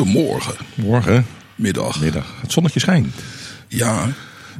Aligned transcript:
Goedemorgen, 0.00 0.54
Morgen, 0.74 1.26
middag. 1.54 2.00
middag. 2.00 2.34
Het 2.40 2.52
zonnetje 2.52 2.80
schijnt. 2.80 3.14
Ja, 3.68 4.08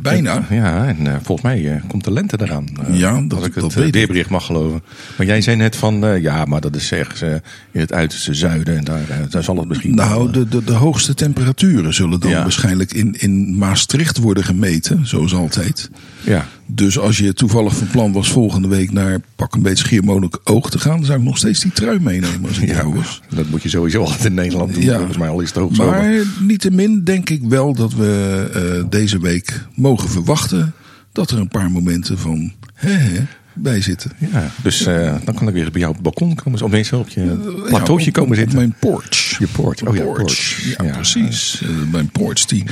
bijna. 0.03 0.46
Ja, 0.51 0.87
en 0.87 1.07
eh, 1.07 1.12
volgens 1.23 1.43
mij 1.43 1.73
eh, 1.75 1.83
komt 1.89 2.05
de 2.05 2.12
lente 2.12 2.37
eraan. 2.41 2.66
Eh, 2.89 2.98
Ja, 2.98 3.21
dat- 3.21 3.39
als 3.39 3.46
ik 3.46 3.55
dat 3.55 3.75
het 3.75 3.91
weerbericht 3.95 4.30
mag 4.30 4.46
geloven. 4.46 4.83
Maar 5.19 5.27
jij 5.27 5.41
zei 5.41 5.57
net 5.57 5.77
van, 5.77 6.21
ja, 6.21 6.45
maar 6.45 6.61
dat 6.61 6.77
is 6.77 6.93
ergens 6.93 7.23
eh, 7.23 7.33
in 7.71 7.80
het 7.80 7.93
uiterste 7.93 8.34
zuiden. 8.34 8.77
En 8.77 8.84
daar, 8.84 9.01
daar 9.30 9.43
zal 9.45 9.57
het 9.57 9.69
misschien... 9.69 9.97
wel, 9.97 10.07
Nou, 10.07 10.30
de, 10.33 10.48
de, 10.48 10.65
de 10.65 10.73
hoogste 10.73 11.15
temperaturen 11.15 11.95
zullen 11.95 12.21
dan 12.21 12.30
Ja. 12.30 12.43
waarschijnlijk 12.43 12.93
in, 12.93 13.15
in 13.19 13.59
Maastricht 13.59 14.19
worden 14.19 14.45
gemeten, 14.45 15.07
zoals 15.07 15.34
altijd. 15.34 15.91
ja. 16.21 16.46
Dus 16.74 16.98
als 16.98 17.19
je 17.19 17.32
toevallig 17.35 17.77
van 17.77 17.87
plan 17.88 18.12
was 18.12 18.30
volgende 18.30 18.69
week 18.69 18.93
naar 18.93 19.19
pak 19.37 19.55
een 19.55 19.62
beetje 19.62 19.85
Schiermonnikoog 19.85 20.71
te 20.71 20.79
gaan, 20.79 20.96
dan 20.96 21.05
zou 21.05 21.19
ik 21.19 21.24
nog 21.24 21.37
steeds 21.37 21.60
die 21.60 21.73
trui 21.73 22.01
meenemen 22.01 22.48
als 22.48 22.59
ik 22.59 22.69
Ja, 22.69 22.74
jou 22.74 22.95
was. 22.95 23.21
dat 23.35 23.48
moet 23.51 23.62
je 23.62 23.69
sowieso 23.69 24.01
altijd 24.02 24.24
in 24.24 24.35
Nederland 24.35 24.74
doen. 24.74 24.82
Ja. 24.82 24.96
Volgens 24.96 25.16
mij 25.19 25.29
al 25.29 25.41
is 25.41 25.48
het 25.48 25.59
hoogzomer. 25.59 25.93
Maar 25.93 26.24
niettemin 26.41 27.05
denk 27.05 27.30
ik 27.30 27.43
wel 27.48 27.74
dat 27.74 27.95
we 27.95 28.87
deze 28.91 29.19
week 29.21 29.66
mogen 29.91 30.09
verwachten 30.11 30.75
dat 31.12 31.30
er 31.30 31.39
een 31.39 31.49
paar 31.49 31.71
momenten 31.71 32.19
van 32.19 32.53
hè, 32.75 32.93
hè, 32.93 33.27
bij 33.55 33.80
zitten. 33.80 34.13
Ja, 34.33 34.51
dus 34.63 34.87
eh, 34.87 35.15
dan 35.25 35.35
kan 35.35 35.49
ik 35.49 35.55
weer 35.55 35.71
bij 35.71 35.80
jou 35.80 35.89
op 35.89 35.95
het 35.95 36.03
balkon 36.03 36.35
komen. 36.35 36.63
Of 36.63 36.71
mensen 36.71 36.99
op 36.99 37.09
je 37.09 37.63
plateautje 37.69 38.11
komen 38.11 38.30
op 38.30 38.37
zitten. 38.37 38.57
mijn 38.57 38.75
porch. 38.79 39.39
Je 39.39 39.47
poort. 39.47 39.83
Oh 39.83 39.97
ja, 39.97 40.03
porch. 40.03 40.16
porch. 40.23 40.65
Ja, 40.79 40.85
Ja. 40.85 40.93
precies. 40.93 41.61
Eh, 41.63 41.69
mijn 41.91 42.11
porch 42.11 42.45
die 42.45 42.65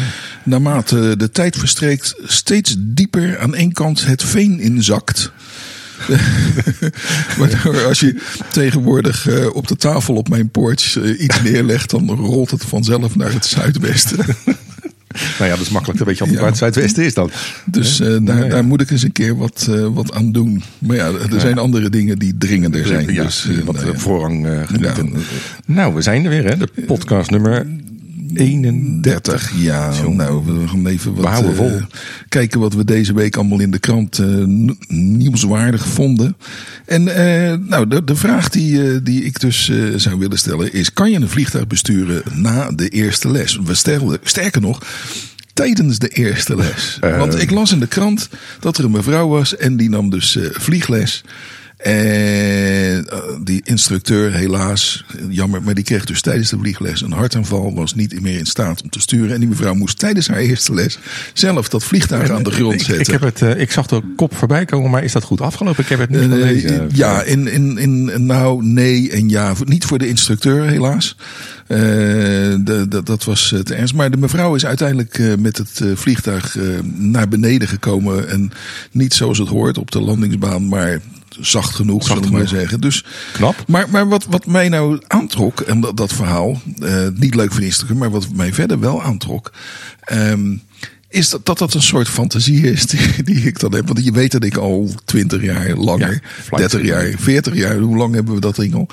naarmate 0.42 1.16
de 1.16 1.30
tijd 1.30 1.56
verstreekt 1.56 2.14
steeds 2.24 2.76
dieper 2.78 3.38
aan 3.38 3.54
één 3.54 3.72
kant 3.72 4.06
het 4.06 4.22
veen 4.24 4.60
inzakt. 4.60 5.32
Waardoor 7.38 7.84
als 7.84 8.00
je 8.00 8.20
tegenwoordig 8.52 9.28
eh, 9.28 9.54
op 9.54 9.68
de 9.68 9.76
tafel 9.76 10.14
op 10.14 10.28
mijn 10.28 10.50
porch 10.50 10.96
iets 11.18 11.42
neerlegt, 11.42 11.90
dan 11.90 12.10
rolt 12.10 12.50
het 12.50 12.64
vanzelf 12.64 13.16
naar 13.16 13.32
het 13.32 13.46
zuidwesten. 13.46 14.18
Nou 15.38 15.50
ja, 15.50 15.56
dat 15.56 15.66
is 15.66 15.70
makkelijk. 15.70 15.98
Dan 15.98 16.08
weet 16.08 16.16
je 16.18 16.22
altijd 16.24 16.38
Ja. 16.40 16.44
waar 16.44 16.50
het 16.50 16.58
zuidwesten 16.58 17.04
is 17.04 17.14
dan. 17.14 17.30
Dus 17.64 18.00
eh, 18.00 18.16
daar, 18.20 18.48
daar 18.48 18.64
moet 18.64 18.80
ik 18.80 18.90
eens 18.90 19.02
een 19.02 19.12
keer 19.12 19.36
wat, 19.36 19.66
eh, 19.70 19.86
wat 19.94 20.12
aan 20.12 20.32
doen. 20.32 20.62
Maar 20.78 20.96
ja, 20.96 21.06
er 21.32 21.40
zijn 21.40 21.58
andere 21.58 21.90
dingen 21.90 22.18
die 22.18 22.34
dringender 22.38 22.86
zijn. 22.86 23.12
Ja, 23.12 23.22
dus, 23.22 23.48
eh, 23.48 23.64
wat 23.64 23.74
nou 23.84 23.98
voorrang 23.98 24.46
genieten. 24.66 25.12
Nou, 25.66 25.94
we 25.94 26.02
zijn 26.02 26.24
er 26.24 26.30
weer, 26.30 26.44
hè? 26.44 26.56
De 26.56 26.68
podcast 26.86 27.30
nummer 27.30 27.66
31. 28.38 29.02
30, 29.02 29.52
ja. 29.56 29.92
Zo. 29.92 30.10
Nou, 30.10 30.44
we 30.44 30.68
gaan 30.68 30.86
even 30.86 31.14
wat, 31.14 31.24
We 31.24 31.30
houden 31.30 31.52
eh, 31.52 31.56
vol. 31.56 31.80
kijken 32.28 32.60
wat 32.60 32.74
we 32.74 32.84
deze 32.84 33.14
week 33.14 33.36
allemaal 33.36 33.60
in 33.60 33.70
de 33.70 33.78
krant 33.78 34.18
eh, 34.18 34.26
nieuwswaardig 34.88 35.86
vonden. 35.86 36.36
En 36.84 37.08
eh, 37.08 37.58
nou, 37.58 37.88
de, 37.88 38.04
de 38.04 38.16
vraag 38.16 38.48
die, 38.48 39.02
die 39.02 39.24
ik 39.24 39.40
dus 39.40 39.72
zou 39.96 40.18
willen 40.18 40.38
stellen 40.38 40.72
is: 40.72 40.92
kan 40.92 41.10
je 41.10 41.16
een 41.20 41.28
vliegtuig 41.28 41.66
besturen 41.66 42.22
na 42.34 42.70
de 42.70 42.88
eerste 42.88 43.30
les? 43.30 43.58
We 43.64 43.74
sterker 44.22 44.60
nog. 44.60 44.82
Tijdens 45.52 45.98
de 45.98 46.08
eerste 46.08 46.56
les. 46.56 46.98
Want 47.00 47.42
ik 47.42 47.50
las 47.50 47.72
in 47.72 47.80
de 47.80 47.86
krant 47.86 48.28
dat 48.60 48.78
er 48.78 48.84
een 48.84 48.90
mevrouw 48.90 49.28
was 49.28 49.56
en 49.56 49.76
die 49.76 49.88
nam 49.88 50.10
dus 50.10 50.38
vliegles. 50.52 51.24
En 51.78 53.06
eh, 53.08 53.18
die 53.44 53.60
instructeur, 53.64 54.32
helaas, 54.32 55.04
jammer, 55.28 55.62
maar 55.62 55.74
die 55.74 55.84
kreeg 55.84 56.04
dus 56.04 56.20
tijdens 56.20 56.50
de 56.50 56.58
vliegles 56.58 57.00
een 57.02 57.12
hartaanval. 57.12 57.74
Was 57.74 57.94
niet 57.94 58.20
meer 58.20 58.38
in 58.38 58.46
staat 58.46 58.82
om 58.82 58.90
te 58.90 59.00
sturen. 59.00 59.34
En 59.34 59.40
die 59.40 59.48
mevrouw 59.48 59.74
moest 59.74 59.98
tijdens 59.98 60.28
haar 60.28 60.38
eerste 60.38 60.74
les 60.74 60.98
zelf 61.32 61.68
dat 61.68 61.84
vliegtuig 61.84 62.30
aan 62.30 62.42
de 62.42 62.50
grond 62.50 62.74
Ik, 62.74 62.80
zetten. 62.80 63.00
ik, 63.14 63.20
heb 63.20 63.20
het, 63.20 63.42
eh, 63.42 63.60
ik 63.60 63.70
zag 63.70 63.86
de 63.86 64.02
kop 64.16 64.36
voorbij 64.36 64.64
komen, 64.64 64.90
maar 64.90 65.04
is 65.04 65.12
dat 65.12 65.22
goed 65.22 65.40
afgelopen? 65.40 65.82
Ik 65.82 65.88
heb 65.88 65.98
het 65.98 66.10
niet 66.10 66.20
Eh, 66.20 66.28
gelezen. 66.28 66.88
ja, 66.92 67.22
in, 67.22 67.46
in, 67.52 67.78
in, 67.78 68.26
nou, 68.26 68.64
nee 68.64 69.10
en 69.10 69.28
ja. 69.28 69.54
Niet 69.64 69.84
voor 69.84 69.98
de 69.98 70.08
instructeur, 70.08 70.64
helaas. 70.66 71.16
Eh, 71.66 71.78
de, 71.78 72.86
de- 72.88 73.02
dat 73.04 73.24
was 73.24 73.52
eh, 73.52 73.60
te 73.60 73.74
ernst. 73.74 73.94
Maar 73.94 74.10
de 74.10 74.16
mevrouw 74.16 74.54
is 74.54 74.66
uiteindelijk 74.66 75.18
eh, 75.18 75.32
met 75.38 75.56
het 75.56 75.80
eh, 75.80 75.88
vliegtuig 75.94 76.56
eh, 76.56 76.64
naar 76.94 77.28
beneden 77.28 77.68
gekomen. 77.68 78.28
En 78.28 78.50
niet 78.90 79.14
zoals 79.14 79.38
het 79.38 79.48
hoort 79.48 79.78
op 79.78 79.90
de 79.90 80.00
landingsbaan, 80.00 80.68
maar 80.68 80.98
zacht 81.40 81.74
genoeg, 81.74 82.02
Zacht 82.06 82.14
zullen 82.14 82.32
we 82.32 82.38
maar 82.38 82.48
zeggen. 82.48 82.80
Dus, 82.80 83.04
Knap. 83.32 83.64
Maar, 83.66 83.90
maar 83.90 84.08
wat, 84.08 84.24
wat 84.30 84.46
mij 84.46 84.68
nou 84.68 85.00
aantrok, 85.06 85.60
en 85.60 85.80
dat, 85.80 85.96
dat 85.96 86.12
verhaal, 86.12 86.60
eh, 86.80 87.06
niet 87.14 87.34
leuk 87.34 87.52
voor 87.52 87.62
instructeur, 87.62 87.96
maar 87.98 88.10
wat 88.10 88.28
mij 88.34 88.52
verder 88.52 88.80
wel 88.80 89.02
aantrok. 89.02 89.52
ehm, 90.00 90.56
is 91.10 91.28
dat, 91.30 91.46
dat 91.46 91.58
dat 91.58 91.74
een 91.74 91.82
soort 91.82 92.08
fantasie 92.08 92.70
is 92.70 92.86
die, 92.86 93.22
die 93.24 93.40
ik 93.46 93.58
dan 93.60 93.74
heb. 93.74 93.86
Want 93.86 94.04
je 94.04 94.12
weet 94.12 94.32
dat 94.32 94.44
ik 94.44 94.56
al 94.56 94.90
20 95.04 95.42
jaar 95.42 95.74
langer, 95.76 96.12
Ja, 96.12 96.20
flight 96.42 96.70
30 96.70 96.82
jaar, 96.88 97.12
40 97.18 97.54
jaar, 97.54 97.76
hoe 97.78 97.96
lang 97.96 98.14
hebben 98.14 98.34
we 98.34 98.40
dat 98.40 98.56
ding 98.56 98.74
al? 98.74 98.88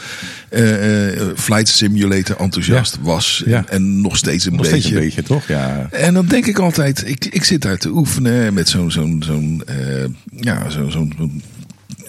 Eh, 0.50 1.08
eh, 1.22 1.28
flight 1.36 1.68
simulator 1.68 2.36
enthousiast 2.38 2.98
was. 3.02 3.44
Ja. 3.46 3.58
En, 3.58 3.66
en 3.68 4.02
nog 4.02 4.18
steeds 4.18 4.46
een 4.46 4.52
Nog 4.56 4.62
beetje. 4.62 4.80
steeds 4.80 4.96
een 4.96 5.02
beetje, 5.02 5.24
toch? 5.24 5.48
Ja. 5.48 5.88
En 5.92 6.14
dan 6.14 6.26
denk 6.26 6.46
ik 6.46 6.60
altijd, 6.60 7.08
ik, 7.08 7.26
ik 7.26 7.44
zit 7.44 7.62
daar 7.62 7.78
te 7.78 7.90
oefenen 7.90 8.54
met 8.54 8.70
zo'n, 8.70 8.92
zo'n, 8.92 9.24
zo'n, 9.26 9.64
ja, 10.40 10.70
zo'n, 10.70 10.92
zo'n- 10.92 11.42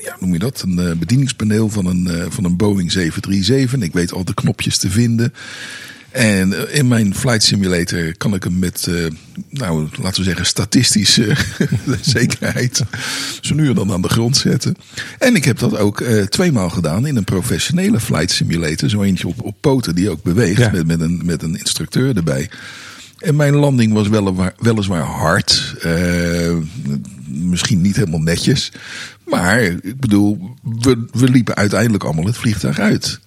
ja, 0.06 0.16
noem 0.20 0.32
je 0.32 0.38
dat? 0.38 0.62
Een 0.66 0.78
eh, 0.78 0.96
bedieningspaneel 0.96 1.68
van 1.68 1.86
een, 1.86 2.06
eh, 2.06 2.26
van 2.28 2.44
een 2.44 2.56
Boeing 2.56 2.92
737. 2.92 3.88
Ik 3.88 3.92
weet 3.94 4.12
al 4.12 4.24
de 4.24 4.34
knopjes 4.34 4.78
te 4.78 4.90
vinden. 4.90 5.34
En 6.10 6.52
eh, 6.68 6.78
in 6.78 6.88
mijn 6.88 7.14
flight 7.14 7.42
simulator 7.42 8.16
kan 8.16 8.34
ik 8.34 8.42
hem 8.42 8.58
met, 8.58 8.88
nou, 9.50 9.88
laten 10.02 10.18
we 10.20 10.26
zeggen, 10.26 10.46
statistische 10.46 11.36
zekerheid 12.00 12.82
zo 13.40 13.54
nu 13.54 13.68
en 13.68 13.74
dan 13.74 13.92
aan 13.92 14.02
de 14.02 14.08
grond 14.08 14.36
zetten. 14.36 14.76
En 15.18 15.34
ik 15.34 15.44
heb 15.44 15.58
dat 15.58 15.76
ook 15.76 16.00
eh 16.00 16.22
tweemaal 16.22 16.70
gedaan 16.70 17.06
in 17.06 17.16
een 17.16 17.24
professionele 17.24 18.00
flight 18.00 18.30
simulator. 18.30 18.88
Zo 18.88 19.02
eentje 19.02 19.28
op, 19.28 19.42
op 19.42 19.56
poten 19.60 19.94
die 19.94 20.10
ook 20.10 20.22
beweegt 20.22 20.58
Ja. 20.60 20.70
met, 20.70 20.86
met, 20.86 21.00
een, 21.00 21.20
met 21.24 21.42
een 21.42 21.58
instructeur 21.58 22.16
erbij. 22.16 22.50
En 23.18 23.36
mijn 23.36 23.54
landing 23.54 23.92
was 23.92 24.08
weliswaar, 24.08 24.54
weliswaar 24.58 25.02
hard. 25.02 25.74
misschien 27.26 27.80
niet 27.80 27.96
helemaal 27.96 28.20
netjes. 28.20 28.72
Maar 29.26 29.62
ik 29.62 30.00
bedoel, 30.00 30.54
we, 30.62 31.06
we 31.12 31.28
liepen 31.28 31.54
uiteindelijk 31.54 32.04
allemaal 32.04 32.24
het 32.26 32.36
vliegtuig 32.36 32.78
uit. 32.78 33.20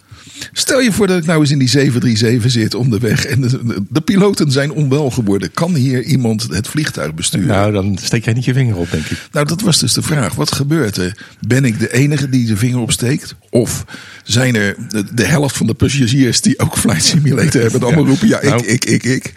Stel 0.53 0.79
je 0.81 0.91
voor 0.91 1.07
dat 1.07 1.17
ik 1.17 1.25
nou 1.25 1.39
eens 1.39 1.51
in 1.51 1.59
die 1.59 1.67
737 1.69 2.51
zit 2.51 2.75
onderweg 2.75 3.25
en 3.25 3.41
de, 3.41 3.83
de- 3.89 4.01
piloten 4.01 4.51
zijn 4.51 4.71
onwel 4.71 5.09
geworden. 5.11 5.51
Kan 5.51 5.75
hier 5.75 6.03
iemand 6.03 6.47
het 6.51 6.67
vliegtuig 6.67 7.13
besturen? 7.13 7.47
Nou, 7.47 7.71
dan 7.71 7.97
steek 8.01 8.25
jij 8.25 8.33
niet 8.33 8.45
je 8.45 8.53
vinger 8.53 8.75
op, 8.75 8.91
denk 8.91 9.05
ik. 9.05 9.27
Nou, 9.31 9.45
dat 9.47 9.61
was 9.61 9.79
dus 9.79 9.93
de 9.93 10.01
vraag. 10.01 10.35
Wat 10.35 10.51
gebeurt 10.51 10.97
er? 10.97 11.17
Ben 11.47 11.65
ik 11.65 11.79
de 11.79 11.93
enige 11.93 12.29
die 12.29 12.45
de 12.45 12.57
vinger 12.57 12.79
opsteekt? 12.79 13.35
Of 13.49 13.85
zijn 14.23 14.55
er 14.55 14.75
de, 14.89 15.03
de 15.13 15.25
helft 15.25 15.57
van 15.57 15.67
de 15.67 15.73
passagiers 15.73 16.41
die 16.41 16.59
ook 16.59 16.77
Flight 16.77 17.03
Simulator 17.03 17.61
hebben... 17.61 17.79
en 17.79 17.85
allemaal 17.85 18.05
roepen, 18.05 18.27
ja, 18.27 18.39
ik, 18.41 18.49
Nou. 18.49 18.65
ik, 18.65 18.85
ik, 18.85 19.03
ik. 19.03 19.33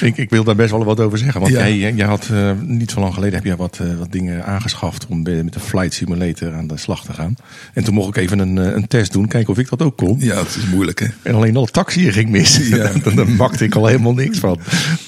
Ik, 0.00 0.16
ik 0.16 0.30
wil 0.30 0.44
daar 0.44 0.56
best 0.56 0.70
wel 0.70 0.84
wat 0.84 1.00
over 1.00 1.18
zeggen. 1.18 1.40
Want 1.40 1.52
Ja. 1.52 1.68
jij, 1.68 1.92
jij 1.94 2.06
had 2.06 2.28
eh, 2.32 2.52
niet 2.62 2.90
zo 2.90 3.00
lang 3.00 3.14
geleden 3.14 3.34
heb 3.34 3.44
jij 3.44 3.56
wat, 3.56 3.78
eh, 3.82 3.86
wat 3.98 4.12
dingen 4.12 4.44
aangeschaft 4.44 5.06
om 5.06 5.22
met 5.22 5.52
de 5.52 5.60
flight 5.60 5.94
simulator 5.94 6.52
aan 6.54 6.66
de 6.66 6.76
slag 6.76 7.04
te 7.04 7.12
gaan. 7.12 7.34
En 7.74 7.84
toen 7.84 7.94
mocht 7.94 8.08
ik 8.08 8.16
even 8.16 8.38
een, 8.38 8.58
eh, 8.58 8.72
een 8.74 8.86
test 8.88 9.12
doen, 9.12 9.28
kijken 9.28 9.52
of 9.52 9.58
ik 9.58 9.68
dat 9.68 9.82
ook 9.82 9.96
kon. 9.96 10.19
Ja, 10.22 10.38
het 10.38 10.56
is 10.56 10.66
moeilijk, 10.70 10.98
hè? 11.00 11.06
En 11.22 11.34
alleen 11.34 11.56
al 11.56 11.62
het 11.64 11.72
taxiën 11.72 12.12
ging 12.12 12.28
mis. 12.30 12.56
Ja. 12.68 12.92
dan, 13.14 13.36
makte 13.36 13.64
ik 13.64 13.74
al 13.74 13.86
helemaal 13.86 14.14
niks 14.14 14.38
van. 14.38 14.60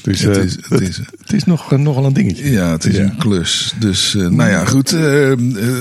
Dus 0.03 0.21
Het 0.21 0.37
eh, 0.37 0.43
is- 0.45 0.57
het 0.69 0.81
is- 0.81 0.97
het 1.21 1.33
is 1.33 1.45
nog, 1.45 1.73
eh, 1.73 1.79
nogal 1.79 2.05
een 2.05 2.13
dingetje. 2.13 2.51
Ja, 2.51 2.71
het 2.73 2.85
is 2.85 2.97
Ja. 2.97 3.03
een 3.03 3.17
klus. 3.17 3.75
Dus, 3.79 4.15
eh, 4.15 4.27
nou 4.29 4.51
ja, 4.51 4.65
goed. 4.65 4.89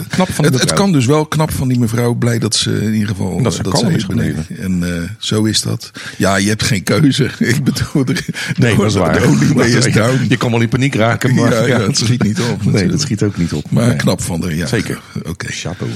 Knap 0.08 0.30
van 0.31 0.46
het, 0.46 0.59
het 0.59 0.74
kan 0.74 0.92
dus 0.92 1.06
wel 1.06 1.25
knap 1.25 1.52
van 1.52 1.68
die 1.68 1.80
mevrouw. 1.80 2.14
Blij 2.14 2.40
dat 2.40 2.56
ze 2.56 2.81
in 2.81 2.94
ieder 2.94 3.08
geval 3.08 3.42
Dat 3.42 3.53
ze 3.53 3.64
eh, 3.64 3.72
kalm 3.72 3.90
is 3.90 4.06
beneden. 4.06 4.46
En 4.59 5.09
zo 5.19 5.44
is 5.44 5.62
dat. 5.62 5.92
Ja, 6.18 6.36
je 6.36 6.48
hebt 6.48 6.63
geen 6.63 6.84
keuze. 6.84 7.30
Ik 7.40 7.63
bedoel, 7.63 8.06
de, 8.06 8.16
Nee, 8.58 8.75
dat 8.75 8.86
is 8.86 8.94
waar. 8.94 9.13
de. 9.22 10.25
Je 10.30 10.38
kan 10.38 10.51
wel 10.51 10.62
in 10.62 10.69
paniek 10.69 10.95
raken, 10.95 11.36
maar 11.36 11.54
Ja, 11.54 11.66
ja, 11.66 11.81
het 11.88 11.98
schiet 11.98 12.24
niet 12.24 12.39
op, 12.39 12.45
Nee, 12.48 12.57
natuurlijk. 12.66 12.92
dat 12.92 13.01
schiet 13.01 13.24
ook 13.24 13.38
niet 13.38 13.54
op. 13.54 13.72
Maar 13.72 13.88
Nee. 13.88 13.95
knap 13.95 14.22
van 14.22 14.42
haar, 14.42 14.56
ja. 14.56 14.66
Zeker. 14.68 15.00
Oké. 15.24 15.48
Chapeau. 15.50 15.92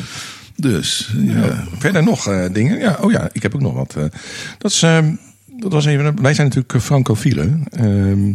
Dus, 0.56 1.14
ja. 1.18 1.64
Verder 1.78 2.04
nog 2.04 2.28
eh, 2.28 2.46
dingen. 2.54 2.80
Ja, 2.80 2.98
oh 3.02 3.12
ja, 3.12 3.30
ik 3.32 3.42
heb 3.44 3.56
ook 3.56 3.62
nog 3.62 3.74
wat. 3.74 3.96
eh. 3.98 4.04
dat, 4.58 4.72
is, 4.72 4.84
ehm, 4.84 5.14
dat 5.60 5.72
was 5.72 5.86
even. 5.86 6.22
Wij 6.22 6.34
zijn 6.34 6.48
natuurlijk 6.48 6.74
eh, 6.74 6.82
francofielen. 6.82 7.64
Ehm, 7.72 8.34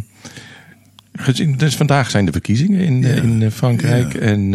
dus 1.57 1.75
vandaag 1.75 2.09
zijn 2.09 2.25
de 2.25 2.31
verkiezingen 2.31 2.79
in, 2.79 3.01
Ja. 3.01 3.07
in 3.21 3.51
Frankrijk. 3.51 4.13
Ja. 4.13 4.19
En 4.19 4.51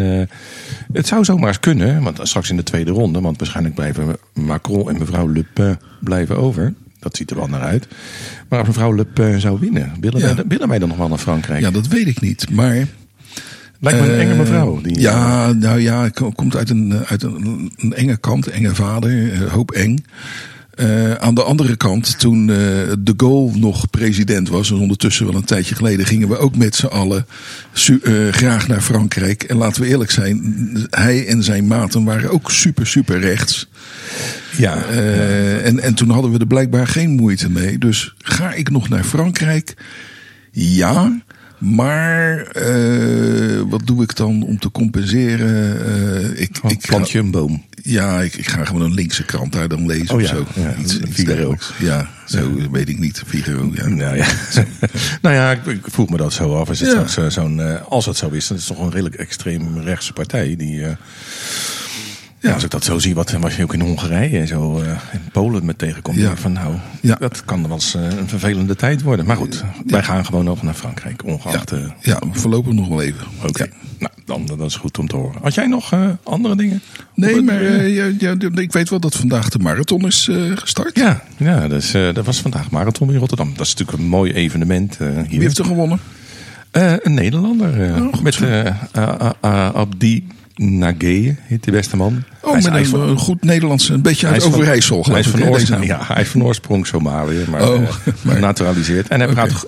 het 0.92 1.06
zou 1.06 1.24
zomaar 1.24 1.48
eens 1.48 1.60
kunnen, 1.60 2.02
want 2.02 2.18
straks 2.22 2.50
in 2.50 2.56
de 2.56 2.62
tweede 2.62 2.90
ronde, 2.90 3.20
want 3.20 3.38
waarschijnlijk 3.38 3.74
blijven 3.74 4.16
Macron 4.34 4.88
en 4.90 4.98
mevrouw 4.98 5.32
Le 5.32 5.44
Pen 5.54 5.78
blijven 6.00 6.36
over. 6.36 6.74
Dat 6.98 7.16
ziet 7.16 7.30
er 7.30 7.36
wel 7.36 7.46
naar 7.48 7.60
uit. 7.62 7.88
Maar 8.48 8.58
als 8.58 8.68
mevrouw 8.68 8.94
Le 8.94 9.04
Pen 9.04 9.40
zou 9.40 9.60
winnen, 9.60 9.92
willen, 10.00 10.20
wij, 10.20 10.44
willen 10.48 10.68
wij 10.68 10.78
dan 10.78 10.88
nog 10.88 10.98
wel 10.98 11.08
naar 11.08 11.18
Frankrijk? 11.18 11.60
ja, 11.60 11.70
dat 11.70 11.86
weet 11.86 12.06
ik 12.06 12.20
niet. 12.20 12.50
Maar 12.50 12.86
Lijkt 13.80 14.00
me 14.00 14.06
een 14.12 14.18
enge 14.20 14.32
Eh, 14.32 14.38
mevrouw. 14.38 14.80
Die, 14.80 15.00
ja, 15.00 15.52
nou 15.52 15.80
ja, 15.80 16.08
ko- 16.08 16.30
komt 16.30 16.56
uit 16.56 16.70
een, 16.70 16.92
eh, 16.92 17.00
uit 17.10 17.22
een, 17.22 17.72
een 17.76 17.94
enge 17.94 18.16
kant, 18.16 18.46
enge 18.46 18.74
vader, 18.74 19.32
eh, 19.32 19.52
hoop 19.52 19.70
eng. 19.70 20.04
Eh, 20.74 21.12
aan 21.14 21.34
de 21.34 21.42
andere 21.42 21.76
kant, 21.76 22.18
toen 22.18 22.40
eh, 22.50 22.56
de 22.98 23.14
Gaulle 23.16 23.56
nog 23.58 23.90
president 23.90 24.48
was, 24.48 24.70
en 24.70 24.76
ondertussen 24.76 25.26
wel 25.26 25.34
een 25.34 25.44
tijdje 25.44 25.74
geleden, 25.74 26.06
gingen 26.06 26.28
we 26.28 26.38
ook 26.38 26.56
met 26.56 26.74
z'n 26.74 26.86
allen 26.86 27.26
eh, 27.72 28.12
graag 28.30 28.68
naar 28.68 28.80
Frankrijk. 28.80 29.42
En 29.42 29.56
laten 29.56 29.82
we 29.82 29.88
eerlijk 29.88 30.10
zijn, 30.10 30.86
hij 30.90 31.26
en 31.26 31.42
zijn 31.42 31.66
maten 31.66 32.04
waren 32.04 32.30
ook 32.30 32.50
super, 32.50 32.86
super 32.86 33.18
rechts. 33.20 33.68
Ja, 34.56 34.84
Eh, 34.84 35.66
en, 35.66 35.80
en 35.80 35.94
toen 35.94 36.10
hadden 36.10 36.32
we 36.32 36.38
er 36.38 36.46
blijkbaar 36.46 36.86
geen 36.86 37.10
moeite 37.10 37.50
mee. 37.50 37.78
Dus 37.78 38.14
ga 38.18 38.52
ik 38.52 38.70
nog 38.70 38.88
naar 38.88 39.04
Frankrijk? 39.04 39.74
Ja. 40.52 41.20
Maar 41.58 42.38
eh, 42.40 43.60
wat 43.68 43.86
doe 43.86 44.02
ik 44.02 44.16
dan 44.16 44.42
om 44.42 44.58
te 44.58 44.70
compenseren? 44.70 45.86
Eh, 45.86 46.30
ik, 46.40 46.58
ik 46.62 46.70
ik 46.70 46.80
plant 46.80 47.10
je 47.10 47.18
een 47.18 47.30
boom. 47.30 47.64
ja, 47.82 48.20
ik, 48.20 48.34
ik 48.34 48.48
ga 48.48 48.64
gewoon 48.64 48.82
een 48.82 48.94
linkse 48.94 49.24
krant 49.24 49.52
daar 49.52 49.68
dan 49.68 49.86
lezen 49.86 50.10
Oh 50.14 50.16
of 50.16 50.22
ja, 50.22 50.28
zo. 50.28 50.46
ja, 50.54 50.74
Figaro. 51.10 51.34
dergelijks. 51.34 51.72
Ja, 51.78 52.08
zo 52.26 52.70
weet 52.70 52.88
ik 52.88 52.98
niet. 52.98 53.22
Figaro, 53.26 53.70
ja. 53.74 53.86
Nou 53.88 54.16
ja, 54.16 54.26
nou 55.22 55.34
ja 55.34 55.52
ik, 55.52 55.66
ik 55.66 55.84
vroeg 55.86 56.08
me 56.08 56.16
dat 56.16 56.32
zo 56.32 56.56
af. 56.56 56.70
Is 56.70 56.80
het 56.80 56.88
straks, 56.88 57.34
zo'n, 57.34 57.60
eh, 57.60 57.82
als 57.88 58.06
het 58.06 58.16
zo 58.16 58.28
is, 58.28 58.46
dan 58.46 58.56
is 58.56 58.68
het 58.68 58.76
toch 58.76 58.84
een 58.86 58.92
redelijk 58.92 59.14
extreem 59.14 59.78
rechtse 59.78 60.12
partij. 60.12 60.56
Die, 60.56 60.84
ja. 62.46 62.52
Als 62.54 62.64
ik 62.64 62.70
dat 62.70 62.84
zo 62.84 62.98
zie, 62.98 63.14
wat 63.14 63.30
was 63.30 63.56
je 63.56 63.62
ook 63.62 63.74
in 63.74 63.80
Hongarije 63.80 64.38
en 64.38 64.46
zo 64.46 64.78
eh, 64.80 64.88
in 65.12 65.20
Polen 65.32 65.64
met 65.64 65.78
tegenkomt. 65.78 66.16
Ja. 66.16 66.36
Van, 66.36 66.52
nou, 66.52 66.74
Ja. 67.00 67.16
dat 67.20 67.44
kan 67.44 67.62
wel 67.62 67.70
eens 67.72 67.94
eh, 67.94 68.02
een 68.18 68.28
vervelende 68.28 68.76
tijd 68.76 69.02
worden. 69.02 69.26
Maar 69.26 69.36
goed, 69.36 69.64
wij 69.86 70.02
gaan 70.02 70.24
gewoon 70.24 70.44
nog 70.44 70.62
naar 70.62 70.74
Frankrijk, 70.74 71.24
ongeacht. 71.24 71.72
eh, 71.72 71.78
Ja, 72.00 72.20
voorlopig 72.32 72.72
nog 72.72 72.88
wel 72.88 73.02
even. 73.02 73.26
Oké, 73.46 73.66
nou, 73.98 74.12
dan, 74.24 74.46
dat 74.46 74.60
is 74.60 74.76
goed 74.76 74.98
om 74.98 75.08
te 75.08 75.16
horen. 75.16 75.40
Had 75.42 75.54
jij 75.54 75.66
nog 75.66 75.92
eh, 75.92 76.08
andere 76.22 76.56
dingen? 76.56 76.80
Nee, 77.14 77.42
maar 77.42 77.60
eh, 77.60 78.56
ik 78.56 78.72
weet 78.72 78.88
wel 78.90 79.00
dat 79.00 79.14
vandaag 79.16 79.48
de 79.48 79.58
marathon 79.58 80.06
is 80.06 80.28
eh, 80.28 80.36
gestart. 80.54 80.96
Ja, 80.98 81.22
ja 81.36 81.68
dus, 81.68 81.94
eh, 81.94 82.14
dat 82.14 82.24
was 82.26 82.40
vandaag 82.40 82.70
marathon 82.70 83.10
in 83.12 83.18
Rotterdam. 83.18 83.52
Dat 83.56 83.66
is 83.66 83.72
natuurlijk 83.74 83.98
een 83.98 84.08
mooi 84.08 84.32
evenement 84.32 84.96
eh, 85.00 85.06
hier. 85.14 85.24
Wie 85.28 85.40
heeft 85.40 85.58
er 85.58 85.64
gewonnen? 85.64 85.98
Eh, 86.70 86.92
een 87.02 87.14
Nederlander. 87.14 87.82
eh, 87.94 87.96
Oh, 88.02 88.12
goed 88.14 88.22
met 88.22 88.40
eh, 88.40 89.30
Abdi 89.74 90.26
Nageye, 90.58 91.36
heet 91.42 91.64
de 91.64 91.70
beste 91.70 91.96
man. 91.96 92.22
Oh, 92.42 92.50
Hij 92.50 92.58
is- 92.58 92.66
een, 92.66 92.86
van- 92.86 93.00
een 93.08 93.18
goed 93.18 93.44
Nederlands, 93.44 93.88
een 93.88 94.02
beetje 94.02 94.26
uit 94.26 94.44
Overijssel. 94.44 95.04
Hij 95.04 95.18
is 95.20 95.26
van, 95.28 95.44
oorsprong, 95.48 95.86
ja, 95.86 96.00
hij 96.02 96.22
is 96.22 96.28
van 96.28 96.42
oorsprong 96.44 96.86
Somalië, 96.86 97.44
maar 97.50 97.62
Oh, 97.70 97.74
eh, 97.82 97.88
maar-. 98.22 98.54
En 99.08 99.20
hij 99.20 99.28
praat 99.28 99.66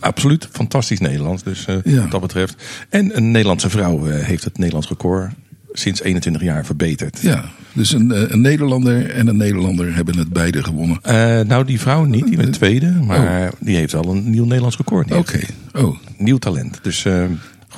absoluut 0.00 0.48
fantastisch 0.52 0.98
Nederlands, 1.00 1.42
dus 1.42 1.64
eh, 1.66 1.76
Ja. 1.84 2.00
wat 2.00 2.10
dat 2.10 2.20
betreft. 2.20 2.62
En 2.88 3.16
een 3.16 3.30
Nederlandse 3.30 3.70
vrouw 3.70 4.06
eh, 4.08 4.24
heeft 4.24 4.44
het 4.44 4.58
Nederlands 4.58 4.88
record 4.88 5.30
sinds 5.72 6.02
21 6.02 6.42
jaar 6.42 6.64
verbeterd. 6.64 7.18
Ja, 7.20 7.44
dus 7.72 7.92
een, 7.92 8.32
een 8.32 8.40
Nederlander 8.40 9.10
en 9.10 9.26
een 9.26 9.36
Nederlander 9.36 9.94
hebben 9.94 10.18
het 10.18 10.28
beide 10.32 10.62
gewonnen. 10.64 10.98
Nou, 11.48 11.64
die 11.64 11.80
vrouw 11.80 12.04
niet, 12.04 12.26
die 12.26 12.36
bent 12.36 12.52
tweede, 12.52 12.90
maar 13.06 13.50
die 13.60 13.76
heeft 13.76 13.94
al 13.94 14.10
een 14.10 14.30
nieuw 14.30 14.44
Nederlands 14.44 14.76
record. 14.76 15.12
Oké, 15.12 15.40
oh, 15.74 15.96
Nieuw 16.16 16.38
talent. 16.38 16.78
Dus 16.82 17.04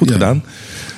goed 0.01 0.09
Ja. 0.09 0.15
gedaan. 0.15 0.43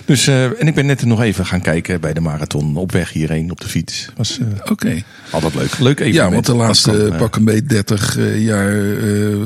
Dus, 0.05 0.27
eh, 0.27 0.45
en 0.61 0.67
ik 0.67 0.75
ben 0.75 0.87
net 0.87 1.05
nog 1.05 1.23
even 1.23 1.47
gaan 1.47 1.61
kijken 1.61 2.01
bij 2.01 2.13
de 2.13 2.21
marathon 2.21 2.77
op 2.77 2.93
weg 2.93 3.13
hierheen 3.13 3.51
op 3.51 3.61
de 3.61 3.69
fiets. 3.69 4.09
Was 4.17 4.39
eh, 4.39 4.71
oké. 4.71 5.03
altijd 5.31 5.55
leuk. 5.55 5.79
Leuk 5.79 6.01
even. 6.01 6.13
Ja, 6.13 6.31
want 6.31 6.47
de 6.47 6.55
laatste 6.55 7.13
pak 7.19 7.37
een 7.37 7.45
beetje 7.45 7.63
30 7.63 8.19
eh, 8.19 8.45
jaar 8.45 8.69
eh, 8.69 9.37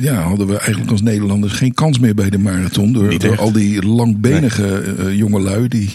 ja, 0.00 0.14
hadden 0.14 0.46
we 0.46 0.56
eigenlijk 0.58 0.90
als 0.90 1.02
Nederlanders 1.02 1.52
geen 1.52 1.74
kans 1.74 1.98
meer 1.98 2.14
bij 2.14 2.30
de 2.30 2.38
marathon. 2.38 2.92
Door, 2.92 3.18
door 3.18 3.38
al 3.38 3.52
die 3.52 3.82
langbenige 3.86 4.94
eh, 4.98 5.16
jongelui 5.16 5.68
die 5.68 5.94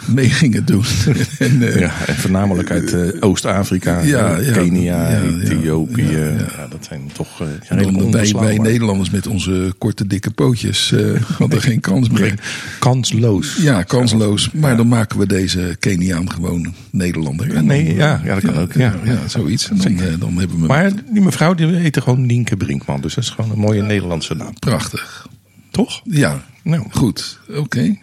mee 0.14 0.30
gingen 0.30 0.64
doen. 0.64 0.84
en, 1.38 1.62
eh, 1.72 1.80
Ja, 1.80 1.92
en 2.06 2.14
voornamelijk 2.14 2.70
uit 2.70 2.92
eh, 2.92 3.08
Oost-Afrika, 3.20 4.00
Ja, 4.00 4.36
eh, 4.38 4.46
ja. 4.46 4.52
Kenia, 4.52 5.10
Ja. 5.10 5.22
Ethiopië. 5.22 6.02
Ja, 6.02 6.18
Ja, 6.18 6.28
ja. 6.56 6.66
dat 6.70 6.84
zijn 6.88 7.00
toch 7.12 7.40
eh 7.40 7.46
redelijk 7.68 8.12
dan 8.32 8.40
wij. 8.42 8.58
Nederlanders 8.58 9.10
met 9.10 9.26
onze 9.26 9.74
korte 9.78 10.06
dikke 10.06 10.30
pootjes 10.30 10.92
eh, 10.92 11.22
hadden 11.38 11.60
geen 11.62 11.80
kans 11.80 12.08
meer. 12.08 12.34
Kansloos. 12.78 13.56
Ja, 13.56 13.82
kansloos. 13.82 14.50
Maar 14.50 14.76
dan 14.76 14.88
maken 14.88 15.18
we 15.18 15.26
deze 15.26 15.76
Keniaan 15.78 16.30
gewoon 16.30 16.74
Nederlander. 16.90 17.54
En 17.54 17.64
Nee, 17.66 17.84
dan, 17.84 17.94
ja, 17.94 18.20
ja, 18.24 18.34
dat 18.34 18.44
kan 18.44 18.58
ook. 18.62 18.72
Ja. 18.72 18.94
ja, 19.04 19.28
zoiets. 19.28 19.68
Dan, 19.68 20.00
eh, 20.00 20.06
dan 20.18 20.38
hebben 20.38 20.60
we 20.60 20.66
Maar 20.66 20.92
die 21.12 21.22
mevrouw 21.22 21.54
die 21.54 21.66
heette 21.66 22.00
gewoon 22.00 22.26
Nienke 22.26 22.56
Brinkman. 22.56 23.00
Dus 23.00 23.14
dat 23.14 23.24
is 23.24 23.30
gewoon 23.30 23.50
een 23.50 23.58
mooie 23.58 23.82
Nederlandse 23.82 24.34
naam. 24.34 24.54
prachtig. 24.58 25.26
Toch? 25.70 26.00
Ja, 26.04 26.42
Nou, 26.62 26.86
Goed, 26.90 27.38
oké. 27.56 27.98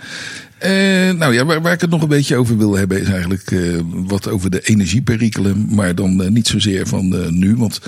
Eh, 0.57 1.11
nou 1.11 1.33
ja, 1.33 1.45
waar, 1.45 1.61
waar 1.61 1.73
ik 1.73 1.81
het 1.81 1.89
nog 1.89 2.01
een 2.01 2.07
beetje 2.07 2.35
over 2.35 2.57
wil 2.57 2.75
hebben 2.75 3.01
is 3.01 3.07
eigenlijk 3.07 3.51
eh, 3.51 3.59
wat 3.89 4.27
over 4.27 4.49
de 4.49 4.61
energieperikelen. 4.61 5.67
Maar 5.69 5.95
dan 5.95 6.23
eh, 6.23 6.29
niet 6.29 6.47
zozeer 6.47 6.87
van 6.87 7.37
nu. 7.39 7.55
Want 7.55 7.81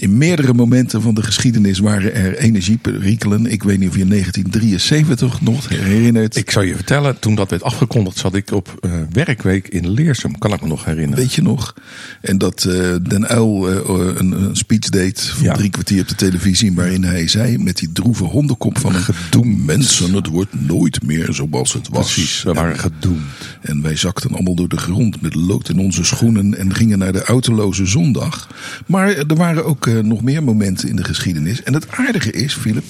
in 0.00 0.18
meerdere 0.18 0.54
momenten 0.54 1.02
van 1.02 1.14
de 1.14 1.22
geschiedenis 1.22 1.78
waren 1.78 2.14
er 2.14 2.36
energieperikelen. 2.36 3.46
Ik 3.46 3.62
weet 3.62 3.78
niet 3.78 3.88
of 3.88 3.96
je 3.96 4.06
1973 4.06 5.40
nog 5.40 5.68
herinnert. 5.68 6.36
ik 6.36 6.50
zou 6.50 6.66
je 6.66 6.74
vertellen, 6.74 7.18
toen 7.18 7.34
dat 7.34 7.50
werd 7.50 7.62
afgekondigd, 7.62 8.16
zat 8.18 8.34
ik 8.34 8.50
op 8.50 8.78
eh, 8.80 8.90
werkweek 9.12 9.68
in 9.68 9.90
Leersum. 9.90 10.38
Kan 10.38 10.52
ik 10.52 10.60
me 10.60 10.68
nog 10.68 10.84
herinneren. 10.84 11.16
Weet 11.24 11.32
je 11.32 11.42
nog? 11.42 11.74
En 12.20 12.38
dat 12.38 12.64
eh, 12.64 12.94
Den 13.08 13.32
Uyl 13.32 13.68
eh, 13.68 14.16
een, 14.18 14.32
een 14.32 14.56
speech 14.56 14.88
deed 14.88 15.20
van 15.20 15.44
Ja. 15.44 15.52
drie 15.54 15.70
kwartier 15.70 16.00
op 16.00 16.08
de 16.08 16.14
televisie. 16.14 16.74
Waarin 16.74 17.04
hij 17.04 17.28
zei 17.28 17.58
met 17.58 17.76
die 17.76 17.92
droeve 17.92 18.24
hondenkop 18.24 18.78
van 18.78 18.94
een 18.94 19.00
gedoemd 19.02 19.66
mensen. 19.66 20.14
Het 20.14 20.26
wordt 20.26 20.60
nooit 20.60 21.02
meer 21.02 21.32
zoals 21.32 21.72
het 21.72 21.88
was. 21.88 22.12
Precies, 22.12 22.42
we 22.42 22.52
waren 22.52 22.78
gedoemd. 22.78 23.20
En 23.60 23.82
wij 23.82 23.96
zakten 23.96 24.32
allemaal 24.32 24.54
door 24.54 24.68
de 24.68 24.76
grond 24.76 25.20
met 25.20 25.34
lood 25.34 25.68
in 25.68 25.78
onze 25.78 26.04
schoenen 26.04 26.58
en 26.58 26.74
gingen 26.74 26.98
naar 26.98 27.12
de 27.12 27.22
autoloze 27.24 27.86
zondag. 27.86 28.48
Maar 28.86 29.08
er 29.08 29.34
waren 29.36 29.64
ook 29.64 29.86
nog 30.02 30.22
meer 30.22 30.42
momenten 30.42 30.88
in 30.88 30.96
de 30.96 31.04
geschiedenis. 31.04 31.62
En 31.62 31.74
het 31.74 31.90
aardige 31.90 32.30
is, 32.30 32.54
Philip, 32.54 32.84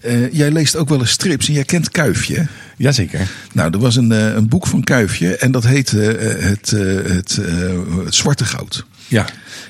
eh, 0.00 0.32
jij 0.32 0.50
leest 0.50 0.76
ook 0.76 0.88
wel 0.88 1.00
eens 1.00 1.10
strips 1.10 1.48
en 1.48 1.54
jij 1.54 1.64
kent 1.64 1.90
Kuifje. 1.90 2.46
Jazeker. 2.76 3.30
Nou, 3.52 3.72
er 3.72 3.78
was 3.78 3.96
een, 3.96 4.12
eh, 4.12 4.34
een 4.34 4.48
boek 4.48 4.66
van 4.66 4.84
Kuifje 4.84 5.36
en 5.36 5.52
dat 5.52 5.64
heette 5.64 6.16
eh, 6.16 6.48
het, 6.48 6.72
eh, 6.72 7.14
het, 7.14 7.38
eh, 7.38 8.04
het 8.04 8.14
Zwarte 8.14 8.44
Goud. 8.44 8.84
Ja. 9.08 9.26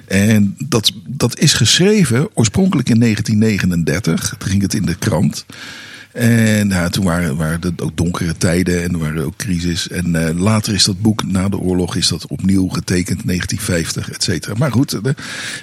En 0.06 0.55
dat, 0.59 0.93
dat 1.06 1.38
is 1.38 1.53
geschreven 1.53 2.29
oorspronkelijk 2.35 2.88
in 2.88 2.99
1939. 2.99 4.35
Toen 4.38 4.50
ging 4.50 4.62
het 4.62 4.75
in 4.75 4.85
de 4.85 4.94
krant. 4.94 5.47
En 6.14 6.69
ja, 6.69 6.88
toen 6.88 7.05
waren, 7.05 7.37
waren 7.37 7.61
het 7.61 7.81
ook 7.82 7.96
donkere 7.96 8.37
tijden 8.37 8.82
en 8.82 8.93
er 8.93 8.99
waren 8.99 9.25
ook 9.25 9.37
crisis. 9.37 9.88
En 9.88 10.26
eh, 10.28 10.38
later 10.38 10.75
is 10.75 10.84
dat 10.84 11.00
boek, 11.00 11.25
na 11.26 11.49
de 11.49 11.58
oorlog, 11.58 11.96
is 11.96 12.08
dat 12.08 12.26
opnieuw 12.26 12.69
getekend, 12.69 13.20
1950, 13.26 14.11
et 14.11 14.22
cetera. 14.22 14.55
Maar 14.58 14.72
goed, 14.72 14.90
de- 14.90 15.14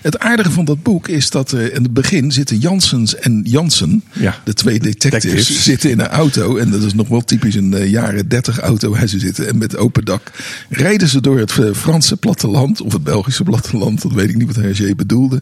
het 0.01 0.19
aardige 0.19 0.51
van 0.51 0.65
dat 0.65 0.83
boek 0.83 1.07
is 1.07 1.30
dat 1.30 1.51
er 1.51 1.74
in 1.74 1.83
het 1.83 1.94
begin 1.94 2.31
zitten 2.31 2.57
Jansens 2.57 3.15
en 3.15 3.42
Jansen, 3.44 4.03
Ja. 4.13 4.39
de 4.44 4.53
twee 4.53 4.80
detectives, 4.80 5.24
Detectives. 5.24 5.63
zitten 5.63 5.89
in 5.89 6.00
een 6.00 6.07
auto. 6.07 6.57
En 6.57 6.71
dat 6.71 6.81
is 6.83 6.94
nog 6.94 7.07
wel 7.07 7.21
typisch 7.21 7.56
een 7.56 7.73
eh, 7.73 7.90
jaren 7.92 8.28
30 8.28 8.59
auto 8.59 8.90
waar 8.92 9.07
ze 9.07 9.19
zitten. 9.19 9.47
En 9.47 9.57
met 9.57 9.78
open 9.78 10.06
dak 10.06 10.31
rijden 10.69 11.07
ze 11.07 11.21
door 11.21 11.40
het 11.40 11.52
eh, 11.59 11.73
Franse 11.73 12.18
platteland, 12.18 12.81
of 12.81 12.94
het 12.94 13.04
Belgische 13.04 13.44
platteland, 13.44 14.02
dat 14.02 14.11
weet 14.14 14.30
ik 14.30 14.35
niet 14.37 14.47
wat 14.56 14.56
Hergé 14.64 14.95
bedoelde. 14.95 15.42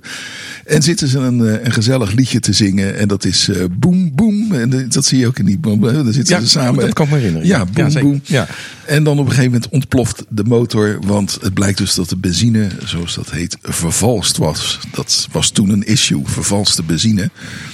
En 0.66 0.82
zitten 0.82 1.08
ze 1.08 1.20
een, 1.20 1.48
eh, 1.48 1.64
een 1.66 1.72
gezellig 1.74 2.12
liedje 2.14 2.40
te 2.40 2.54
zingen. 2.54 2.98
En 2.98 3.08
dat 3.08 3.26
is 3.26 3.50
eh 3.50 3.64
boem, 3.80 4.16
boem. 4.16 4.52
En 4.54 4.70
dat- 4.70 4.98
dat 5.00 5.08
zie 5.08 5.20
je 5.20 5.28
ook 5.28 5.40
in 5.40 5.46
die 5.46 5.58
boom. 5.60 5.82
Dan 5.82 6.14
zitten 6.14 6.36
Ja, 6.36 6.42
ze 6.42 6.50
samen. 6.50 6.80
dat 6.86 6.94
kan 6.94 7.06
ik 7.06 7.12
me 7.12 7.18
herinneren. 7.18 7.48
Ja, 7.48 7.58
Ja, 7.58 7.66
boem, 7.66 7.90
zeker. 7.90 8.10
boem. 8.10 8.22
Ja. 8.24 8.48
En 8.86 9.04
dan 9.04 9.14
op 9.20 9.26
een 9.26 9.32
gegeven 9.32 9.52
moment 9.52 9.70
ontploft 9.72 10.24
de 10.30 10.44
motor. 10.44 11.00
Want 11.06 11.38
het 11.42 11.54
blijkt 11.54 11.78
dus 11.78 11.94
dat 11.96 12.10
de 12.10 12.18
benzine, 12.18 12.68
zoals 12.86 13.16
dat 13.16 13.32
heet, 13.32 13.58
vervalst 13.62 14.38
was. 14.38 14.80
Dat 14.92 15.28
was 15.32 15.50
toen 15.50 15.70
een 15.70 15.84
issue. 15.88 16.22
Vervalste 16.26 16.84
benzine. 16.84 17.30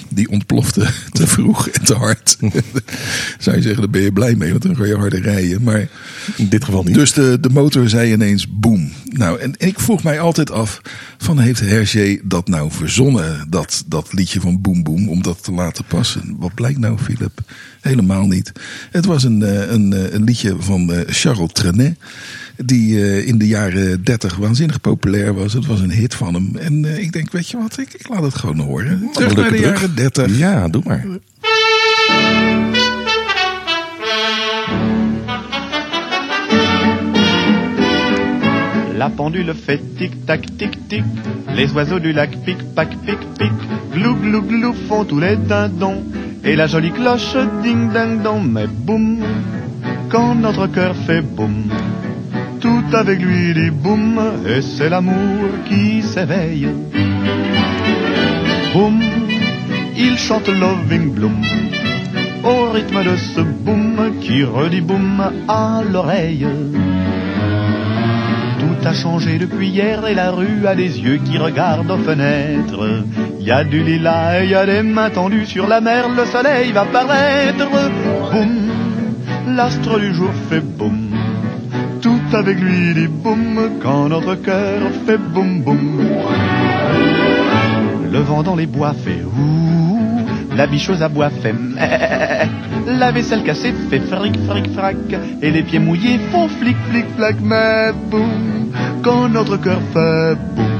Die 0.10 0.30
ontplofte 0.30 0.88
te 1.12 1.28
vroeg 1.28 1.68
en 1.70 1.86
te 1.86 1.94
hard. 1.94 2.38
Zou 3.40 3.56
je 3.56 3.62
zeggen, 3.62 3.82
daar 3.82 3.90
ben 3.90 4.02
je 4.02 4.12
blij 4.14 4.36
mee. 4.36 4.50
Want 4.52 4.62
dan 4.64 4.76
kan 4.76 4.88
je 4.88 4.96
harder 4.96 5.22
rijden. 5.22 5.64
Maar 5.64 5.88
In 6.36 6.50
dit 6.50 6.64
geval 6.66 6.84
niet. 6.84 6.94
dus 6.94 7.14
de, 7.14 7.38
de 7.42 7.50
motor 7.50 7.90
zei 7.90 8.12
ineens 8.12 8.48
boem. 8.50 8.92
Nou, 9.06 9.40
en, 9.40 9.56
en 9.58 9.68
ik 9.68 9.80
vroeg 9.80 10.04
mij 10.04 10.20
altijd 10.20 10.52
af: 10.52 10.82
van 11.18 11.40
heeft 11.40 11.60
Hergé 11.60 12.18
dat 12.24 12.48
nou 12.48 12.72
verzonnen, 12.72 13.48
dat, 13.50 13.84
dat 13.88 14.14
liedje 14.14 14.40
van 14.42 14.62
Boem 14.62 14.84
Boem, 14.84 15.10
om 15.10 15.22
dat 15.22 15.44
te 15.44 15.52
laten 15.52 15.86
passen? 15.88 16.36
Wat 16.40 16.54
blijkt 16.54 16.80
nou, 16.80 16.98
Philip? 17.16 17.40
Helemaal 17.82 18.28
niet. 18.28 18.52
Het 18.92 19.06
was 19.06 19.24
een, 19.24 19.44
eh, 19.44 19.72
een, 19.72 19.94
eh, 19.94 20.14
een 20.14 20.24
liedje 20.24 20.56
van 20.60 20.94
eh, 20.94 21.00
Charles 21.08 21.52
Trenet. 21.52 21.98
Die 22.58 23.26
in 23.26 23.38
de 23.38 23.48
jaren 23.48 24.04
30 24.04 24.36
waanzinnig 24.36 24.82
populair 24.82 25.34
was. 25.34 25.54
Het 25.54 25.66
was 25.66 25.80
een 25.80 25.92
hit 25.92 26.16
van 26.16 26.34
hem. 26.34 26.56
En 26.58 26.86
eh, 26.86 26.98
ik 26.98 27.12
denk, 27.12 27.32
weet 27.32 27.50
je 27.50 27.58
wat, 27.58 27.78
ik, 27.80 27.94
ik 27.94 28.08
laat 28.08 28.24
het 28.24 28.36
gewoon 28.36 28.60
horen. 28.60 29.10
Terug 29.14 29.36
naar 29.36 29.52
de 29.52 29.60
jaren 29.60 29.96
30. 29.96 30.38
Ja, 30.38 30.68
doe 30.68 30.82
maar. 30.86 31.06
La 38.98 39.10
pendule 39.10 39.54
fait 39.54 39.82
tic-tac, 39.98 40.42
tic-tic. 40.58 41.04
Les 41.54 41.68
oiseaux 41.76 42.02
du 42.02 42.14
lac 42.14 42.30
pic-pac, 42.44 42.90
pic-pic. 43.06 43.52
Glou, 43.92 44.16
glou, 44.22 44.42
glou 44.48 44.74
font 44.88 45.06
tous 45.06 45.20
les 45.20 45.38
dindons. 45.48 46.04
Et 46.46 46.56
la 46.56 46.68
jolie 46.68 46.92
cloche 46.92 47.36
ding-ding-dong. 47.64 48.44
Mais 48.50 48.68
boum, 48.68 49.18
quand 50.10 50.36
notre 50.36 50.68
cœur 50.68 50.96
fait 50.96 51.22
boum. 51.22 51.70
tout 52.66 52.96
avec 52.96 53.20
lui 53.22 53.54
dit 53.54 53.70
boum, 53.70 54.20
et 54.48 54.62
c'est 54.62 54.90
l'amour 54.90 55.50
qui 55.68 56.02
s'éveille. 56.02 56.68
Boum, 58.74 59.02
il 59.96 60.18
chante 60.18 60.48
Loving 60.48 61.12
Bloom, 61.14 61.42
au 62.44 62.72
rythme 62.72 63.04
de 63.04 63.16
ce 63.18 63.42
boum 63.42 64.14
qui 64.22 64.44
redit 64.44 64.82
boum 64.82 65.24
à 65.48 65.82
l'oreille. 65.92 66.48
Tout 68.60 68.88
a 68.88 68.94
changé 68.94 69.38
depuis 69.38 69.70
hier 69.70 70.06
et 70.08 70.16
la 70.16 70.32
rue 70.32 70.66
a 70.66 70.76
des 70.76 71.00
yeux 71.00 71.20
qui 71.26 71.38
regardent 71.38 71.92
aux 71.92 71.98
fenêtres. 71.98 73.04
Il 73.46 73.50
y 73.50 73.52
a 73.52 73.64
du 73.64 73.84
lilas 73.84 74.44
il 74.44 74.50
y 74.50 74.56
a 74.56 74.66
des 74.66 74.82
mains 74.82 75.12
tendues 75.12 75.46
sur 75.46 75.68
la 75.68 75.80
mer, 75.80 76.10
le 76.10 76.26
soleil 76.26 76.72
va 76.72 76.84
paraître. 76.84 77.70
Boum, 78.32 78.72
l'astre 79.56 80.00
du 80.00 80.16
jour 80.16 80.32
fait 80.50 80.62
boum. 80.62 81.12
Tout 82.02 82.24
avec 82.34 82.60
lui 82.60 82.96
dit 82.96 83.08
boum 83.08 83.70
quand 83.84 84.10
notre 84.10 84.34
cœur 84.34 84.82
fait 85.06 85.20
boum 85.20 85.62
boum. 85.62 86.02
Le 88.12 88.18
vent 88.18 88.42
dans 88.42 88.56
les 88.56 88.66
bois 88.66 88.94
fait 88.94 89.24
ouh, 89.24 90.26
la 90.56 90.66
bicheuse 90.66 91.04
à 91.04 91.08
bois 91.08 91.30
fait 91.30 91.54
meh, 91.54 92.50
la 92.88 93.12
vaisselle 93.12 93.44
cassée 93.44 93.76
fait 93.92 94.00
fric 94.00 94.40
fric 94.48 94.72
frac, 94.74 94.96
et 95.44 95.52
les 95.52 95.62
pieds 95.62 95.78
mouillés 95.78 96.20
font 96.32 96.48
flic 96.48 96.78
flic 96.90 97.06
flac, 97.16 97.36
mais 97.44 97.92
boum, 98.10 98.72
quand 99.04 99.30
notre 99.30 99.58
cœur 99.58 99.78
fait 99.94 100.36
boum. 100.56 100.75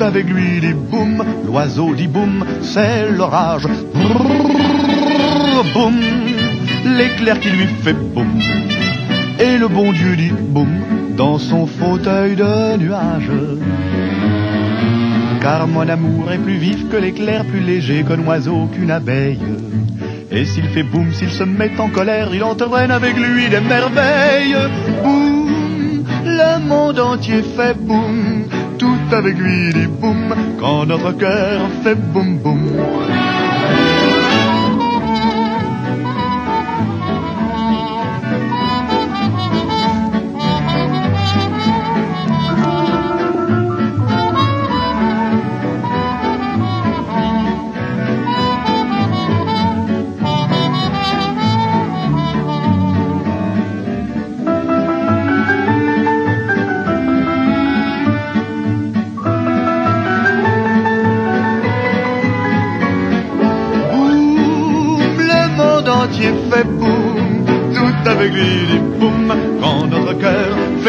Avec 0.00 0.30
lui 0.30 0.60
dit 0.60 0.74
boum, 0.74 1.24
l'oiseau 1.44 1.94
dit 1.94 2.06
boum, 2.06 2.44
c'est 2.62 3.10
l'orage. 3.10 3.66
Boum, 5.74 5.96
l'éclair 6.96 7.40
qui 7.40 7.50
lui 7.50 7.66
fait 7.82 7.92
boum. 7.92 8.40
Et 9.40 9.58
le 9.58 9.66
bon 9.66 9.92
Dieu 9.92 10.14
dit 10.16 10.32
boum 10.32 10.68
dans 11.16 11.38
son 11.38 11.66
fauteuil 11.66 12.36
de 12.36 12.76
nuage. 12.76 13.30
Car 15.40 15.66
mon 15.66 15.88
amour 15.88 16.30
est 16.32 16.38
plus 16.38 16.58
vif 16.58 16.88
que 16.88 16.96
l'éclair, 16.96 17.44
plus 17.44 17.60
léger 17.60 18.04
qu'un 18.04 18.24
oiseau, 18.24 18.68
qu'une 18.72 18.92
abeille. 18.92 19.40
Et 20.30 20.44
s'il 20.44 20.68
fait 20.68 20.84
boum, 20.84 21.12
s'il 21.12 21.30
se 21.30 21.42
met 21.42 21.72
en 21.78 21.88
colère, 21.88 22.28
il 22.32 22.44
entraîne 22.44 22.92
avec 22.92 23.16
lui 23.16 23.48
des 23.48 23.60
merveilles. 23.60 24.56
Boum, 25.02 26.04
le 26.24 26.60
monde 26.60 27.00
entier 27.00 27.42
fait 27.42 27.76
boum, 27.76 28.27
avec 29.12 29.38
lui 29.38 29.72
dit 29.72 29.86
boum, 29.86 30.34
quand 30.60 30.86
notre 30.86 31.12
cœur 31.12 31.68
fait 31.82 31.94
boum 31.94 32.38
boum. 32.38 32.97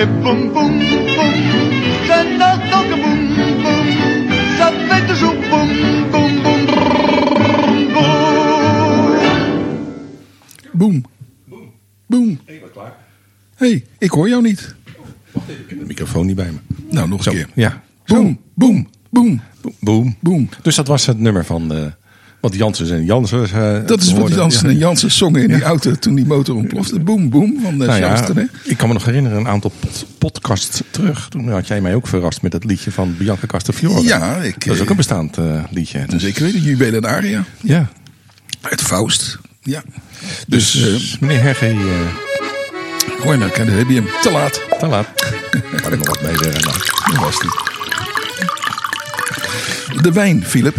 Boum 0.06 0.54
boum 0.54 0.80
boum. 1.16 1.34
Je 2.08 2.18
n'entends 2.38 2.86
que 2.90 2.96
boum 3.04 3.22
boum, 3.64 3.88
ça 4.58 4.72
fait 4.88 5.06
toujours 5.08 5.36
boum 5.50 5.70
boum 6.12 6.42
boum 6.44 6.66
boum 6.74 7.94
boum. 10.74 11.04
Boom. 11.48 11.68
Boom. 12.08 12.40
hey, 13.56 13.86
ik 13.98 14.10
hoor 14.10 14.30
jou 14.30 14.42
niet. 14.42 14.76
Ik 15.34 15.70
heb 15.70 15.80
de 15.80 15.86
microfoon 15.86 16.26
niet 16.26 16.36
bij 16.36 16.52
me. 16.52 16.60
Nou, 16.90 17.08
nog 17.08 17.26
een 17.26 17.32
keer. 17.32 17.50
ja. 17.54 17.82
Boom, 18.06 18.40
boom, 18.54 18.88
boom, 19.10 19.42
Boom. 19.62 19.76
Boom. 19.80 20.16
boom. 20.20 20.50
Dus 20.62 20.76
dat 20.76 20.88
was 20.88 21.06
het 21.06 21.20
nummer 21.20 21.46
van 21.46 21.94
eh 22.42 22.50
wat 22.50 22.56
Jansen 22.56 22.92
en 22.92 23.06
Jansen. 23.06 23.44
eh, 23.44 23.88
Dat 23.88 24.02
is 24.02 24.08
wat 24.12 24.18
hoorden. 24.20 24.38
Jansen 24.38 24.68
Ja. 24.68 24.74
en 24.74 24.78
Jansen 24.80 25.12
zongen 25.12 25.42
in 25.42 25.48
die 25.48 25.64
auto 25.64 25.92
toen 25.92 26.16
die 26.16 26.26
motor 26.26 26.56
ontplofte. 26.56 27.00
Boom, 27.00 27.30
boom 27.30 27.60
van 27.64 27.78
de 27.78 27.86
Nou 27.86 28.00
ja, 28.00 28.26
ik 28.64 28.78
kan 28.78 28.88
me 28.88 28.94
nog 28.94 29.06
herinneren, 29.06 29.38
een 29.38 29.48
aantal 29.48 29.72
pod- 29.80 30.06
podcasts 30.18 30.82
terug. 30.92 31.28
Toen 31.30 31.50
had 31.52 31.68
jij 31.68 31.82
mij 31.82 31.96
ook 31.96 32.08
verrast 32.08 32.42
met 32.42 32.54
het 32.54 32.64
liedje 32.64 32.92
van 32.92 33.16
Bianca 33.18 33.48
Castafiore. 33.48 34.04
Ja, 34.04 34.36
ik, 34.36 34.66
Dat 34.66 34.74
is 34.76 34.80
ook 34.80 34.84
eh, 34.86 34.90
een 34.92 34.96
bestaand 34.96 35.38
eh, 35.38 35.64
liedje. 35.70 36.06
Dus, 36.08 36.22
Zeker 36.22 36.44
weten, 36.44 36.62
Jubel 36.62 36.94
en 36.94 37.06
Aria. 37.06 37.44
Ja. 37.62 37.90
Uit 38.62 38.82
Faust. 38.82 39.38
Ja. 39.62 39.84
Dus, 40.48 40.72
Dus, 40.72 41.14
eh, 41.14 41.22
meneer 41.22 41.42
Herge, 41.42 41.66
eh 41.66 41.76
hoor 43.24 43.38
nou, 43.38 43.52
daar 43.58 43.68
heb 43.68 43.90
je 43.90 43.96
hem. 43.96 44.08
Te 44.22 44.32
laat. 44.32 44.62
te 44.80 44.88
laat. 44.88 45.08
Kan 45.82 45.92
ik 45.94 45.98
nog 46.00 46.08
wat 46.08 46.22
mee 46.22 46.38
zeggen? 46.38 46.62
Nou, 46.64 46.78
Dat 47.12 47.20
was 47.24 47.40
die. 47.40 47.52
De 50.02 50.12
wijn, 50.12 50.44
Philip. 50.46 50.76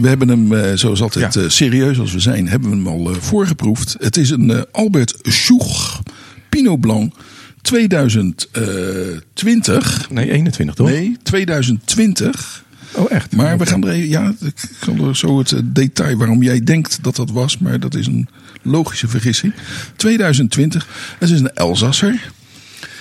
We 0.00 0.08
hebben 0.08 0.28
hem, 0.28 0.52
eh, 0.54 0.72
zoals 0.74 1.02
altijd 1.02 1.34
Ja. 1.34 1.40
eh, 1.42 1.48
serieus 1.48 1.98
als 1.98 2.12
we 2.12 2.20
zijn, 2.20 2.48
hebben 2.48 2.70
we 2.70 2.76
hem 2.76 2.86
al 2.86 3.10
eh, 3.10 3.16
voorgeproefd. 3.16 3.96
Het 3.98 4.16
is 4.16 4.30
een 4.30 4.66
Albert 4.72 5.14
Schuch 5.22 6.00
Pinot 6.48 6.80
Blanc 6.80 7.14
2020. 7.62 10.10
Nee, 10.10 10.30
21 10.30 10.74
toch? 10.74 10.88
Nee, 10.88 11.16
2020. 11.22 12.64
Oh, 12.92 13.10
echt? 13.12 13.36
Maar 13.36 13.58
we 13.58 13.66
gaan 13.66 13.82
er 13.84 13.90
even, 13.90 14.08
ja, 14.08 14.34
ik 14.40 14.54
kan 14.78 15.08
er 15.08 15.16
zo 15.16 15.38
het 15.38 15.54
detail 15.64 16.16
waarom 16.16 16.42
jij 16.42 16.64
denkt 16.64 16.98
dat 17.02 17.16
dat 17.16 17.30
was, 17.30 17.58
maar 17.58 17.80
dat 17.80 17.94
is 17.94 18.06
een 18.06 18.28
logische 18.62 19.08
vergissing. 19.08 19.52
2020, 19.96 20.86
het 21.18 21.30
is 21.30 21.40
een 21.40 21.52
Elsasser. 21.54 22.30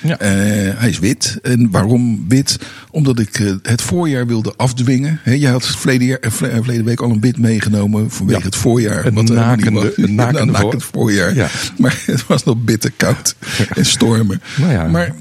Ja. 0.05 0.17
Eh, 0.19 0.29
hij 0.79 0.89
is 0.89 1.00
wit. 1.00 1.39
En 1.41 1.71
waarom 1.71 2.25
wit? 2.27 2.57
Omdat 2.91 3.19
ik 3.19 3.39
eh, 3.39 3.53
het 3.62 3.81
voorjaar 3.81 4.27
wilde 4.27 4.53
afdwingen. 4.57 5.19
He, 5.24 5.31
jij 5.33 5.51
had 5.51 5.67
verleden, 5.67 6.07
jaar, 6.07 6.19
eh, 6.19 6.31
verleden 6.31 6.85
week 6.85 7.00
al 7.01 7.09
een 7.12 7.19
wit 7.21 7.38
meegenomen 7.38 8.12
vanwege 8.12 8.39
Ja. 8.39 8.45
het 8.45 8.55
voorjaar. 8.55 9.03
Het 9.03 9.13
wat 9.13 9.29
nakende- 9.29 9.93
het 9.95 10.12
nakende 10.21 10.53
voor- 10.53 10.63
nakend 10.63 10.83
voorjaar. 10.83 11.35
Ja. 11.35 11.47
Maar 11.77 12.01
het 12.05 12.27
was 12.27 12.43
nog 12.43 12.63
bitter 12.63 12.91
koud 12.97 13.35
en 13.75 13.85
stormen. 13.85 14.41
Nou. 14.57 14.89
Maar 14.89 15.15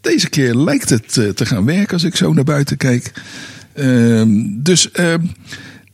deze 0.00 0.28
keer 0.28 0.54
lijkt 0.54 0.90
het 0.90 1.12
te 1.12 1.46
gaan 1.46 1.64
werken 1.64 1.92
als 1.92 2.04
ik 2.04 2.16
zo 2.16 2.32
naar 2.32 2.44
buiten 2.44 2.76
kijk. 2.76 3.12
Ehm, 3.74 4.28
dus 4.62 4.90
ehm, 4.90 5.20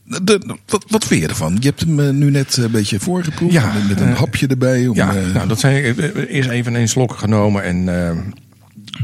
de, 0.05 0.57
wat, 0.65 0.85
wat 0.87 1.05
vind 1.05 1.21
je 1.21 1.27
ervan? 1.27 1.57
Je 1.59 1.67
hebt 1.67 1.79
hem 1.79 1.99
eh, 1.99 2.09
nu 2.09 2.29
net 2.31 2.57
een 2.57 2.71
beetje 2.71 2.99
voorgeproefd. 2.99 3.53
Ja, 3.53 3.73
met 3.87 3.99
een 3.99 4.07
eh, 4.09 4.17
hapje 4.17 4.47
erbij. 4.47 4.87
Om, 4.87 4.95
Ja, 4.95 5.15
eh, 5.15 5.33
nou, 5.33 5.47
dat 5.47 5.63
eh, 5.63 6.35
Eerst 6.35 6.49
even 6.49 6.73
een 6.73 6.87
slok 6.89 7.13
genomen 7.17 7.63
en 7.63 8.07
eh, 8.07 8.17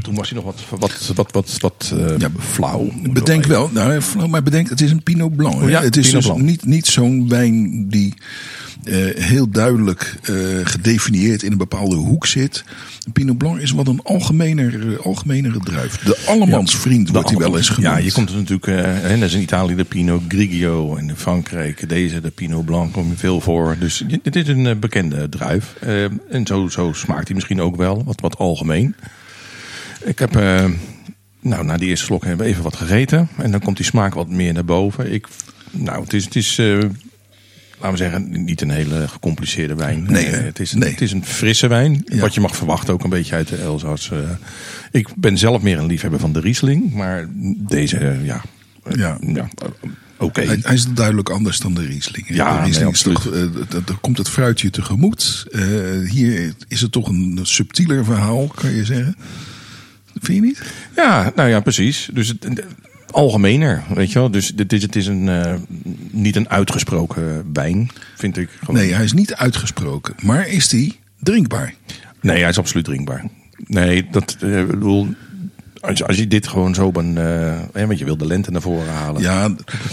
toen 0.02 0.14
was 0.14 0.28
hij 0.30 0.36
nog 0.42 0.44
wat, 0.46 0.60
wat, 0.80 1.12
wat, 1.14 1.32
wat, 1.32 1.58
wat 1.60 1.92
eh, 1.98 2.18
Ja, 2.18 2.28
flauw. 2.38 2.90
Bedenk 3.12 3.44
wel, 3.46 3.70
nou, 3.72 4.00
maar 4.28 4.42
bedenk, 4.42 4.68
het 4.68 4.80
is 4.80 4.90
een 4.90 5.02
Pinot 5.02 5.36
Blanc. 5.36 5.62
Oh 5.62 5.68
ja, 5.68 5.82
het 5.82 5.96
is 5.96 6.06
Pinot 6.06 6.22
dus 6.22 6.32
Blanc. 6.32 6.46
niet, 6.48 6.64
niet 6.64 6.86
zo'n 6.86 7.28
wijn 7.28 7.88
die 7.88 8.14
eh, 8.14 8.24
heel 9.14 9.50
duidelijk 9.50 10.14
eh, 10.22 10.34
gedefinieerd 10.64 11.42
in 11.42 11.52
een 11.52 11.58
bepaalde 11.58 11.96
hoek 11.96 12.26
zit. 12.26 12.64
Pinot 13.12 13.38
Blanc 13.38 13.60
is 13.60 13.70
wat 13.70 13.88
een 13.88 14.00
algemener, 14.02 14.92
eh, 14.92 14.98
algemenere 14.98 15.58
druif. 15.58 15.98
De 15.98 16.18
allemansvriend 16.26 17.10
wordt 17.10 17.28
hij 17.28 17.38
wel 17.38 17.56
eens 17.56 17.68
genoemd. 17.68 17.96
Ja, 17.96 18.04
je 18.04 18.12
komt 18.12 18.30
er 18.30 18.36
natuurlijk, 18.36 18.66
eh, 18.66 18.76
hè, 18.84 19.18
dat 19.18 19.28
is 19.28 19.34
in 19.34 19.42
Italië 19.42 19.74
de 19.74 19.84
Pinot 19.84 20.22
Grigio 20.28 20.96
en 20.96 21.08
in 21.08 21.16
Frankrijk 21.16 21.88
deze, 21.88 22.20
de 22.20 22.30
Pinot 22.30 22.64
Blanc, 22.64 22.92
kom 22.92 23.08
je 23.08 23.16
veel 23.16 23.40
voor. 23.40 23.76
Dus 23.78 24.04
dit 24.22 24.36
is 24.36 24.48
een 24.48 24.66
eh, 24.66 24.76
bekende 24.76 25.28
druif. 25.28 25.74
Eh, 25.80 26.04
en 26.04 26.46
zo, 26.46 26.68
zo 26.68 26.92
smaakt 26.92 27.26
hij 27.26 27.34
misschien 27.34 27.60
ook 27.60 27.76
wel, 27.76 28.04
wat, 28.04 28.20
wat 28.20 28.38
algemeen. 28.38 28.94
Ik 30.04 30.18
heb, 30.18 30.36
eh, 30.36 30.64
nou, 31.40 31.64
na 31.64 31.76
die 31.76 31.88
eerste 31.88 32.04
slok 32.04 32.24
hebben 32.24 32.46
we 32.46 32.52
even 32.52 32.62
wat 32.62 32.76
gegeten. 32.76 33.28
En 33.36 33.50
dan 33.50 33.60
komt 33.60 33.76
die 33.76 33.86
smaak 33.86 34.14
wat 34.14 34.28
meer 34.28 34.52
naar 34.52 34.64
boven. 34.64 35.12
Ik, 35.12 35.28
nou, 35.70 36.02
het 36.02 36.12
is, 36.12 36.24
het 36.24 36.36
is 36.36 36.58
eh, 36.58 36.78
laten 37.80 37.90
we 37.90 37.96
zeggen, 37.96 38.44
niet 38.44 38.60
een 38.60 38.70
hele 38.70 39.08
gecompliceerde 39.08 39.74
wijn. 39.74 40.04
Nee, 40.08 40.26
het, 40.26 40.58
is 40.60 40.72
Nee. 40.72 40.90
het 40.90 41.00
is 41.00 41.12
een 41.12 41.24
frisse 41.24 41.66
wijn. 41.66 42.02
Ja. 42.04 42.20
Wat 42.20 42.34
je 42.34 42.40
mag 42.40 42.56
verwachten, 42.56 42.94
ook 42.94 43.04
een 43.04 43.10
beetje 43.10 43.34
uit 43.34 43.48
de 43.48 43.56
Elzas. 43.56 44.10
eh. 44.10 44.18
ik 44.90 45.08
ben 45.16 45.38
zelf 45.38 45.62
meer 45.62 45.78
een 45.78 45.86
liefhebber 45.86 46.20
van 46.20 46.32
de 46.32 46.40
Riesling. 46.40 46.92
Maar 46.94 47.28
deze, 47.56 47.96
eh, 47.96 48.24
ja, 48.26 48.42
Ja. 48.94 49.18
ja 49.26 49.48
eh, 49.62 49.68
oké. 50.18 50.40
Hij, 50.40 50.58
hij 50.62 50.74
is 50.74 50.86
duidelijk 50.92 51.28
anders 51.30 51.58
dan 51.58 51.74
de 51.74 51.86
Riesling. 51.86 52.28
Ja, 52.28 52.56
de 52.58 52.64
Riesling 52.64 52.84
nee, 52.84 52.92
is 52.94 53.02
toch, 53.02 53.32
eh, 53.34 53.42
d- 53.68 53.86
d- 53.86 54.00
komt 54.00 54.18
het 54.18 54.28
fruitje 54.28 54.70
tegemoet. 54.70 55.46
Hier 56.08 56.54
is 56.68 56.80
het 56.80 56.92
toch 56.92 57.08
een 57.08 57.38
subtieler 57.42 58.04
verhaal, 58.04 58.46
kan 58.46 58.70
je 58.70 58.84
zeggen. 58.84 59.16
Vind 60.20 60.38
je 60.38 60.44
niet? 60.44 60.62
Ja, 60.96 61.32
nou 61.36 61.48
ja, 61.48 61.60
precies. 61.60 62.08
Dus 62.12 62.28
het- 62.28 62.64
algemener, 63.12 63.82
weet 63.94 64.12
je 64.12 64.18
wel. 64.18 64.30
Dus 64.30 64.52
dit 64.54 64.72
is, 64.72 64.82
het 64.82 64.96
is 64.96 65.06
een, 65.06 65.28
eh, 65.28 65.54
niet 66.10 66.36
een 66.36 66.48
uitgesproken 66.48 67.44
wijn, 67.52 67.90
vind 68.16 68.36
ik. 68.36 68.48
Gewoon. 68.58 68.80
Nee, 68.80 68.94
hij 68.94 69.04
is 69.04 69.12
niet 69.12 69.34
uitgesproken. 69.34 70.14
Maar 70.22 70.48
is 70.48 70.68
die 70.68 70.98
drinkbaar? 71.20 71.74
Nee, 72.20 72.40
hij 72.40 72.48
is 72.48 72.58
absoluut 72.58 72.84
drinkbaar. 72.84 73.24
Nee, 73.66 74.06
dat 74.10 74.36
ik 74.40 74.66
bedoel. 74.66 75.08
Als 75.80 75.98
je, 75.98 76.06
als 76.06 76.16
je 76.16 76.26
dit 76.26 76.48
gewoon 76.48 76.74
zo 76.74 76.86
op 76.86 76.96
een. 76.96 77.18
eh, 77.18 77.58
hè, 77.72 77.86
want 77.86 77.98
je 77.98 78.04
wil 78.04 78.16
de 78.16 78.26
lente 78.26 78.50
naar 78.50 78.60
voren 78.60 78.92
halen. 78.92 79.22
Ja, 79.22 79.48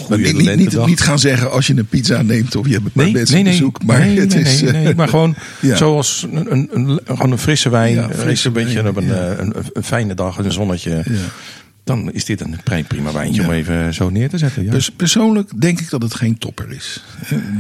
maar 0.10 0.18
niet, 0.20 0.38
niet, 0.38 0.56
niet, 0.56 0.86
niet 0.86 1.02
gaan 1.02 1.20
zeggen 1.20 1.52
als 1.52 1.68
je 1.68 1.78
een 1.78 1.86
pizza 1.86 2.22
neemt 2.22 2.56
of 2.56 2.68
je 2.68 2.74
hebt 2.74 2.86
een 2.86 2.92
Nee, 2.94 3.12
mensen 3.12 3.36
nee, 3.36 3.44
nee, 3.44 3.52
bezoek. 3.54 3.84
Maar 3.84 4.00
nee, 4.00 4.20
het 4.20 4.36
is. 4.36 4.62
nee, 4.62 4.72
nee, 4.72 4.96
maar 4.96 5.08
gewoon 5.08 5.36
Ja. 5.62 5.76
zoals 5.76 6.28
een, 6.32 6.52
een, 6.52 6.70
een, 6.74 7.00
gewoon 7.06 7.32
een 7.32 7.38
frisse 7.38 7.70
wijn, 7.70 7.94
Ja, 7.94 8.04
een 8.04 8.08
frisse 8.10 8.22
frisse 8.22 8.52
beetje 8.52 8.88
op 8.88 8.96
een, 8.96 9.40
een, 9.42 9.54
een 9.74 9.84
fijne 9.84 10.14
dag, 10.14 10.38
een 10.38 10.52
zonnetje. 10.52 11.04
Dan 11.88 12.12
is 12.12 12.26
dit 12.26 12.42
een 12.42 12.56
pri- 12.64 12.84
prima 12.84 13.12
wijntje 13.12 13.42
Ja. 13.42 13.48
om 13.48 13.54
even 13.54 13.94
zo 13.94 14.10
neer 14.10 14.30
te 14.30 14.38
zetten. 14.38 14.64
Ja. 14.64 14.70
Pers- 14.72 14.90
persoonlijk 14.92 15.62
denk 15.62 15.80
ik 15.80 15.90
dat 15.90 16.02
het 16.02 16.14
geen 16.16 16.38
topper 16.38 16.72
is. 16.72 17.04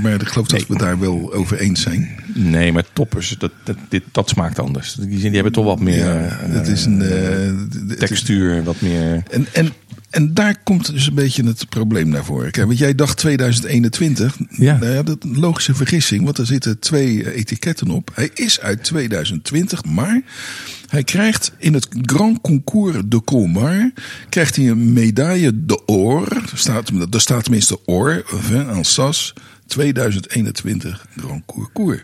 Maar 0.01 0.13
ik 0.13 0.27
geloof 0.27 0.47
dat 0.47 0.67
we 0.67 0.77
daar 0.77 0.99
wel 0.99 1.33
over 1.33 1.59
eens 1.59 1.81
zijn. 1.81 2.09
nee, 2.33 2.71
maar 2.71 2.83
toppers, 2.93 3.35
dat, 3.37 3.51
dat, 3.63 3.77
dit, 3.89 4.03
dat 4.11 4.29
smaakt 4.29 4.59
anders. 4.59 4.93
Die, 4.93 5.07
die 5.19 5.31
hebben 5.31 5.51
toch 5.51 5.65
wat 5.65 5.79
meer 5.79 5.97
Ja, 5.97 6.39
eh, 6.39 6.67
is 6.67 6.85
een. 6.85 7.01
eh, 7.01 7.97
textuur, 7.97 8.63
wat 8.63 8.81
meer. 8.81 9.23
En, 9.31 9.47
en, 9.53 9.73
en 10.17 10.33
daar 10.33 10.57
komt 10.63 10.91
dus 10.91 11.07
een 11.07 11.13
beetje 11.13 11.43
het 11.45 11.69
probleem 11.69 12.09
naar 12.09 12.25
voren. 12.25 12.51
Kijk, 12.51 12.67
want 12.67 12.79
jij 12.79 12.95
dacht 12.95 13.17
2021. 13.17 14.37
Ja. 14.49 14.77
Nou 14.77 14.91
ja, 14.91 15.03
dat 15.03 15.23
is 15.23 15.29
een 15.29 15.39
logische 15.39 15.75
vergissing, 15.75 16.23
want 16.23 16.37
er 16.37 16.45
zitten 16.45 16.79
twee 16.79 17.23
eh, 17.23 17.39
etiketten 17.39 17.89
op. 17.89 18.11
Hij 18.13 18.29
is 18.33 18.59
uit 18.59 18.83
2020, 18.83 19.85
maar 19.85 20.21
hij 20.87 21.03
krijgt 21.03 21.51
in 21.57 21.73
het 21.73 21.87
Grand 22.01 22.41
Concours 22.41 22.97
de 23.05 23.23
Colmar 23.23 23.91
krijgt 24.29 24.55
hij 24.55 24.67
een 24.67 24.93
medaille 24.93 25.51
d'or. 25.65 26.27
Er 26.31 26.51
staat, 26.53 26.89
er 27.11 27.21
staat 27.21 27.43
tenminste 27.43 27.85
or, 27.85 28.25
en 28.51 28.85
sas, 28.85 29.33
2021 29.65 31.05
Grand 31.17 31.45
Concours. 31.45 32.01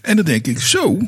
En 0.00 0.16
dan 0.16 0.24
denk 0.24 0.46
ik, 0.46 0.60
zo, 0.60 0.98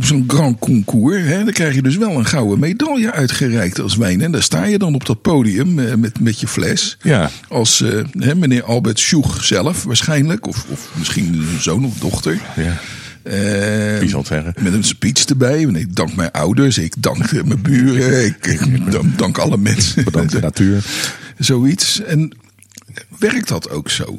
zo'n 0.00 0.24
grand 0.26 0.58
concours, 0.58 1.22
hè, 1.22 1.44
dan 1.44 1.52
krijg 1.52 1.74
je 1.74 1.82
dus 1.82 1.96
wel 1.96 2.10
een 2.10 2.26
gouden 2.26 2.58
medaille 2.58 3.12
uitgereikt 3.12 3.80
als 3.80 3.96
wijn. 3.96 4.20
En 4.20 4.32
daar 4.32 4.42
sta 4.42 4.64
je 4.64 4.78
dan 4.78 4.94
op 4.94 5.06
dat 5.06 5.22
podium 5.22 5.78
eh, 5.78 5.94
met, 5.94 6.20
met 6.20 6.40
je 6.40 6.48
fles. 6.48 6.96
Ja. 7.02 7.30
Als 7.48 7.80
eh, 7.80 8.04
hè, 8.18 8.34
meneer 8.34 8.62
Albert 8.62 8.98
Sjoeg 8.98 9.44
zelf 9.44 9.84
waarschijnlijk. 9.84 10.46
Of, 10.46 10.66
of 10.70 10.90
misschien 10.98 11.34
een 11.34 11.60
zoon 11.60 11.84
of 11.84 11.98
dochter. 11.98 12.40
Ja. 12.56 12.78
Eh, 13.22 13.98
Wie 13.98 14.08
zal 14.08 14.18
het 14.18 14.28
zeggen? 14.28 14.54
met 14.60 14.72
een 14.72 14.84
speech 14.84 15.24
erbij. 15.24 15.60
Ik 15.60 15.96
dank 15.96 16.14
mijn 16.14 16.30
ouders, 16.30 16.78
ik 16.78 16.94
dank 16.98 17.32
mijn 17.32 17.62
buren, 17.62 18.24
ik, 18.24 18.46
ik 18.46 18.92
dank, 18.92 19.18
dank 19.18 19.38
alle 19.38 19.56
mensen. 19.56 20.04
Bedankt 20.04 20.32
de 20.32 20.40
natuur. 20.40 20.84
Zoiets. 21.38 22.02
En 22.02 22.32
werkt 23.18 23.48
dat 23.48 23.70
ook 23.70 23.90
zo? 23.90 24.16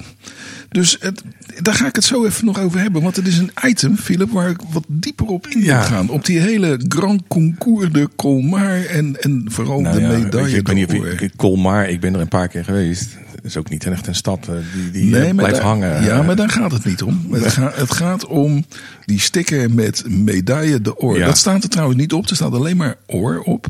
Dus 0.69 0.97
het, 0.99 1.23
daar 1.61 1.73
ga 1.73 1.87
ik 1.87 1.95
het 1.95 2.03
zo 2.03 2.25
even 2.25 2.45
nog 2.45 2.59
over 2.59 2.79
hebben. 2.79 3.01
Want 3.01 3.15
het 3.15 3.27
is 3.27 3.37
een 3.37 3.51
item, 3.65 3.97
Philip, 3.97 4.31
waar 4.31 4.49
ik 4.49 4.59
wat 4.71 4.83
dieper 4.87 5.25
op 5.27 5.47
in 5.47 5.59
wil 5.59 5.67
Ja. 5.67 5.81
gaan. 5.81 6.09
Op 6.09 6.25
die 6.25 6.39
hele 6.39 6.79
Grand 6.87 7.21
Concours 7.27 7.91
de 7.91 8.09
Colmar 8.15 8.85
en, 8.85 9.21
en 9.21 9.45
vooral 9.47 9.81
Nou 9.81 9.95
de 9.95 10.01
ja, 10.01 10.11
je, 10.11 10.23
medaille. 10.23 10.57
ik 10.57 10.73
niet 10.73 10.93
ik 11.21 11.31
Colmar, 11.35 11.89
ik 11.89 11.99
ben 11.99 12.13
er 12.13 12.19
een 12.21 12.27
paar 12.27 12.47
keer 12.47 12.63
geweest. 12.63 13.17
Het 13.35 13.45
is 13.45 13.57
ook 13.57 13.69
niet 13.69 13.85
echt 13.85 14.07
een 14.07 14.15
stad 14.15 14.47
eh, 14.47 14.55
die, 14.73 14.91
die 14.91 15.19
eh, 15.19 15.35
blijft 15.35 15.55
daar, 15.55 15.63
hangen. 15.65 16.03
Ja, 16.03 16.21
maar 16.21 16.35
daar 16.35 16.49
gaat 16.49 16.71
het 16.71 16.85
niet 16.85 17.01
om. 17.01 17.27
Het, 17.31 17.47
gaat, 17.47 17.75
het 17.75 17.91
gaat 17.93 18.25
om 18.25 18.65
die 19.05 19.19
sticker 19.19 19.71
met 19.71 20.03
medaille 20.07 20.81
de 20.81 20.97
oor. 20.97 21.17
Ja. 21.17 21.25
Dat 21.25 21.37
staat 21.37 21.63
er 21.63 21.69
trouwens 21.69 21.99
niet 21.99 22.13
op. 22.13 22.29
Er 22.29 22.35
staat 22.35 22.53
alleen 22.53 22.77
maar 22.77 22.95
oor 23.05 23.39
op. 23.39 23.67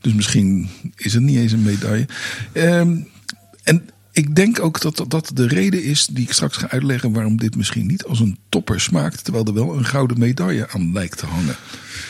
Dus 0.00 0.12
misschien 0.14 0.68
is 0.96 1.14
het 1.14 1.22
niet 1.22 1.36
eens 1.36 1.52
een 1.52 1.62
medaille. 1.62 2.06
Ehm, 2.52 2.96
en 3.62 3.82
ik 4.18 4.36
denk 4.36 4.60
ook 4.60 4.80
dat 4.80 5.04
dat 5.08 5.30
de 5.34 5.46
reden 5.46 5.82
is 5.82 6.06
die 6.06 6.24
ik 6.24 6.32
straks 6.32 6.56
ga 6.56 6.70
uitleggen 6.70 7.12
waarom 7.12 7.36
dit 7.36 7.56
misschien 7.56 7.86
niet 7.86 8.04
als 8.04 8.20
een 8.20 8.38
topper 8.48 8.80
smaakt, 8.80 9.24
terwijl 9.24 9.44
er 9.44 9.54
wel 9.54 9.76
een 9.76 9.84
gouden 9.84 10.18
medaille 10.18 10.68
aan 10.70 10.92
lijkt 10.92 11.18
te 11.18 11.26
hangen. 11.26 11.56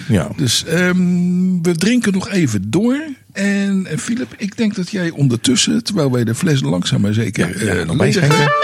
Ja. 0.08 0.30
Dus 0.36 0.64
ehm, 0.64 1.62
we 1.62 1.74
drinken 1.76 2.12
nog 2.12 2.28
even 2.28 2.70
door. 2.70 3.00
En 3.32 3.86
eh, 3.86 3.98
Philip, 3.98 4.34
ik 4.36 4.56
denk 4.56 4.74
dat 4.74 4.90
jij 4.90 5.10
ondertussen, 5.10 5.84
terwijl 5.84 6.12
wij 6.12 6.24
de 6.24 6.34
fles 6.34 6.60
langzaam 6.60 7.00
maar 7.00 7.14
zeker 7.14 7.64
Ja, 7.64 7.72
eh, 7.74 7.96
bijschenken. 7.96 8.36
hebben, 8.36 8.54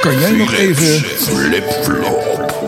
kan 0.00 0.20
jij 0.20 0.32
nog 0.32 0.54
even 0.54 1.04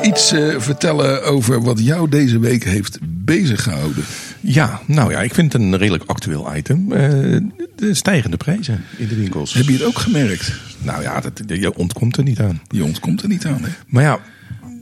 iets 0.02 0.32
eh, 0.32 0.54
vertellen 0.58 1.22
over 1.24 1.62
wat 1.62 1.80
jou 1.80 2.08
deze 2.08 2.38
week 2.38 2.64
heeft 2.64 2.98
bezig 3.02 3.62
gehouden? 3.62 4.04
Ja, 4.48 4.80
nou 4.86 5.10
ja, 5.12 5.20
ik 5.22 5.34
vind 5.34 5.52
het 5.52 5.62
een 5.62 5.76
redelijk 5.76 6.04
actueel 6.06 6.56
item. 6.56 6.92
Eh, 6.92 7.00
de 7.76 7.94
stijgende 7.94 8.36
prijzen 8.36 8.84
in 8.96 9.08
de 9.08 9.14
winkels. 9.16 9.54
Heb 9.54 9.66
je 9.66 9.72
het 9.72 9.84
ook 9.84 9.98
gemerkt? 9.98 10.52
Nou 10.82 11.02
ja, 11.02 11.20
dat, 11.20 11.42
je 11.46 11.74
ontkomt 11.76 12.16
er 12.16 12.22
niet 12.22 12.40
aan. 12.40 12.60
Je 12.68 12.84
ontkomt 12.84 13.22
er 13.22 13.28
niet 13.28 13.46
aan, 13.46 13.62
hè? 13.62 13.68
Maar 13.86 14.02
ja, 14.02 14.18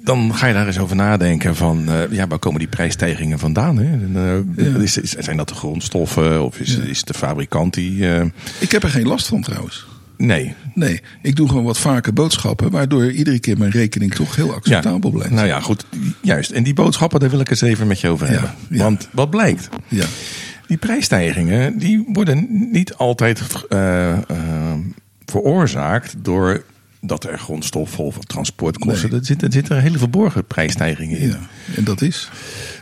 dan 0.05 0.35
ga 0.35 0.47
je 0.47 0.55
daar 0.55 0.67
eens 0.67 0.79
over 0.79 0.97
nadenken 0.97 1.57
van, 1.57 1.89
eh, 1.89 2.01
ja, 2.11 2.27
waar 2.27 2.39
komen 2.39 2.59
die 2.59 2.69
prijsstijgingen 2.69 3.39
vandaan? 3.39 3.77
Hè? 3.77 3.85
En, 3.93 4.11
eh, 4.57 4.65
Ja. 4.73 4.79
is, 4.79 4.99
is- 4.99 5.11
zijn 5.11 5.37
dat 5.37 5.49
de 5.49 5.55
grondstoffen 5.55 6.45
of 6.45 6.59
is, 6.59 6.77
is 6.77 6.99
het 6.99 7.07
de 7.07 7.15
fabrikant 7.15 7.75
die... 7.75 8.07
Ik 8.59 8.71
heb 8.71 8.83
er 8.83 8.91
geen 8.91 9.07
last 9.07 9.27
van 9.27 9.43
trouwens. 9.43 9.87
Nee. 10.17 10.55
Nee, 10.75 11.01
ik 11.23 11.37
doe 11.37 11.49
gewoon 11.49 11.65
wat 11.65 11.79
vaker 11.79 12.13
boodschappen, 12.13 12.71
waardoor 12.71 13.11
iedere 13.13 13.39
keer 13.39 13.59
mijn 13.59 13.71
rekening 13.71 14.15
toch 14.15 14.37
heel 14.37 14.55
acceptabel 14.55 15.11
blijft. 15.11 15.33
Nou 15.35 15.47
ja, 15.47 15.61
goed. 15.61 15.87
Juist. 16.23 16.51
En 16.51 16.63
die 16.63 16.75
boodschappen, 16.75 17.21
daar 17.21 17.31
wil 17.31 17.41
ik 17.41 17.51
eens 17.51 17.61
even 17.61 17.87
met 17.87 18.01
je 18.01 18.09
over 18.09 18.27
Ja, 18.27 18.33
hebben. 18.33 18.51
ja. 18.71 18.83
Want 18.83 19.09
wat 19.13 19.31
blijkt? 19.31 19.69
Ja. 19.89 20.05
Die 20.67 20.77
prijsstijgingen 20.77 21.79
die 21.79 22.05
worden 22.13 22.47
niet 22.73 22.95
altijd 22.95 23.43
eh, 23.69 24.13
eh, 24.13 24.19
veroorzaakt 25.25 26.15
door 26.19 26.65
dat 27.01 27.25
er 27.25 27.39
grondstoffen 27.39 28.05
of 28.05 28.19
transportkosten. 28.19 29.11
Nee. 29.11 29.19
Er, 29.21 29.27
zitten, 29.27 29.47
er 29.47 29.53
zitten 29.53 29.81
hele 29.83 29.99
verborgen 29.99 30.45
prijsstijgingen 30.47 31.19
in. 31.19 31.29
ja, 31.29 31.39
en 31.77 31.85
dat 31.85 32.03
is? 32.03 32.31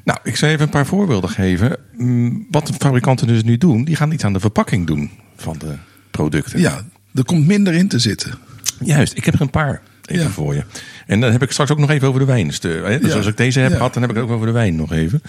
Nou, 0.05 0.19
ik 0.23 0.37
zal 0.37 0.49
even 0.49 0.63
een 0.63 0.69
paar 0.69 0.87
voorbeelden 0.87 1.31
geven. 1.31 1.77
Mm, 1.97 2.47
Wat 2.51 2.67
de 2.67 2.73
fabrikanten 2.73 3.27
dus 3.27 3.43
nu 3.43 3.59
doen, 3.59 3.85
die 3.85 3.97
gaan 3.97 4.13
iets 4.13 4.25
aan 4.25 4.33
de 4.33 4.41
verpakking 4.41 4.87
doen 4.87 5.11
van 5.37 5.57
de 5.59 5.75
producten. 6.11 6.61
Ja, 6.61 6.83
er 7.15 7.25
komt 7.25 7.47
minder 7.47 7.75
in 7.75 7.89
te 7.89 7.99
zitten. 7.99 8.33
Juist, 8.81 9.17
ik 9.17 9.25
heb 9.25 9.35
er 9.35 9.41
een 9.41 9.51
paar 9.51 9.81
even 10.07 10.25
Ja. 10.25 10.31
voor 10.31 10.55
je. 10.55 10.63
En 11.07 11.21
dan 11.21 11.33
heb 11.33 11.43
ik 11.43 11.51
straks 11.51 11.71
ook 11.71 11.79
nog 11.79 11.91
even 11.91 12.09
over 12.09 12.21
de 12.21 12.27
wijn. 12.27 12.47
Dus, 12.47 12.61
de, 12.61 12.99
dus 13.01 13.11
Ja. 13.11 13.17
als 13.17 13.27
ik 13.27 13.37
deze 13.37 13.61
heb 13.61 13.73
gehad, 13.73 13.93
dan 13.93 14.03
heb 14.03 14.11
ik 14.11 14.17
het 14.17 14.25
ook 14.27 14.33
over 14.33 14.47
de 14.47 14.53
wijn 14.53 14.77
nog 14.77 14.93
even. 14.93 15.23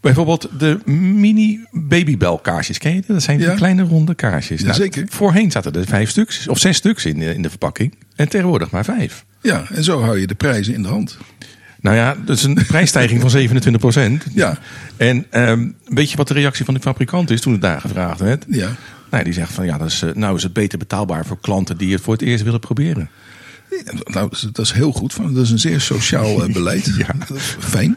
Bijvoorbeeld 0.00 0.48
de 0.58 0.78
mini 0.90 1.60
babybel 1.70 2.38
kaarsjes. 2.38 2.78
Ken 2.78 2.94
je 2.94 3.00
die? 3.00 3.12
Dat 3.12 3.22
zijn 3.22 3.38
die 3.38 3.54
kleine 3.54 3.82
ronde 3.82 4.14
kaarsjes. 4.14 4.62
Nou, 4.62 4.74
zeker. 4.74 5.04
Voorheen 5.08 5.50
zaten 5.50 5.72
er 5.72 5.86
vijf 5.86 6.10
stuks 6.10 6.48
of 6.48 6.58
zes 6.58 6.76
stuks 6.76 7.04
in, 7.04 7.18
de- 7.18 7.34
in 7.34 7.42
de 7.42 7.50
verpakking. 7.50 7.94
En 8.16 8.28
tegenwoordig 8.28 8.70
maar 8.70 8.84
vijf. 8.84 9.24
Ja, 9.42 9.64
en 9.72 9.84
zo 9.84 10.00
hou 10.02 10.18
je 10.20 10.26
de 10.26 10.34
prijzen 10.34 10.74
in 10.74 10.82
de 10.82 10.88
hand. 10.88 11.18
Nou 11.80 11.96
ja, 11.96 12.16
dat 12.24 12.36
is 12.36 12.42
een 12.42 12.58
prijsstijging 12.66 13.20
van 13.20 13.30
27 13.30 13.80
procent. 13.80 14.24
Ja. 14.34 14.58
En 14.96 15.26
ehm, 15.30 15.68
weet 15.84 16.10
je 16.10 16.16
wat 16.16 16.28
de 16.28 16.34
reactie 16.34 16.64
van 16.64 16.74
de 16.74 16.80
fabrikant 16.80 17.30
is 17.30 17.40
toen 17.40 17.52
het 17.52 17.62
daar 17.62 17.80
gevraagd 17.80 18.20
werd? 18.20 18.44
Ja. 18.48 18.68
Die 19.22 19.32
zegt 19.32 19.52
van 19.52 19.64
ja, 19.64 19.78
dat 19.78 19.88
is, 19.88 20.02
eh, 20.02 20.14
nou 20.14 20.36
is 20.36 20.42
het 20.42 20.52
beter 20.52 20.78
betaalbaar 20.78 21.26
voor 21.26 21.38
klanten 21.40 21.76
die 21.76 21.92
het 21.92 22.00
voor 22.02 22.12
het 22.12 22.22
eerst 22.22 22.44
willen 22.44 22.60
proberen. 22.60 23.08
Nou, 24.04 24.30
dat 24.52 24.58
is- 24.58 24.72
heel 24.72 24.92
goed. 24.92 25.12
van. 25.12 25.34
Dat 25.34 25.44
is 25.44 25.50
een 25.50 25.58
zeer 25.58 25.80
sociaal 25.80 26.42
eh, 26.44 26.52
beleid. 26.52 26.94
Ja. 27.06 27.14
Fijn. 27.58 27.96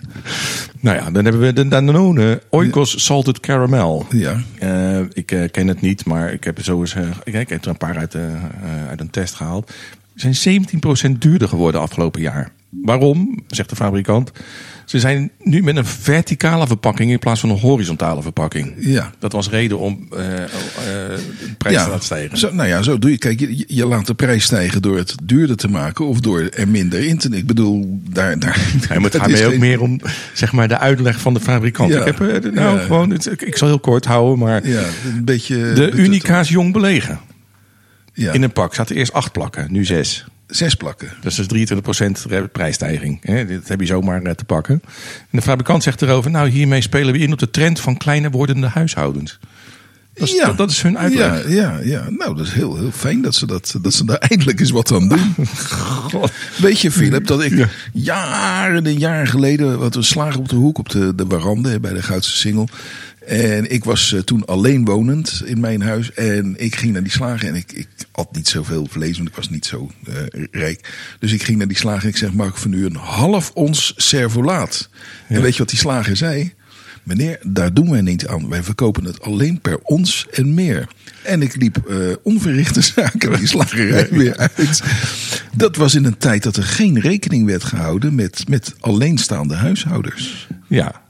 Nou 0.79 0.97
ja, 0.97 1.11
dan 1.11 1.23
hebben 1.23 1.41
we 1.41 1.53
de 1.53 1.67
Danone 1.67 2.41
Oikos 2.49 3.03
Salted 3.05 3.39
Caramel. 3.39 4.07
Ja. 4.11 4.41
Eh, 4.59 4.99
ik 5.13 5.47
ken 5.51 5.67
het 5.67 5.81
niet, 5.81 6.05
maar 6.05 6.33
ik 6.33 6.43
heb 6.43 6.63
zo 6.63 6.79
eens, 6.79 6.93
eh, 6.95 7.03
ik, 7.23 7.49
heb 7.49 7.63
er 7.63 7.69
een 7.69 7.77
paar 7.77 7.97
uit, 7.97 8.15
uit 8.89 8.99
een 8.99 9.09
test 9.09 9.33
gehaald. 9.33 9.71
Ze 10.15 10.33
zijn 10.33 10.61
17% 11.15 11.21
duurder 11.21 11.47
geworden 11.47 11.81
afgelopen 11.81 12.21
jaar. 12.21 12.51
Waarom, 12.69 13.43
zegt 13.47 13.69
de 13.69 13.75
fabrikant? 13.75 14.31
Ze 14.85 14.99
zijn 14.99 15.31
nu 15.43 15.63
met 15.63 15.75
een 15.77 15.85
verticale 15.85 16.67
verpakking 16.67 17.11
in 17.11 17.19
plaats 17.19 17.39
van 17.39 17.49
een 17.49 17.59
horizontale 17.59 18.21
verpakking. 18.21 18.73
Ja. 18.79 19.11
Dat 19.19 19.31
was 19.31 19.49
reden 19.49 19.79
om 19.79 20.07
eh, 20.11 20.43
eh, 20.43 20.49
de 20.79 21.53
prijs 21.57 21.83
te 21.83 21.89
laten 21.89 22.03
stijgen. 22.03 22.37
Zo, 22.37 22.53
nou 22.53 22.67
ja, 22.67 22.81
zo 22.81 22.99
doe 22.99 23.11
je. 23.11 23.17
Kijk, 23.17 23.39
je, 23.39 23.63
je 23.67 23.85
laat 23.85 24.07
de 24.07 24.13
prijs 24.13 24.43
stijgen 24.43 24.81
door 24.81 24.97
het 24.97 25.15
duurder 25.23 25.55
te 25.55 25.67
maken 25.69 26.05
of 26.05 26.19
door 26.19 26.41
er 26.41 26.67
minder 26.67 27.05
in 27.05 27.17
te. 27.17 27.29
Ik 27.29 27.45
bedoel, 27.47 27.99
daar. 28.09 28.39
daar 28.39 28.59
Ja, 28.89 28.95
maar 28.99 29.11
het 29.11 29.15
gaat 29.21 29.29
mij 29.29 29.47
ook 29.47 29.57
meer 29.57 29.81
om 29.81 29.99
zeg 30.33 30.51
maar, 30.51 30.67
de 30.67 30.77
uitleg 30.77 31.19
van 31.21 31.33
de 31.33 31.39
fabrikant. 31.39 31.93
Ja. 31.93 31.99
Ik, 31.99 32.05
heb, 32.05 32.19
eh, 32.19 32.51
nou, 32.51 32.77
Ja. 32.77 32.83
gewoon, 32.83 33.13
ik, 33.13 33.41
ik 33.41 33.57
zal 33.57 33.67
heel 33.67 33.79
kort 33.79 34.05
houden, 34.05 34.39
maar 34.39 34.67
Ja, 34.67 34.83
een 35.15 35.25
beetje. 35.25 35.73
de. 35.73 35.91
Unica's 35.91 36.49
jong 36.49 36.73
belegen. 36.73 37.19
Ja, 38.13 38.31
In 38.33 38.43
een 38.43 38.51
pak 38.53 38.73
zaten 38.75 38.95
eerst 38.95 39.13
acht 39.13 39.31
plakken, 39.31 39.71
nu 39.71 39.85
zes. 39.85 40.25
Zes 40.47 40.75
plakken. 40.75 41.09
Dat 41.21 41.31
is 41.37 41.47
dus 41.47 41.69
23% 42.25 42.25
re- 42.29 42.47
prijsstijging. 42.47 43.19
Hè? 43.21 43.45
Dit 43.45 43.67
heb 43.67 43.79
je 43.79 43.85
zomaar 43.85 44.21
eh, 44.21 44.31
te 44.33 44.43
pakken. 44.45 44.81
En 45.19 45.27
de 45.31 45.41
fabrikant 45.41 45.83
zegt 45.83 46.01
erover, 46.01 46.31
nou 46.31 46.49
hiermee 46.49 46.81
spelen 46.81 47.13
we 47.13 47.19
in 47.19 47.31
op 47.33 47.39
de 47.39 47.49
trend 47.49 47.79
van 47.79 47.97
kleiner 47.97 48.31
wordende 48.31 48.67
huishoudens. 48.67 49.39
Dat 50.13 50.27
is, 50.27 50.33
Ja. 50.33 50.45
dat, 50.45 50.57
dat 50.57 50.71
is 50.71 50.81
hun 50.81 50.97
uitleg. 50.97 51.43
Ja, 51.49 51.49
ja, 51.49 51.79
ja. 51.83 52.09
Nou, 52.09 52.35
dat 52.35 52.45
is 52.45 52.53
heel, 52.53 52.77
heel 52.77 52.91
fijn 52.91 53.21
dat 53.21 53.35
ze, 53.35 53.45
dat, 53.45 53.75
dat 53.81 53.93
ze 53.93 54.05
daar 54.05 54.17
eindelijk 54.29 54.59
eens 54.59 54.69
wat 54.71 54.91
aan 54.91 55.07
doen. 55.09 55.35
Weet 56.57 56.79
je, 56.79 56.91
Philip, 56.91 57.27
dat 57.27 57.41
ik 57.43 57.57
Ja. 57.57 57.67
jaren 57.93 58.85
en 58.85 58.97
jaren 58.97 59.27
geleden, 59.27 59.79
wat 59.79 59.95
we 59.95 60.01
slagen 60.01 60.39
op 60.39 60.49
de 60.49 60.55
hoek 60.55 60.77
op 60.77 60.89
de, 60.89 61.15
de 61.15 61.25
warande 61.25 61.79
bij 61.79 61.93
de 61.93 62.01
Goudse 62.03 62.37
Singel. 62.37 62.67
En 63.27 63.71
ik 63.71 63.83
was 63.83 64.13
eh, 64.13 64.19
toen 64.19 64.45
alleen 64.45 64.85
wonend 64.85 65.41
in 65.45 65.59
mijn 65.59 65.81
huis. 65.81 66.13
En 66.13 66.55
ik 66.57 66.75
ging 66.75 66.93
naar 66.93 67.03
die 67.03 67.11
slager. 67.11 67.47
En 67.47 67.55
ik, 67.55 67.71
ik 67.71 67.87
had 68.11 68.35
niet 68.35 68.47
zoveel 68.47 68.87
vlees, 68.89 69.17
want 69.17 69.29
ik 69.29 69.35
was 69.35 69.49
niet 69.49 69.65
zo 69.65 69.91
eh, 70.05 70.13
rijk. 70.51 70.93
Dus 71.19 71.31
ik 71.31 71.43
ging 71.43 71.57
naar 71.57 71.67
die 71.67 71.77
slager 71.77 72.03
en 72.03 72.09
ik 72.09 72.17
zeg, 72.17 72.33
mag 72.33 72.47
ik 72.47 72.55
van 72.55 72.73
u 72.73 72.85
een 72.85 72.95
half 72.95 73.51
ons 73.53 73.93
servolaat? 73.95 74.89
En 75.27 75.41
weet 75.41 75.51
je 75.51 75.57
wat 75.57 75.69
die 75.69 75.79
slager 75.79 76.17
zei? 76.17 76.53
Meneer, 77.03 77.39
daar 77.43 77.73
doen 77.73 77.91
wij 77.91 78.01
niet 78.01 78.27
aan. 78.27 78.49
Wij 78.49 78.63
verkopen 78.63 79.03
het 79.03 79.21
alleen 79.21 79.61
per 79.61 79.79
ons 79.83 80.27
en 80.31 80.53
meer. 80.53 80.87
En 81.23 81.41
ik 81.41 81.55
liep 81.55 81.77
eh, 81.77 81.97
onverrichte 82.23 82.81
zaken 82.95 83.37
die 83.37 83.47
slagerij 83.47 84.07
weer 84.11 84.37
uit. 84.37 84.83
Dat 85.55 85.75
was 85.75 85.95
in 85.95 86.05
een 86.05 86.17
tijd 86.17 86.43
dat 86.43 86.55
er 86.55 86.63
geen 86.63 86.99
rekening 86.99 87.45
werd 87.45 87.63
gehouden 87.63 88.15
met, 88.15 88.49
met 88.49 88.75
alleenstaande 88.79 89.55
huishouders. 89.55 90.47
Ja. 90.67 91.05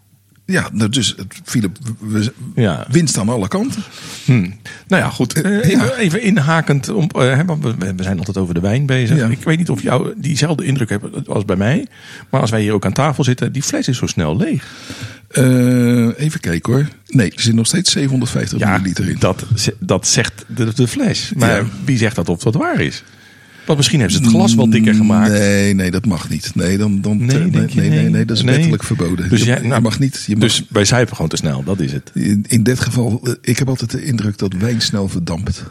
Ja, 0.50 0.70
nou 0.72 0.90
dus 0.90 1.14
het- 1.18 1.42
Philip, 1.44 1.78
we, 2.00 2.34
Ja. 2.56 2.86
winst 2.92 3.18
aan 3.18 3.30
alle 3.30 3.48
kanten. 3.48 3.84
Hm. 4.26 4.50
Nou 4.88 5.02
ja, 5.04 5.10
goed. 5.10 5.42
Eh, 5.42 5.70
Ja. 5.70 5.94
even, 5.96 6.22
inhakend. 6.22 6.90
Om, 6.90 7.10
eh, 7.10 7.40
we, 7.96 8.04
zijn 8.04 8.18
altijd 8.18 8.38
over 8.38 8.54
de 8.54 8.60
wijn 8.60 8.86
bezig. 8.86 9.18
Ja. 9.18 9.28
Ik 9.28 9.44
weet 9.44 9.58
niet 9.58 9.70
of 9.70 9.82
jou 9.82 10.14
diezelfde 10.18 10.66
indruk 10.66 10.90
hebt 10.90 11.28
als 11.30 11.46
bij 11.46 11.56
mij. 11.56 11.88
Maar 12.30 12.42
als 12.42 12.52
wij 12.52 12.62
hier 12.62 12.74
ook 12.74 12.86
aan 12.86 12.94
tafel 12.94 13.24
zitten, 13.24 13.52
die 13.52 13.64
fles 13.64 13.88
is 13.88 13.98
zo 13.98 14.06
snel 14.08 14.38
leeg. 14.38 14.66
Eh, 15.28 16.20
even 16.20 16.40
kijken 16.40 16.74
hoor. 16.74 16.88
Nee, 17.08 17.32
er 17.36 17.42
zit 17.42 17.54
nog 17.54 17.68
steeds 17.68 17.92
750 17.92 18.60
Ja, 18.60 18.72
milliliter 18.72 19.10
in. 19.10 19.16
dat, 19.20 19.46
dat 19.80 20.08
zegt 20.08 20.46
de, 20.48 20.74
de 20.74 20.88
fles. 20.88 21.32
Maar 21.36 21.64
wie 21.86 21.98
zegt 21.98 22.16
dat 22.16 22.30
of 22.30 22.44
dat 22.44 22.54
waar 22.54 22.80
is? 22.82 23.04
Want 23.68 23.80
misschien 23.80 24.00
hebben 24.00 24.18
ze 24.18 24.24
het 24.24 24.34
glas 24.34 24.56
wel 24.56 24.70
dikker 24.70 24.94
gemaakt. 24.96 25.32
Nee, 25.32 25.74
nee, 25.74 25.92
dat 25.92 26.06
mag 26.06 26.30
niet. 26.30 26.52
Nee, 26.56 26.78
dan, 26.78 27.02
dan, 27.02 27.18
Nee, 27.26 27.38
nee, 27.40 27.66
je, 27.70 27.82
nee, 27.82 28.10
nee, 28.10 28.26
dat 28.26 28.38
is 28.38 28.44
wettelijk 28.44 28.84
verboden. 28.84 29.30
Dus 29.30 29.44
jij- 29.44 29.62
je 29.62 29.68
nou, 29.68 29.82
mag 29.82 30.00
niet. 30.00 30.24
Je 30.28 30.36
mag, 30.36 30.44
Dus 30.44 30.64
wij 30.70 30.86
zuipen 30.86 31.16
gewoon 31.16 31.32
te 31.32 31.38
snel, 31.38 31.64
dat 31.64 31.80
is 31.80 31.92
het. 31.92 32.12
in, 32.14 32.46
in 32.48 32.64
dit 32.64 32.80
geval, 32.80 33.20
eh, 33.24 33.34
ik 33.42 33.58
heb 33.58 33.68
altijd 33.70 33.92
de 33.92 34.04
indruk 34.04 34.38
dat 34.38 34.54
wijn 34.54 34.82
snel 34.82 35.08
verdampt. 35.08 35.64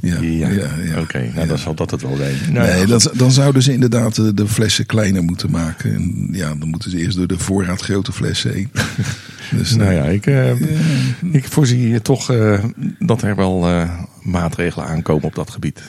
Ja, 0.00 0.20
Ja, 0.20 0.48
ja, 0.48 0.68
ja, 0.84 1.00
oké. 1.00 1.18
nou, 1.18 1.32
ja. 1.34 1.46
dan 1.46 1.58
zal 1.58 1.74
dat 1.74 1.90
het 1.90 2.02
wel 2.02 2.16
zijn. 2.16 2.34
Nou, 2.52 2.68
nee, 2.68 2.86
dan, 2.86 3.00
dan 3.14 3.30
zouden 3.32 3.62
ze 3.62 3.72
inderdaad 3.72 4.14
de, 4.14 4.34
de 4.34 4.48
flessen 4.48 4.86
kleiner 4.86 5.22
moeten 5.24 5.50
maken. 5.50 5.94
En 5.94 6.28
ja, 6.32 6.54
dan 6.54 6.68
moeten 6.68 6.90
ze 6.90 6.98
eerst 6.98 7.16
door 7.16 7.26
de 7.26 7.38
voorraad 7.38 7.80
grote 7.80 8.12
flessen 8.12 8.52
heen. 8.52 8.70
dus, 9.56 9.74
Nou 9.74 9.92
ja, 9.92 10.02
ik, 10.04 10.26
eh, 10.26 10.50
ik 11.32 11.44
voorzie 11.48 12.02
toch 12.02 12.30
eh, 12.30 12.64
dat 12.98 13.22
er 13.22 13.36
wel 13.36 13.68
eh, 13.68 13.90
maatregelen 14.22 14.86
aankomen 14.86 15.24
op 15.24 15.34
dat 15.34 15.50
gebied. 15.50 15.80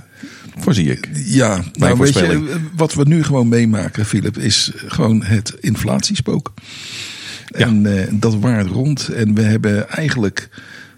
Voorzie 0.57 0.91
ik. 0.91 1.09
Ja, 1.13 1.47
nou 1.55 1.63
weet 1.77 1.89
je, 1.89 1.95
voorspelling. 1.95 2.49
wat 2.75 2.93
we 2.93 3.03
nu 3.03 3.23
gewoon 3.23 3.47
meemaken, 3.47 4.05
Philip, 4.05 4.37
is 4.37 4.71
gewoon 4.75 5.23
het 5.23 5.55
inflatiespook. 5.59 6.53
En 7.51 7.97
eh, 7.97 8.07
dat 8.11 8.39
waart 8.39 8.67
rond. 8.67 9.07
En 9.07 9.33
we 9.33 9.41
hebben 9.41 9.89
eigenlijk 9.89 10.49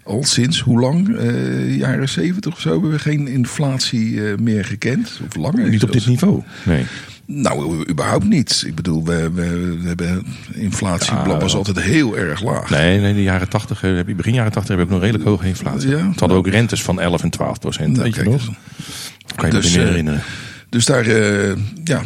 al 0.02 0.24
sinds 0.24 0.60
hoe 0.60 0.80
lang? 0.80 1.16
Eh, 1.16 1.76
jaren 1.76 2.08
zeventig 2.08 2.52
of 2.52 2.60
zo 2.60 2.70
hebben 2.70 2.90
we 2.90 2.98
geen 2.98 3.28
inflatie 3.28 4.28
eh, 4.28 4.38
meer 4.38 4.64
gekend. 4.64 5.20
Of 5.26 5.36
langer. 5.36 5.68
Niet 5.68 5.82
op 5.82 5.92
dit 5.92 6.06
niveau. 6.06 6.42
Nee. 6.64 6.84
Nou, 7.26 7.88
überhaupt 7.88 8.24
niet. 8.24 8.64
Ik 8.66 8.74
bedoel, 8.74 9.04
we, 9.04 9.30
we, 9.30 9.78
we 9.80 9.88
hebben 9.88 10.26
inflatie 10.52 11.14
Ja, 11.14 11.38
was 11.38 11.54
altijd 11.54 11.80
heel 11.80 12.16
erg 12.16 12.42
laag. 12.42 12.70
Nee, 12.70 13.00
nee, 13.00 13.14
de 13.14 13.22
jaren 13.22 13.48
80, 13.48 13.82
eh, 13.82 14.16
begin 14.16 14.34
jaren 14.34 14.52
80 14.52 14.76
heb 14.76 14.84
ook 14.84 14.90
nog 14.90 15.00
redelijk 15.00 15.24
hoge 15.24 15.46
inflatie. 15.46 15.88
Ja? 15.88 15.96
Toen 15.96 16.14
hadden 16.16 16.36
ook 16.36 16.46
rentes 16.46 16.82
van 16.82 17.00
11 17.00 17.22
en 17.22 17.30
12 17.30 17.58
procent. 17.58 17.96
Nou, 17.96 18.02
weet 18.02 18.14
je 18.14 18.22
nog? 18.22 18.44
Kan 19.36 19.48
je 19.48 19.54
me 19.54 19.60
Dus, 19.60 19.64
niet 19.64 19.74
meer 19.74 19.84
eh, 19.84 19.88
herinneren. 19.88 20.22
Dus 20.68 20.84
daar, 20.84 21.06
eh, 21.06 21.56
ja, 21.84 22.02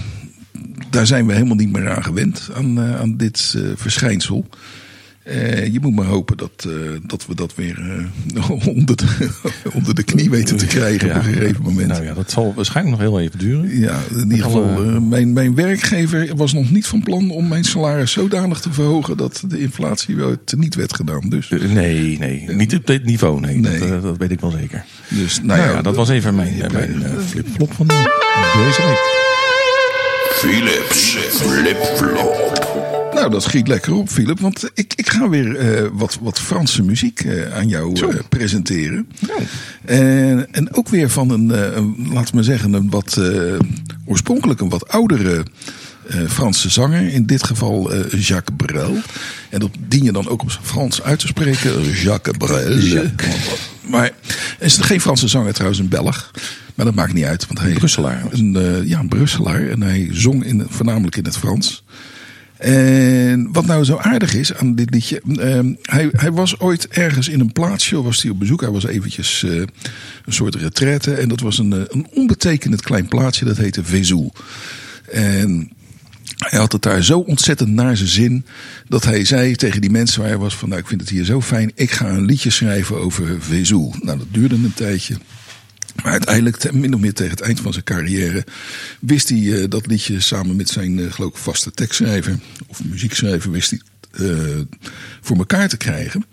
daar 0.91 1.07
zijn 1.07 1.27
we 1.27 1.33
helemaal 1.33 1.57
niet 1.57 1.73
meer 1.73 1.91
aan 1.91 2.05
gewend, 2.05 2.51
aan, 2.55 2.81
aan 2.81 3.17
dit 3.17 3.57
verschijnsel. 3.75 4.47
Eh, 5.27 5.73
je 5.73 5.81
moet 5.81 5.95
maar 5.95 6.07
hopen 6.07 6.37
dat, 6.37 6.67
eh, 6.67 6.73
dat 7.07 7.27
we 7.27 7.35
dat 7.35 7.55
weer 7.55 8.09
eh, 8.35 8.51
onder, 8.77 8.97
de, 8.97 9.29
onder 9.77 9.95
de 9.95 10.03
knie 10.03 10.31
weten 10.31 10.57
te 10.57 10.67
krijgen 10.67 11.11
op 11.11 11.17
een 11.17 11.23
gegeven 11.23 11.63
moment. 11.63 11.89
Nou 11.89 12.05
ja, 12.05 12.15
dat 12.15 12.31
zal 12.31 12.53
waarschijnlijk 12.57 12.97
nog 12.97 13.09
heel 13.09 13.21
even 13.21 13.39
duren. 13.39 13.79
Ja, 13.79 14.01
in 14.11 14.31
ieder 14.31 14.45
geval, 14.45 15.01
mijn, 15.01 15.33
mijn 15.33 15.55
werkgever 15.55 16.37
was 16.37 16.53
nog 16.53 16.71
niet 16.71 16.87
van 16.87 17.03
plan 17.03 17.31
om 17.31 17.49
mijn 17.49 17.65
salaris 17.65 18.13
zodanig 18.13 18.61
te 18.61 18.73
verhogen 18.73 19.17
dat 19.17 19.45
de 19.49 19.61
inflatie 19.61 20.17
wel 20.17 20.37
teniet 20.45 20.75
werd 20.75 20.95
gedaan. 20.95 21.29
Dus, 21.29 21.49
Nee, 21.49 22.19
nee, 22.19 22.45
niet 22.49 22.75
op 22.75 22.87
dit 22.87 23.05
niveau. 23.05 23.41
Nee, 23.41 23.57
Nee. 23.57 23.79
Dat, 23.79 24.03
dat 24.03 24.17
weet 24.17 24.31
ik 24.31 24.41
wel 24.41 24.51
zeker. 24.51 24.85
dus 25.09 25.41
Nou 25.43 25.61
ja, 25.61 25.83
dat 25.83 25.97
was 25.97 26.09
even 26.09 26.35
mijn, 26.35 26.55
mijn 26.73 27.03
flip-flop 27.29 27.73
van 27.73 27.87
deze 27.87 28.83
week. 28.87 29.26
Philips 30.37 31.17
Flip-Flop. 31.31 33.11
Nou, 33.15 33.31
dat 33.31 33.43
schiet 33.43 33.69
lekker 33.69 33.95
op, 33.95 34.09
Philip. 34.09 34.41
Want 34.41 34.71
ik, 34.75 34.93
ik 34.97 35.11
ga 35.11 35.29
weer 35.29 35.57
eh, 35.57 35.89
wat, 35.93 36.19
wat 36.21 36.41
Franse 36.41 36.83
muziek 36.83 37.21
eh, 37.21 37.55
aan 37.57 37.69
jou 37.69 38.01
eh, 38.01 38.19
presenteren. 38.29 39.09
En, 39.85 40.47
en 40.53 40.75
ook 40.75 40.89
weer 40.89 41.11
van 41.11 41.31
een, 41.31 41.77
een 41.77 42.09
laten 42.13 42.37
we 42.37 42.43
zeggen, 42.43 42.73
een 42.73 42.91
wat 42.91 43.21
oorspronkelijk 44.05 44.61
een 44.61 44.69
wat 44.69 44.89
oudere 44.89 45.45
Franse 46.29 46.71
zanger. 46.71 47.09
In 47.09 47.27
dit 47.27 47.45
geval 47.45 47.95
Jacques 48.17 48.57
Brel. 48.57 48.97
En 49.49 49.61
dat 49.61 49.71
dien 49.89 50.05
je 50.05 50.13
dan 50.13 50.29
ook 50.29 50.43
op 50.43 50.59
Frans 50.63 51.03
uit 51.03 51.19
te 51.19 51.27
spreken. 51.27 51.91
Jacques 51.91 52.37
Brel. 52.37 53.11
Maar 53.87 54.11
is 54.59 54.77
geen 54.77 55.01
Franse 55.01 55.29
zanger 55.29 55.53
trouwens, 55.53 55.81
een 55.81 55.89
Belg. 55.89 56.31
Maar 56.75 56.87
dat 56.87 56.95
maakt 56.95 57.13
niet 57.13 57.25
uit. 57.25 57.47
Want 57.47 57.59
hij, 57.61 57.73
Brusselaar. 57.73 58.23
Een, 58.31 58.57
eh, 58.57 58.89
ja, 58.89 58.99
een 58.99 59.09
Brusselaar. 59.09 59.69
En 59.69 59.83
hij 59.83 60.09
zong 60.13 60.45
in, 60.45 60.67
voornamelijk 60.69 61.17
in 61.17 61.25
het 61.25 61.37
Frans. 61.37 61.85
En 62.57 63.53
wat 63.53 63.67
nou 63.67 63.85
zo 63.85 63.97
aardig 63.97 64.35
is 64.35 64.55
aan 64.55 64.75
dit 64.75 64.91
liedje. 64.91 65.21
ehm, 65.21 65.73
hij, 65.83 66.09
hij 66.13 66.33
was 66.33 66.61
ooit 66.61 66.89
ergens 66.89 67.29
in 67.29 67.41
een 67.41 67.53
plaatsje, 67.53 68.03
was 68.03 68.23
hij 68.23 68.31
op 68.31 68.39
bezoek. 68.39 68.61
Hij 68.61 68.71
was 68.71 68.87
eventjes 68.87 69.43
eh, 69.43 69.57
een 70.25 70.33
soort 70.33 70.55
retraite. 70.55 71.15
En 71.15 71.29
dat 71.29 71.41
was 71.41 71.59
een, 71.59 71.73
eh, 71.73 71.81
een 71.89 72.07
onbetekenend 72.11 72.83
klein 72.83 73.09
plaatsje, 73.09 73.45
dat 73.45 73.57
heette 73.57 73.85
Vesoul. 73.85 74.33
En 75.13 75.71
hij 76.37 76.59
had 76.59 76.73
het 76.73 76.83
daar 76.83 77.03
zo 77.03 77.19
ontzettend 77.19 77.69
naar 77.71 77.97
zijn 77.97 78.09
zin. 78.09 78.47
Dat 78.89 79.05
hij 79.05 79.25
zei 79.25 79.57
tegen 79.57 79.81
die 79.81 79.91
mensen 79.91 80.21
waar 80.21 80.29
hij 80.29 80.39
was: 80.39 80.57
van 80.57 80.69
nou, 80.69 80.81
ik 80.81 80.87
vind 80.87 81.01
het 81.01 81.11
hier 81.11 81.25
zo 81.25 81.41
fijn. 81.41 81.73
Ik 81.75 81.91
ga 81.91 82.09
een 82.09 82.25
liedje 82.25 82.51
schrijven 82.51 82.97
over 82.97 83.43
Vesoul. 83.43 83.95
Nou, 84.01 84.19
dat 84.19 84.27
duurde 84.31 84.55
een 84.55 84.75
tijdje. 84.75 85.17
Maar 86.03 86.13
uiteindelijk, 86.13 86.57
te- 86.57 86.75
min 86.77 86.95
of 86.95 87.01
meer 87.01 87.13
tegen 87.15 87.31
het 87.33 87.41
eind 87.41 87.61
van 87.61 87.73
zijn 87.73 87.85
carrière, 87.85 88.45
wist 89.01 89.29
hij 89.29 89.63
eh, 89.63 89.69
dat 89.69 89.87
liedje 89.87 90.21
samen 90.21 90.57
met 90.57 90.69
zijn, 90.69 90.99
eh, 91.01 91.13
geloof 91.13 91.39
vaste 91.39 91.71
tekstschrijver 91.71 92.39
of 92.67 92.85
muziekschrijver, 92.85 93.51
wist 93.51 93.71
hij 93.71 93.81
eh, 94.29 94.61
voor 95.21 95.37
elkaar 95.37 95.69
te 95.69 95.77
krijgen. 95.77 96.25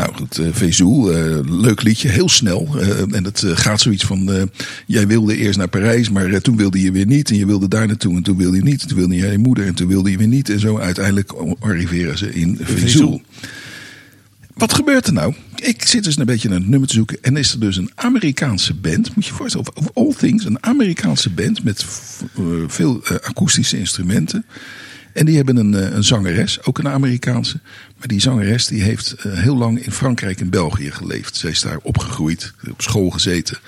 Nou 0.00 0.14
goed, 0.14 0.38
eh, 0.38 1.38
leuk 1.46 1.82
liedje, 1.82 2.08
heel 2.08 2.28
snel. 2.28 2.68
eh, 2.78 3.14
en 3.14 3.24
het 3.24 3.44
gaat 3.46 3.80
zoiets 3.80 4.04
van, 4.04 4.50
jij 4.86 5.06
wilde 5.06 5.36
eerst 5.36 5.58
naar 5.58 5.68
Parijs, 5.68 6.10
maar 6.10 6.40
toen 6.40 6.56
wilde 6.56 6.80
je 6.80 6.92
weer 6.92 7.06
niet. 7.06 7.30
En 7.30 7.36
je 7.36 7.46
wilde 7.46 7.68
daar 7.68 7.86
naartoe 7.86 8.16
en 8.16 8.22
toen 8.22 8.36
wilde 8.36 8.56
je 8.56 8.62
niet. 8.62 8.88
Toen 8.88 8.98
wilde 8.98 9.14
je 9.14 9.22
naar 9.22 9.32
je 9.32 9.38
moeder 9.38 9.66
en 9.66 9.74
toen 9.74 9.88
wilde 9.88 10.10
je 10.10 10.16
weer 10.16 10.26
niet. 10.26 10.50
En 10.50 10.60
zo 10.60 10.78
uiteindelijk 10.78 11.32
arriveren 11.58 12.18
ze 12.18 12.34
in. 12.34 12.58
Vesoul. 12.62 13.22
Wat 14.54 14.74
gebeurt 14.74 15.06
er 15.06 15.12
nou? 15.12 15.34
Ik 15.56 15.86
zit 15.86 16.04
dus 16.04 16.18
een 16.18 16.26
beetje 16.26 16.48
naar 16.48 16.58
het 16.58 16.68
nummer 16.68 16.88
te 16.88 16.94
zoeken. 16.94 17.18
En 17.22 17.36
is 17.36 17.52
er 17.52 17.60
dus 17.60 17.76
een 17.76 17.90
Amerikaanse 17.94 18.74
band. 18.74 19.14
Moet 19.14 19.24
je 19.24 19.30
je 19.30 19.36
voorstellen, 19.36 19.66
of 19.74 19.90
all 19.94 20.14
things. 20.18 20.44
Een 20.44 20.62
Amerikaanse 20.64 21.30
band 21.30 21.64
met 21.64 21.84
veel 22.66 23.02
akoestische 23.22 23.78
instrumenten. 23.78 24.44
En 25.12 25.26
die 25.26 25.36
hebben 25.36 25.56
een, 25.56 25.74
eh, 25.74 25.94
een 25.94 26.04
zangeres, 26.04 26.64
ook 26.64 26.78
een 26.78 26.88
Amerikaanse. 26.88 27.60
Maar 27.98 28.08
die 28.08 28.20
zangeres 28.20 28.66
die 28.66 28.82
heeft 28.82 29.12
eh, 29.12 29.32
heel 29.32 29.56
lang 29.56 29.84
in 29.84 29.92
Frankrijk 29.92 30.40
en 30.40 30.50
België 30.50 30.90
geleefd. 30.90 31.36
Zij 31.36 31.50
is 31.50 31.60
daar 31.60 31.78
opgegroeid, 31.82 32.52
op 32.70 32.82
school 32.82 33.10
gezeten. 33.10 33.58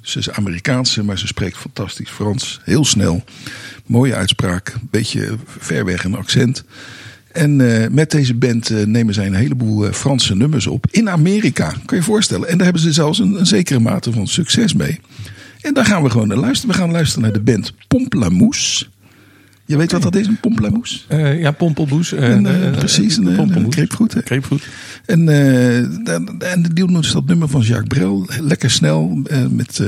Dus 0.00 0.10
ze 0.10 0.18
is 0.18 0.30
Amerikaanse, 0.30 1.04
maar 1.04 1.18
ze 1.18 1.26
spreekt 1.26 1.56
fantastisch 1.56 2.10
Frans. 2.10 2.60
Heel 2.64 2.84
snel. 2.84 3.24
Mooie 3.86 4.14
uitspraak. 4.14 4.74
Beetje 4.90 5.36
ver 5.58 5.84
weg 5.84 6.04
een 6.04 6.16
accent. 6.16 6.64
En 7.32 7.82
eh, 7.82 7.88
met 7.90 8.10
deze 8.10 8.34
band 8.34 8.86
nemen 8.86 9.14
zij 9.14 9.26
een 9.26 9.34
heleboel 9.34 9.92
Franse 9.92 10.36
nummers 10.36 10.66
op. 10.66 10.86
In 10.90 11.10
Amerika, 11.10 11.68
kan 11.68 11.80
je 11.86 11.96
je 11.96 12.02
voorstellen. 12.02 12.48
En 12.48 12.56
daar 12.56 12.64
hebben 12.64 12.82
ze 12.82 12.92
zelfs 12.92 13.18
een, 13.18 13.38
een 13.38 13.46
zekere 13.46 13.78
mate 13.78 14.12
van 14.12 14.26
succes 14.26 14.74
mee. 14.74 15.00
En 15.60 15.74
daar 15.74 15.84
gaan 15.84 16.02
we 16.02 16.10
gewoon 16.10 16.28
naar 16.28 16.36
luisteren. 16.36 16.74
We 16.74 16.80
gaan 16.80 16.90
luisteren 16.90 17.22
naar 17.22 17.32
de 17.32 17.52
band 17.52 17.72
Pomplamoose. 17.88 18.86
Je 19.66 19.76
weet 19.76 19.92
wat 19.92 20.02
dat 20.02 20.16
is, 20.16 20.26
een 20.26 20.40
Pomplamoose? 20.40 20.98
Eh, 21.08 21.40
ja, 21.40 21.50
pompelboes. 21.50 22.12
eh, 22.12 22.66
eh, 22.66 22.76
precies, 22.76 23.16
een, 23.16 23.26
een, 23.26 23.72
grapefruit? 23.72 24.16
Grapefruit. 24.24 24.62
En, 25.04 25.28
en, 26.38 26.62
die 26.62 26.72
doen 26.72 26.92
dus 26.92 27.12
dat 27.12 27.26
nummer 27.26 27.48
van 27.48 27.60
Jacques 27.60 27.88
Brel. 27.88 28.28
Lekker 28.40 28.70
snel. 28.70 29.22
met, 29.50 29.78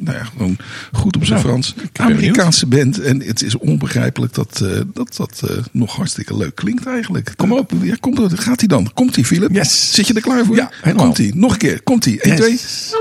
nou 0.00 0.16
ja, 0.16 0.24
gewoon 0.24 0.56
goed 0.92 1.16
op 1.16 1.24
zijn 1.24 1.40
Nou, 1.40 1.50
Frans. 1.50 1.74
Amerikaanse 1.92 2.66
band. 2.66 3.00
En 3.00 3.22
het 3.22 3.42
is 3.42 3.56
onbegrijpelijk 3.58 4.34
dat 4.34 4.64
dat, 4.92 5.16
dat 5.16 5.42
nog 5.72 5.96
hartstikke 5.96 6.36
leuk 6.36 6.54
klinkt 6.54 6.86
eigenlijk. 6.86 7.32
Kom 7.36 7.52
op. 7.52 7.72
Ja, 7.82 7.96
komt 8.00 8.18
er. 8.18 8.38
Gaat 8.38 8.58
hij 8.58 8.68
dan? 8.68 8.90
Komt 8.94 9.14
hij, 9.14 9.24
Philip? 9.24 9.50
Yes. 9.50 9.94
Zit 9.94 10.06
je 10.06 10.14
er 10.14 10.20
klaar 10.20 10.44
voor? 10.44 10.56
Ja, 10.56 10.70
helemaal. 10.82 11.04
Komt 11.04 11.18
hij? 11.18 11.32
Nog 11.34 11.52
een 11.52 11.58
keer. 11.58 11.82
Komt 11.82 12.04
hij? 12.04 12.18
1, 12.18 12.36
2. 12.36 12.50
Yes. 12.50 12.94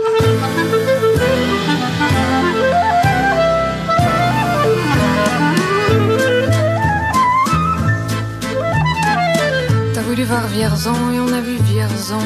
Voir 10.31 10.47
Vierzon 10.47 11.11
et 11.13 11.19
on 11.19 11.33
a 11.33 11.41
vu 11.41 11.57
Vierzon. 11.63 12.25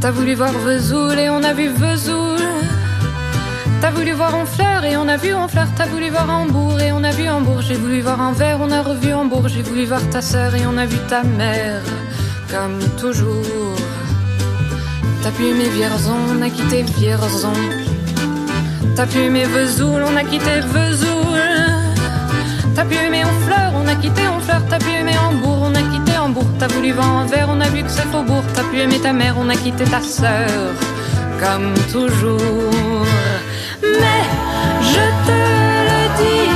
T'as 0.00 0.12
voulu 0.12 0.34
voir 0.34 0.52
Vesoul 0.52 1.18
et 1.18 1.28
on 1.28 1.42
a 1.42 1.52
vu 1.52 1.68
Vesoul. 1.68 2.38
T'as 3.80 3.90
voulu 3.90 4.12
voir 4.12 4.32
Honfleur 4.36 4.84
et 4.84 4.96
on 4.96 5.08
a 5.08 5.16
vu 5.16 5.34
Honfleur. 5.34 5.66
T'as 5.76 5.86
voulu 5.86 6.10
voir 6.10 6.30
Hambourg 6.30 6.78
et 6.80 6.92
on 6.92 7.02
a 7.02 7.10
vu 7.10 7.28
Hambourg. 7.28 7.60
J'ai 7.60 7.74
voulu 7.74 8.00
voir 8.02 8.20
Anvers, 8.20 8.58
on 8.60 8.70
a 8.70 8.82
revu 8.82 9.12
Hambourg. 9.12 9.48
J'ai 9.48 9.62
voulu 9.62 9.84
voir 9.84 10.00
ta 10.10 10.22
sœur 10.22 10.54
et 10.54 10.64
on 10.64 10.78
a 10.78 10.86
vu 10.86 10.96
ta 11.08 11.24
mère. 11.24 11.82
Comme 12.52 12.78
toujours. 13.00 13.74
T'as 15.24 15.32
pu 15.32 15.46
aimer 15.46 15.70
Vierzon, 15.70 16.20
on 16.32 16.40
a 16.40 16.50
quitté 16.50 16.84
Vierzon. 16.98 17.58
T'as 18.94 19.06
pu 19.06 19.18
aimer 19.18 19.44
Vesoul, 19.44 20.02
on 20.04 20.16
a 20.16 20.22
quitté 20.22 20.60
Vesoul. 20.74 21.40
T'as 22.76 22.84
pu 22.84 22.94
aimer 22.94 23.24
Honfleur, 23.24 23.72
on 23.74 23.88
a 23.88 23.96
quitté 23.96 24.22
Honfleur. 24.28 24.62
T'as 24.68 24.78
pu 24.78 24.90
aimer 24.90 25.18
Hambourg, 25.18 25.59
T'as 26.58 26.68
voulu 26.68 26.92
voir 26.92 27.10
Anvers, 27.22 27.48
on 27.48 27.60
a 27.60 27.68
vu 27.68 27.82
que 27.82 27.90
c'est 27.90 28.06
Faubourg. 28.12 28.44
T'as 28.54 28.64
pu 28.64 28.78
aimer 28.80 29.00
ta 29.00 29.12
mère, 29.12 29.34
on 29.38 29.48
a 29.48 29.54
quitté 29.54 29.84
ta 29.84 30.00
sœur. 30.00 30.74
Comme 31.42 31.72
toujours. 31.92 32.74
Mais 33.82 34.22
je 34.92 35.04
te 35.26 35.38
le 35.88 36.02
dis, 36.20 36.50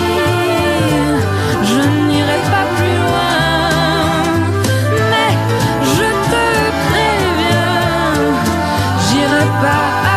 je 1.71 1.81
n'irai 2.09 2.41
pas 2.53 2.67
plus 2.77 2.97
loin. 3.07 3.37
Mais 5.11 5.33
je 5.97 6.09
te 6.33 6.45
préviens, 6.89 8.15
j'irai 9.07 9.47
pas 9.65 9.85
à 10.13 10.14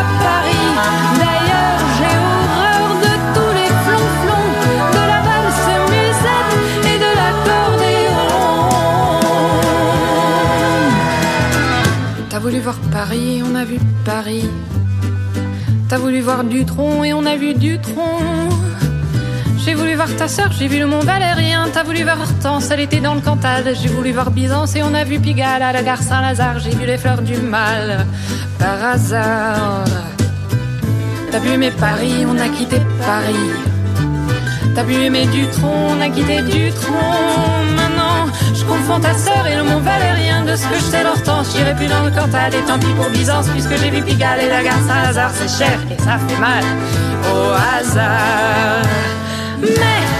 voulu 12.48 12.60
voir 12.60 12.78
Paris, 12.90 13.42
on 13.44 13.54
a 13.54 13.64
vu 13.66 13.78
Paris. 14.06 14.48
T'as 15.90 15.98
voulu 15.98 16.22
voir 16.22 16.44
Dutron 16.44 17.04
et 17.04 17.12
on 17.12 17.26
a 17.26 17.36
vu 17.36 17.52
Dutron. 17.52 18.48
J'ai 19.58 19.74
voulu 19.74 19.94
voir 19.94 20.08
ta 20.16 20.28
sœur, 20.28 20.50
j'ai 20.52 20.66
vu 20.66 20.78
le 20.78 20.86
Mont 20.86 21.00
Valérien. 21.00 21.68
T'as 21.70 21.82
voulu 21.82 22.04
voir 22.04 22.18
Hortense, 22.18 22.70
elle 22.70 22.80
était 22.80 23.00
dans 23.00 23.14
le 23.14 23.20
Cantal. 23.20 23.64
J'ai 23.78 23.90
voulu 23.90 24.12
voir 24.12 24.30
Byzance 24.30 24.76
et 24.76 24.82
on 24.82 24.94
a 24.94 25.04
vu 25.04 25.20
Pigalle 25.20 25.62
à 25.62 25.72
la 25.72 25.82
gare 25.82 26.02
Saint-Lazare. 26.02 26.58
J'ai 26.60 26.70
vu 26.70 26.86
les 26.86 26.96
fleurs 26.96 27.20
du 27.20 27.36
mal 27.36 28.06
par 28.58 28.82
hasard. 28.82 29.84
T'as 31.30 31.40
vu 31.40 31.50
aimer 31.50 31.72
Paris, 31.72 32.24
on 32.26 32.38
a 32.38 32.48
quitté 32.48 32.80
Paris. 32.98 33.50
T'as 34.74 34.84
pu 34.84 34.94
aimer 34.94 35.26
Dutron, 35.26 35.88
on 35.90 36.00
a 36.00 36.08
quitté 36.08 36.40
Dutron. 36.40 37.57
Confonds 38.88 39.00
ta 39.00 39.12
sœur 39.12 39.46
et 39.46 39.54
le 39.54 39.64
Mont 39.64 39.80
Valérien. 39.80 40.44
De 40.44 40.56
ce 40.56 40.66
que 40.66 40.76
je 40.76 40.80
sais, 40.80 41.02
l'Hortense, 41.02 41.54
j'irai 41.54 41.74
plus 41.74 41.86
dans 41.86 42.02
le 42.02 42.10
Cantal. 42.10 42.54
Et 42.54 42.62
tant 42.62 42.78
pis 42.78 42.92
pour 42.94 43.10
Byzance, 43.10 43.48
puisque 43.48 43.76
j'ai 43.76 43.90
vu 43.90 44.02
Pigalle 44.02 44.40
et 44.40 44.48
la 44.48 44.62
gare 44.62 44.80
Saint-Lazare. 44.86 45.30
C'est 45.34 45.64
cher 45.64 45.78
et 45.90 46.02
ça 46.02 46.18
fait 46.26 46.40
mal 46.40 46.64
au 47.30 47.52
hasard. 47.52 48.86
Mais 49.60 50.17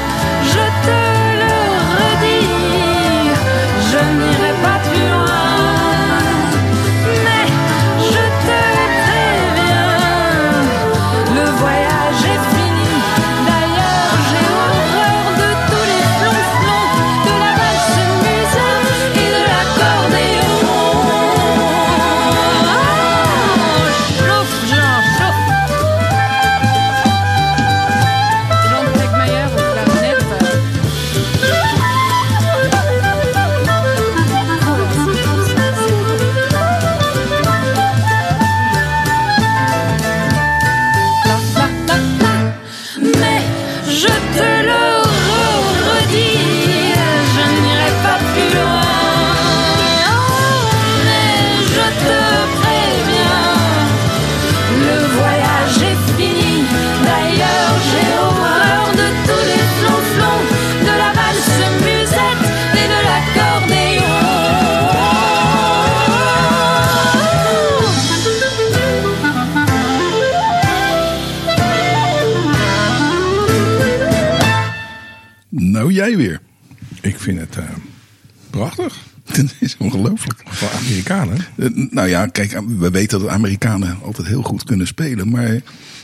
Nou 81.99 82.11
ja, 82.11 82.27
kijk, 82.27 82.61
we 82.79 82.91
weten 82.91 83.19
dat 83.19 83.29
de 83.29 83.35
Amerikanen 83.35 83.99
altijd 84.03 84.27
heel 84.29 84.43
goed 84.43 84.65
kunnen 84.65 84.87
spelen. 84.87 85.29
Maar 85.31 85.61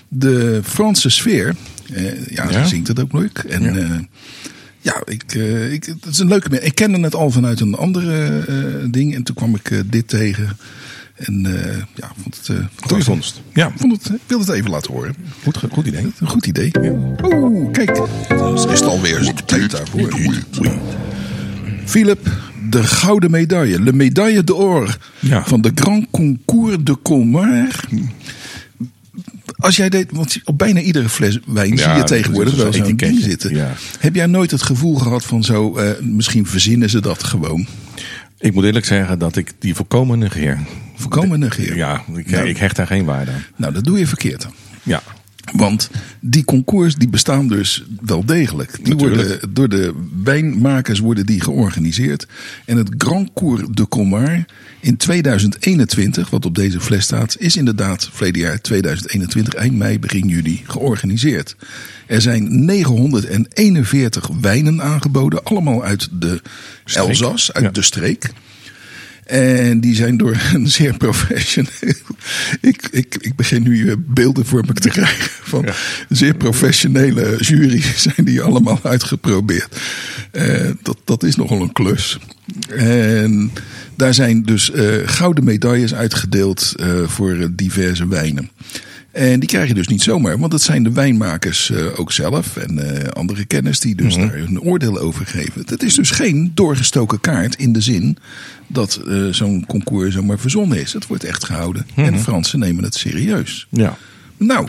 de 0.09 0.61
Franse 0.65 1.09
sfeer, 1.11 1.55
eh, 1.93 2.27
ja, 2.27 2.51
Ja. 2.51 2.63
ze 2.63 2.69
zingt 2.69 2.89
het 2.89 3.01
ook 3.01 3.13
leuk. 3.13 3.39
En 3.39 3.63
Ja. 3.63 3.75
ja, 3.77 4.01
ja 4.81 5.03
ik, 5.05 5.23
eh, 5.35 5.73
ik, 5.73 5.85
het 5.85 6.05
is 6.11 6.19
een 6.19 6.29
leuke 6.29 6.61
Ik 6.61 6.75
kende 6.75 7.01
het 7.01 7.15
al 7.15 7.31
vanuit 7.31 7.61
een 7.61 7.75
andere 7.75 8.39
eh, 8.49 8.55
ding. 8.91 9.15
En 9.15 9.23
toen 9.23 9.35
kwam 9.35 9.55
ik 9.55 9.71
eh, 9.71 9.79
dit 9.87 10.09
tegen. 10.09 10.49
En 11.17 11.47
eh, 11.47 11.77
ja, 11.95 12.11
vond 12.23 12.37
het... 12.37 12.49
eh, 12.49 12.65
Goeie 12.87 13.05
vondst. 13.05 13.41
Ja, 13.53 13.73
Vond 13.77 13.93
het, 13.93 14.15
ik 14.15 14.21
wilde 14.27 14.45
het 14.45 14.55
even 14.55 14.71
laten 14.71 14.93
horen. 14.93 15.15
goed, 15.43 15.59
goed 15.73 15.87
idee. 15.87 16.07
Een 16.21 16.29
goed 16.29 16.47
idee. 16.47 16.71
Oeh, 17.23 17.73
kijk. 17.73 17.91
Is 18.55 18.63
het 18.63 18.83
alweer 18.85 19.33
tijd 19.47 19.71
daarvoor. 19.71 20.13
Philip, 21.85 22.29
gouden 22.71 23.31
medaille. 23.31 23.81
Le 23.83 23.93
médaille 23.93 24.45
d'or 24.45 24.97
Ja. 25.21 25.45
van 25.47 25.61
de 25.61 25.71
Grand 25.75 26.07
Concours 26.11 26.77
de 26.81 26.99
Colmar. 27.03 27.85
Als 29.57 29.77
jij 29.77 29.89
deed, 29.89 30.07
want 30.11 30.41
op 30.45 30.59
bijna 30.59 30.81
iedere 30.81 31.09
fles 31.09 31.39
wijn 31.47 31.77
Ja, 31.77 31.89
zie 31.91 31.93
je 32.03 32.05
tegenwoordig 32.05 32.53
is 32.53 32.63
wel 32.63 32.73
zo'n 32.73 32.97
ding 32.97 33.21
zitten. 33.23 33.55
Ja. 33.55 33.73
Heb 33.99 34.15
jij 34.15 34.27
nooit 34.27 34.51
het 34.51 34.63
gevoel 34.63 34.95
gehad 34.95 35.25
van 35.25 35.45
zo, 35.45 35.77
eh, 35.77 36.01
misschien 36.01 36.47
verzinnen 36.47 36.91
ze 36.91 37.01
dat 37.01 37.23
gewoon? 37.23 37.67
Ik 38.39 38.55
moet 38.55 38.65
eerlijk 38.65 38.85
zeggen 38.85 39.19
dat 39.19 39.37
ik 39.37 39.53
die 39.59 39.75
volkomen 39.75 40.19
negeer. 40.19 40.59
Voorkomen 40.97 41.39
negeren. 41.39 41.77
Ja, 41.77 42.03
ik, 42.17 42.31
Nou. 42.31 42.49
ik 42.49 42.57
hecht 42.57 42.77
daar 42.77 42.87
geen 42.87 43.05
waarde 43.05 43.31
aan. 43.31 43.45
Nou, 43.57 43.73
dat 43.73 43.85
doe 43.85 43.99
je 43.99 44.07
verkeerd. 44.07 44.47
Ja, 44.83 45.03
Want 45.53 45.91
die 46.21 46.45
concours 46.45 46.95
die 46.95 47.09
bestaan 47.09 47.49
dus 47.49 47.85
wel 48.01 48.25
degelijk. 48.25 48.77
Die 48.83 48.95
Natuurlijk. 48.95 49.29
worden 49.29 49.55
door 49.55 49.69
de 49.69 49.95
wijnmakers 50.25 50.99
worden 50.99 51.27
die 51.27 51.41
georganiseerd. 51.41 52.27
En 52.65 52.77
het 52.77 52.89
Grand 52.99 53.31
Cours 53.35 53.63
de 53.71 53.89
Colmar 53.89 54.45
in 54.81 54.97
2021, 54.97 56.31
wat 56.31 56.45
op 56.47 56.55
deze 56.55 56.81
fles 56.81 57.05
staat, 57.05 57.37
is 57.39 57.57
inderdaad 57.57 58.09
verleden 58.13 58.41
jaar 58.43 58.61
2021, 58.61 59.55
eind 59.55 59.75
mei, 59.77 59.99
begin 59.99 60.29
juli, 60.29 60.63
georganiseerd. 60.67 61.57
Er 62.07 62.21
zijn 62.21 62.65
941 62.65 64.29
wijnen 64.41 64.83
aangeboden, 64.83 65.45
allemaal 65.45 65.85
uit 65.85 66.09
de. 66.21 66.43
Elzas, 66.85 67.53
uit 67.53 67.65
Ja. 67.65 67.71
de 67.71 67.83
streek. 67.83 68.31
En 69.27 69.81
die 69.81 69.95
zijn 69.95 70.17
door 70.17 70.37
een 70.55 70.69
zeer 70.69 70.97
professioneel. 70.97 71.95
Ik, 72.61 72.89
ik, 72.91 73.17
ik 73.21 73.37
begin 73.37 73.63
nu 73.63 73.89
eh, 73.91 73.95
beelden 73.99 74.47
voor 74.47 74.65
me 74.67 74.73
te 74.73 74.89
krijgen. 74.89 75.31
Van 75.43 75.63
Ja. 75.65 75.75
zeer 76.09 76.35
professionele 76.35 77.37
jury 77.39 77.83
zijn 78.07 78.25
die 78.25 78.43
allemaal 78.43 78.81
uitgeprobeerd. 78.83 79.77
Eh, 80.31 80.71
dat, 80.83 80.99
dat 81.05 81.23
is 81.23 81.37
nogal 81.37 81.61
een 81.61 81.73
klus. 81.73 82.19
En 82.77 83.51
daar 83.97 84.15
zijn 84.15 84.43
dus 84.43 84.71
eh, 84.71 84.85
gouden 85.05 85.45
medailles 85.45 85.95
uitgedeeld 85.95 86.75
voor 87.07 87.49
diverse 87.53 88.09
wijnen. 88.09 88.51
En 89.15 89.41
die 89.41 89.49
krijg 89.49 89.69
je 89.69 89.75
dus 89.75 89.89
niet 89.89 90.03
zomaar, 90.03 90.39
want 90.39 90.53
het 90.53 90.63
zijn 90.63 90.83
de 90.83 90.93
wijnmakers 90.93 91.71
eh, 91.71 92.01
ook 92.01 92.13
zelf 92.13 92.57
en 92.57 93.03
eh, 93.03 93.09
andere 93.09 93.45
kennis 93.45 93.81
die 93.81 93.95
dus 93.95 94.15
daar 94.15 94.35
hun 94.35 94.61
oordeel 94.61 94.99
over 94.99 95.27
geven. 95.27 95.63
Het 95.67 95.83
is 95.83 95.95
dus 95.95 96.11
geen 96.11 96.53
doorgestoken 96.55 97.21
kaart 97.21 97.55
in 97.57 97.73
de 97.73 97.81
zin 97.81 98.17
dat 98.67 99.01
eh, 99.09 99.27
zo'n 99.29 99.65
concours 99.67 100.15
zomaar 100.15 100.39
verzonnen 100.39 100.81
is. 100.81 100.93
Het 100.93 101.07
wordt 101.07 101.25
echt 101.25 101.45
gehouden 101.45 101.87
en 101.95 102.13
de 102.13 102.19
Fransen 102.19 102.59
nemen 102.59 102.85
het 102.85 102.95
serieus. 102.95 103.67
ja. 103.71 103.97
Nou, 104.37 104.69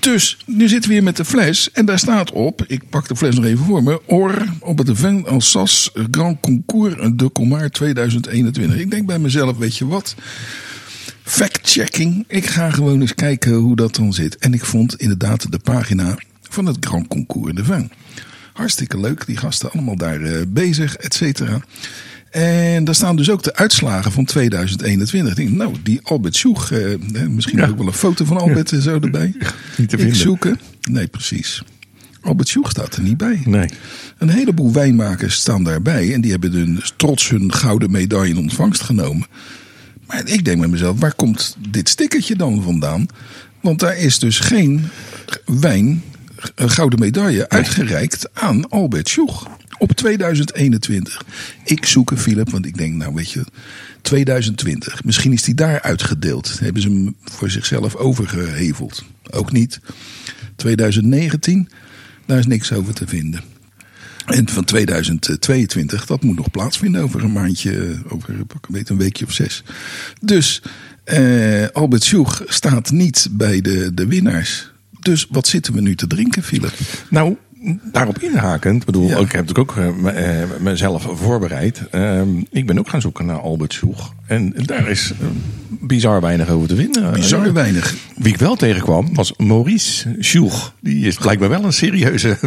Dus 0.00 0.36
nu 0.46 0.68
zitten 0.68 0.88
we 0.88 0.96
hier 0.96 1.04
met 1.04 1.16
de 1.16 1.24
fles. 1.24 1.70
En 1.72 1.86
daar 1.86 1.98
staat 1.98 2.32
op, 2.32 2.64
ik 2.66 2.88
pak 2.88 3.08
de 3.08 3.16
fles 3.16 3.34
nog 3.34 3.44
even 3.44 3.64
voor 3.64 3.82
me. 3.82 4.00
Or 4.06 4.44
op 4.60 4.78
het 4.78 4.90
Vin 4.92 5.26
Alsace 5.26 5.90
Grand 6.10 6.40
Concours 6.40 6.94
de 7.12 7.32
Comar 7.32 7.70
2021. 7.70 8.78
Ik 8.78 8.90
denk 8.90 9.06
bij 9.06 9.18
mezelf, 9.18 9.56
weet 9.56 9.76
je 9.76 9.86
wat? 9.86 10.14
Fact-checking. 11.28 12.24
Ik 12.28 12.46
ga 12.46 12.70
gewoon 12.70 13.00
eens 13.00 13.14
kijken 13.14 13.52
hoe 13.54 13.76
dat 13.76 13.94
dan 13.94 14.12
zit. 14.12 14.36
En 14.36 14.54
ik 14.54 14.64
vond 14.64 14.96
inderdaad 15.00 15.50
de 15.52 15.58
pagina 15.58 16.14
van 16.42 16.66
het 16.66 16.76
Grand 16.80 17.08
Concours 17.08 17.54
de 17.54 17.64
Vin. 17.64 17.90
Hartstikke 18.52 19.00
leuk, 19.00 19.26
die 19.26 19.36
gasten 19.36 19.70
allemaal 19.72 19.96
daar 19.96 20.20
eh, 20.22 20.40
bezig, 20.48 20.96
et 20.96 21.14
cetera. 21.14 21.60
En 22.30 22.84
daar 22.84 22.94
staan 22.94 23.16
dus 23.16 23.30
ook 23.30 23.42
de 23.42 23.54
uitslagen 23.54 24.12
van 24.12 24.24
2021. 24.24 25.30
Ik 25.30 25.36
denk, 25.36 25.50
nou, 25.56 25.74
die 25.82 26.00
Albert 26.02 26.36
Sjoeg, 26.36 26.70
eh, 26.70 26.92
eh, 26.92 27.00
misschien 27.28 27.58
Ja. 27.58 27.66
ook 27.68 27.78
wel 27.78 27.86
een 27.86 27.92
foto 27.92 28.24
van 28.24 28.36
Albert 28.40 28.72
en 28.72 28.82
zo 28.82 28.98
erbij. 29.00 29.34
Niet 29.78 29.88
te 29.88 29.96
Ik 29.96 30.02
vinden. 30.02 30.16
zoeken. 30.16 30.60
Nee, 30.90 31.06
precies. 31.06 31.62
Albert 32.20 32.48
Sjoeg 32.48 32.70
staat 32.70 32.96
er 32.96 33.02
niet 33.02 33.16
bij. 33.16 33.42
Nee. 33.44 33.68
Een 34.18 34.28
heleboel 34.28 34.72
wijnmakers 34.72 35.34
staan 35.34 35.64
daarbij. 35.64 36.14
En 36.14 36.20
die 36.20 36.30
hebben 36.30 36.52
hun, 36.52 36.80
trots 36.96 37.28
hun 37.28 37.52
gouden 37.54 37.90
medaille 37.90 38.34
in 38.34 38.38
ontvangst 38.38 38.80
genomen. 38.82 39.26
Maar 40.08 40.28
ik 40.28 40.44
denk 40.44 40.58
bij 40.58 40.68
mezelf, 40.68 41.00
waar 41.00 41.14
komt 41.14 41.56
dit 41.68 41.88
stickertje 41.88 42.36
dan 42.36 42.62
vandaan? 42.62 43.06
Want 43.60 43.80
daar 43.80 43.96
is 43.96 44.18
dus 44.18 44.38
geen 44.38 44.88
wijn, 45.44 46.02
een 46.54 46.70
gouden 46.70 46.98
medaille, 46.98 47.48
uitgereikt 47.48 48.34
aan 48.34 48.68
Albert 48.68 49.08
Sjoeg. 49.08 49.48
Op 49.78 49.92
2021. 49.92 51.24
Ik 51.64 51.86
zoek 51.86 52.10
een 52.10 52.18
Philip, 52.18 52.50
want 52.50 52.66
ik 52.66 52.76
denk, 52.76 52.94
nou 52.94 53.14
weet 53.14 53.30
je, 53.30 53.44
2020. 54.02 55.04
Misschien 55.04 55.32
is 55.32 55.42
die 55.42 55.54
daar 55.54 55.82
uitgedeeld. 55.82 56.58
Hebben 56.58 56.82
ze 56.82 56.88
hem 56.88 57.16
voor 57.24 57.50
zichzelf 57.50 57.94
overgeheveld. 57.94 59.04
Ook 59.30 59.52
niet. 59.52 59.80
2019, 60.56 61.68
daar 62.26 62.38
is 62.38 62.46
niks 62.46 62.72
over 62.72 62.94
te 62.94 63.06
vinden. 63.06 63.42
En 64.28 64.48
van 64.48 64.64
2022, 64.64 66.06
dat 66.06 66.22
moet 66.22 66.36
nog 66.36 66.50
plaatsvinden 66.50 67.02
over 67.02 67.24
een 67.24 67.32
maandje, 67.32 67.98
over 68.08 68.34
pak 68.46 68.66
een 68.68 68.98
weekje 68.98 69.24
of 69.24 69.32
zes. 69.32 69.62
Dus 70.20 70.62
eh, 71.04 71.66
Albert 71.72 72.04
Sjoeg 72.04 72.42
staat 72.46 72.90
niet 72.90 73.28
bij 73.30 73.60
de, 73.60 73.94
de 73.94 74.06
winnaars. 74.06 74.70
Dus 75.00 75.26
wat 75.30 75.46
zitten 75.46 75.72
we 75.74 75.80
nu 75.80 75.94
te 75.94 76.06
drinken, 76.06 76.42
Philip? 76.42 76.72
Nou, 77.10 77.36
daarop 77.92 78.18
inhakend, 78.18 78.84
bedoel, 78.84 79.08
Ja. 79.08 79.16
ik 79.18 79.32
heb 79.32 79.46
natuurlijk 79.46 79.70
ook 79.70 79.76
eh, 80.06 80.42
eh, 80.42 80.48
mezelf 80.60 81.08
voorbereid. 81.12 81.82
Ehm, 81.90 82.28
ik 82.50 82.66
ben 82.66 82.78
ook 82.78 82.88
gaan 82.88 83.00
zoeken 83.00 83.26
naar 83.26 83.40
Albert 83.40 83.72
Sjoeg. 83.72 84.14
En 84.26 84.52
daar 84.56 84.88
is 84.88 85.12
eh, 85.20 85.26
bizar 85.88 86.20
weinig 86.20 86.48
over 86.48 86.68
te 86.68 86.76
vinden. 86.76 87.12
Bizar 87.12 87.46
Eh, 87.46 87.52
weinig. 87.52 87.94
Wie 88.16 88.32
ik 88.32 88.38
wel 88.38 88.56
tegenkwam 88.56 89.14
was 89.14 89.32
Maurice 89.36 90.16
Sjoeg. 90.20 90.72
Die 90.80 91.06
is 91.06 91.16
blijkbaar 91.16 91.48
wel 91.48 91.64
een 91.64 91.72
serieuze 91.72 92.36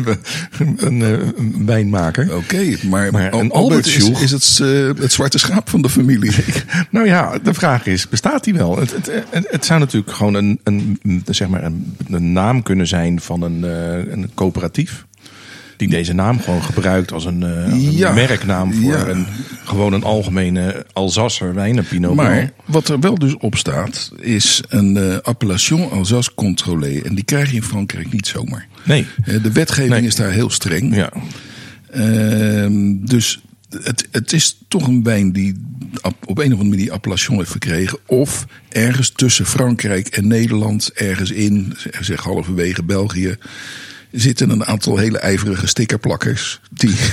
een, 0.78 1.02
eh, 1.02 1.10
een 1.38 1.66
wijnmaker. 1.66 2.36
Oké, 2.36 2.76
maar, 2.90 3.12
Maar 3.12 3.30
Albert 3.30 3.52
Albert 3.52 3.86
is, 3.86 3.94
Sjoeg- 3.94 4.22
is 4.22 4.32
het, 4.32 4.60
eh, 4.62 5.02
het 5.04 5.14
zwarte 5.14 5.38
schaap 5.38 5.70
van 5.70 5.82
de 5.82 5.90
familie. 5.90 6.32
Nou 6.90 7.06
ja, 7.08 7.38
de 7.44 7.54
vraag 7.54 7.86
is, 7.86 8.10
bestaat 8.10 8.44
die 8.44 8.54
wel? 8.54 8.78
Het, 8.80 8.92
het, 9.32 9.48
het, 9.50 9.66
zou 9.66 9.80
natuurlijk 9.80 10.12
gewoon 10.12 10.34
een, 10.34 10.60
een, 10.64 11.00
zeg 11.26 11.48
maar 11.48 11.64
een, 11.64 11.96
een 12.10 12.32
naam 12.32 12.64
kunnen 12.64 12.88
zijn 12.88 13.22
van 13.22 13.42
een, 13.42 13.64
een 14.12 14.30
coöperatief. 14.34 15.06
Die 15.82 15.90
deze 15.90 16.14
naam 16.14 16.40
gewoon 16.40 16.64
gebruikt 16.64 17.12
als 17.12 17.26
een, 17.26 17.44
eh, 17.44 17.64
als 17.64 17.74
een 17.74 17.92
Ja, 17.92 18.12
merknaam 18.14 18.74
voor 18.74 18.92
ja. 18.92 19.08
een, 19.08 19.26
gewoon 19.64 19.94
een 19.94 20.04
algemene 20.04 20.86
Alsasser 20.94 21.54
wijn, 21.54 21.78
een 21.78 21.88
Pinot 21.88 22.16
Maar 22.16 22.52
wat 22.66 22.88
er 22.88 23.00
wel 23.00 23.18
dus 23.18 23.38
op 23.38 23.56
staat, 23.56 24.12
is 24.20 24.62
een 24.68 24.98
eh, 24.98 25.18
appellation 25.22 25.92
Alsace 25.92 26.32
contrôlé. 26.32 27.06
En 27.06 27.16
die 27.16 27.24
krijg 27.24 27.50
je 27.50 27.56
in 27.56 27.64
Frankrijk 27.64 28.12
niet 28.12 28.28
zomaar. 28.28 28.68
Nee. 28.84 29.06
Eh, 29.26 29.44
De 29.44 29.52
wetgeving 29.52 29.94
Nee. 29.94 30.02
is 30.06 30.16
daar 30.16 30.32
heel 30.32 30.50
streng. 30.50 30.96
Ja. 30.96 31.12
Ehm, 31.92 32.96
dus 33.06 33.42
het, 33.84 34.08
het 34.12 34.34
is 34.34 34.58
toch 34.68 34.88
een 34.88 35.04
wijn 35.04 35.32
die 35.32 35.62
op 36.02 36.38
een 36.38 36.54
of 36.54 36.60
andere 36.60 36.64
manier 36.70 36.92
appellation 36.92 37.38
heeft 37.38 37.52
verkregen. 37.52 37.98
Of 38.06 38.46
ergens 38.70 39.10
tussen 39.16 39.46
Frankrijk 39.46 40.08
en 40.08 40.28
Nederland, 40.28 40.92
ergens 40.94 41.32
in, 41.32 41.74
zeg 42.00 42.22
halverwege 42.24 42.84
België, 42.84 43.36
zitten 44.12 44.50
een 44.50 44.66
aantal 44.66 44.98
hele 44.98 45.18
ijverige 45.18 45.68
stickerplakkers. 45.68 46.60
Die 46.70 46.96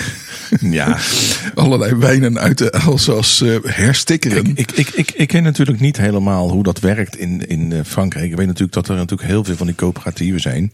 Ja. 0.61 0.99
allerlei 1.55 1.95
wijnen 1.95 2.39
uit 2.39 2.59
de 2.59 2.73
Alsace 2.73 3.61
eh, 3.65 3.75
herstikkeren. 3.75 4.47
Ik, 4.55 4.73
ik, 4.73 4.89
ik, 4.89 5.11
ik 5.11 5.29
ken 5.29 5.43
natuurlijk 5.43 5.81
niet 5.81 5.97
helemaal 5.97 6.51
hoe 6.51 6.63
dat 6.63 6.81
werkt 6.81 7.17
in, 7.17 7.47
in 7.49 7.73
eh, 7.73 7.81
Frankrijk. 7.85 8.31
Ik 8.31 8.37
weet 8.37 8.47
natuurlijk 8.47 8.73
dat 8.73 8.89
er 8.89 8.95
natuurlijk 8.95 9.29
heel 9.29 9.45
veel 9.45 9.57
van 9.57 9.67
die 9.67 9.77
coöperatieven 9.77 10.41
zijn. 10.41 10.71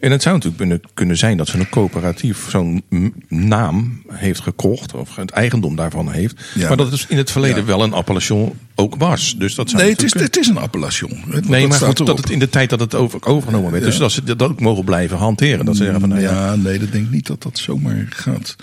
En 0.00 0.10
het 0.10 0.22
zou 0.22 0.34
natuurlijk 0.34 0.62
kunnen, 0.62 0.80
kunnen 0.94 1.16
zijn 1.16 1.36
dat 1.36 1.48
zo'n 1.48 1.68
coöperatief 1.68 2.50
zo'n 2.50 2.82
naam 3.28 4.02
heeft 4.12 4.40
gekocht. 4.40 4.94
Of 4.94 5.16
het 5.16 5.30
eigendom 5.30 5.76
daarvan 5.76 6.12
heeft. 6.12 6.40
Ja. 6.54 6.68
maar 6.68 6.76
dat 6.76 6.90
dus 6.90 7.06
in 7.06 7.16
het 7.16 7.30
verleden 7.30 7.58
Ja. 7.58 7.64
wel 7.64 7.82
een 7.82 7.92
appellation 7.92 8.54
ook 8.74 8.94
was. 8.96 9.34
Dus 9.38 9.54
dat 9.54 9.70
zou 9.70 9.82
Nee, 9.82 9.92
het 9.92 10.02
is, 10.02 10.14
het 10.14 10.36
is 10.38 10.48
een 10.48 10.56
appellation. 10.58 11.12
Het- 11.30 11.48
Nee, 11.48 11.66
maar 11.66 11.78
goed, 11.78 11.96
dat 12.06 12.18
het 12.18 12.30
in 12.30 12.38
de 12.38 12.48
tijd 12.48 12.70
dat 12.70 12.80
het 12.80 12.94
over, 12.94 13.26
overgenomen 13.26 13.70
werd. 13.70 13.84
Dus 13.84 13.96
dat 13.98 14.12
ze 14.12 14.24
dat 14.24 14.42
ook 14.42 14.60
mogen 14.60 14.84
blijven 14.84 15.16
hanteren. 15.16 15.64
Dat 15.64 15.76
ze 15.76 15.82
zeggen 15.82 16.00
van, 16.00 16.08
nou 16.08 16.20
ja, 16.20 16.30
ja, 16.30 16.56
nee, 16.56 16.78
dat 16.78 16.92
denk 16.92 17.04
ik 17.04 17.10
niet 17.10 17.26
dat 17.26 17.42
dat 17.42 17.58
zomaar 17.58 18.06
gaat. 18.10 18.56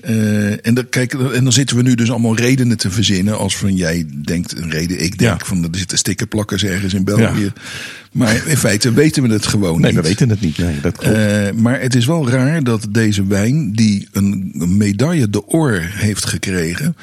Eh, 0.00 0.66
en, 0.66 0.74
dan, 0.74 0.88
kijk, 0.88 1.12
en 1.12 1.44
dan 1.44 1.52
zitten 1.52 1.76
we 1.76 1.82
nu 1.82 1.94
dus 1.94 2.10
allemaal 2.10 2.36
redenen 2.36 2.76
te 2.76 2.90
verzinnen. 2.90 3.38
Als 3.38 3.56
van 3.56 3.76
jij 3.76 4.06
denkt 4.24 4.56
een 4.56 4.70
reden, 4.70 5.02
ik 5.04 5.18
denk 5.18 5.40
Ja. 5.40 5.46
van 5.46 5.62
er 5.62 5.68
zitten 5.78 5.98
stickerplakkers 5.98 6.64
ergens 6.64 6.94
in 6.94 7.04
België. 7.04 7.52
Maar 8.12 8.46
in 8.46 8.56
feite 8.56 8.92
weten 8.92 9.22
we 9.22 9.32
het 9.32 9.46
gewoon 9.46 9.80
nee, 9.80 9.92
niet. 9.92 10.00
we 10.02 10.08
weten 10.08 10.28
het 10.28 10.40
niet. 10.40 10.58
Nee, 10.58 10.80
dat 10.80 10.96
klopt. 10.98 11.16
Eh, 11.16 11.50
maar 11.52 11.80
het 11.80 11.94
is 11.94 12.06
wel 12.06 12.28
raar 12.28 12.62
dat 12.64 12.86
deze 12.90 13.26
wijn, 13.26 13.72
die 13.72 14.08
een 14.12 14.52
medaille 14.76 15.30
de 15.30 15.46
Or 15.46 15.80
heeft 15.94 16.26
gekregen. 16.26 16.96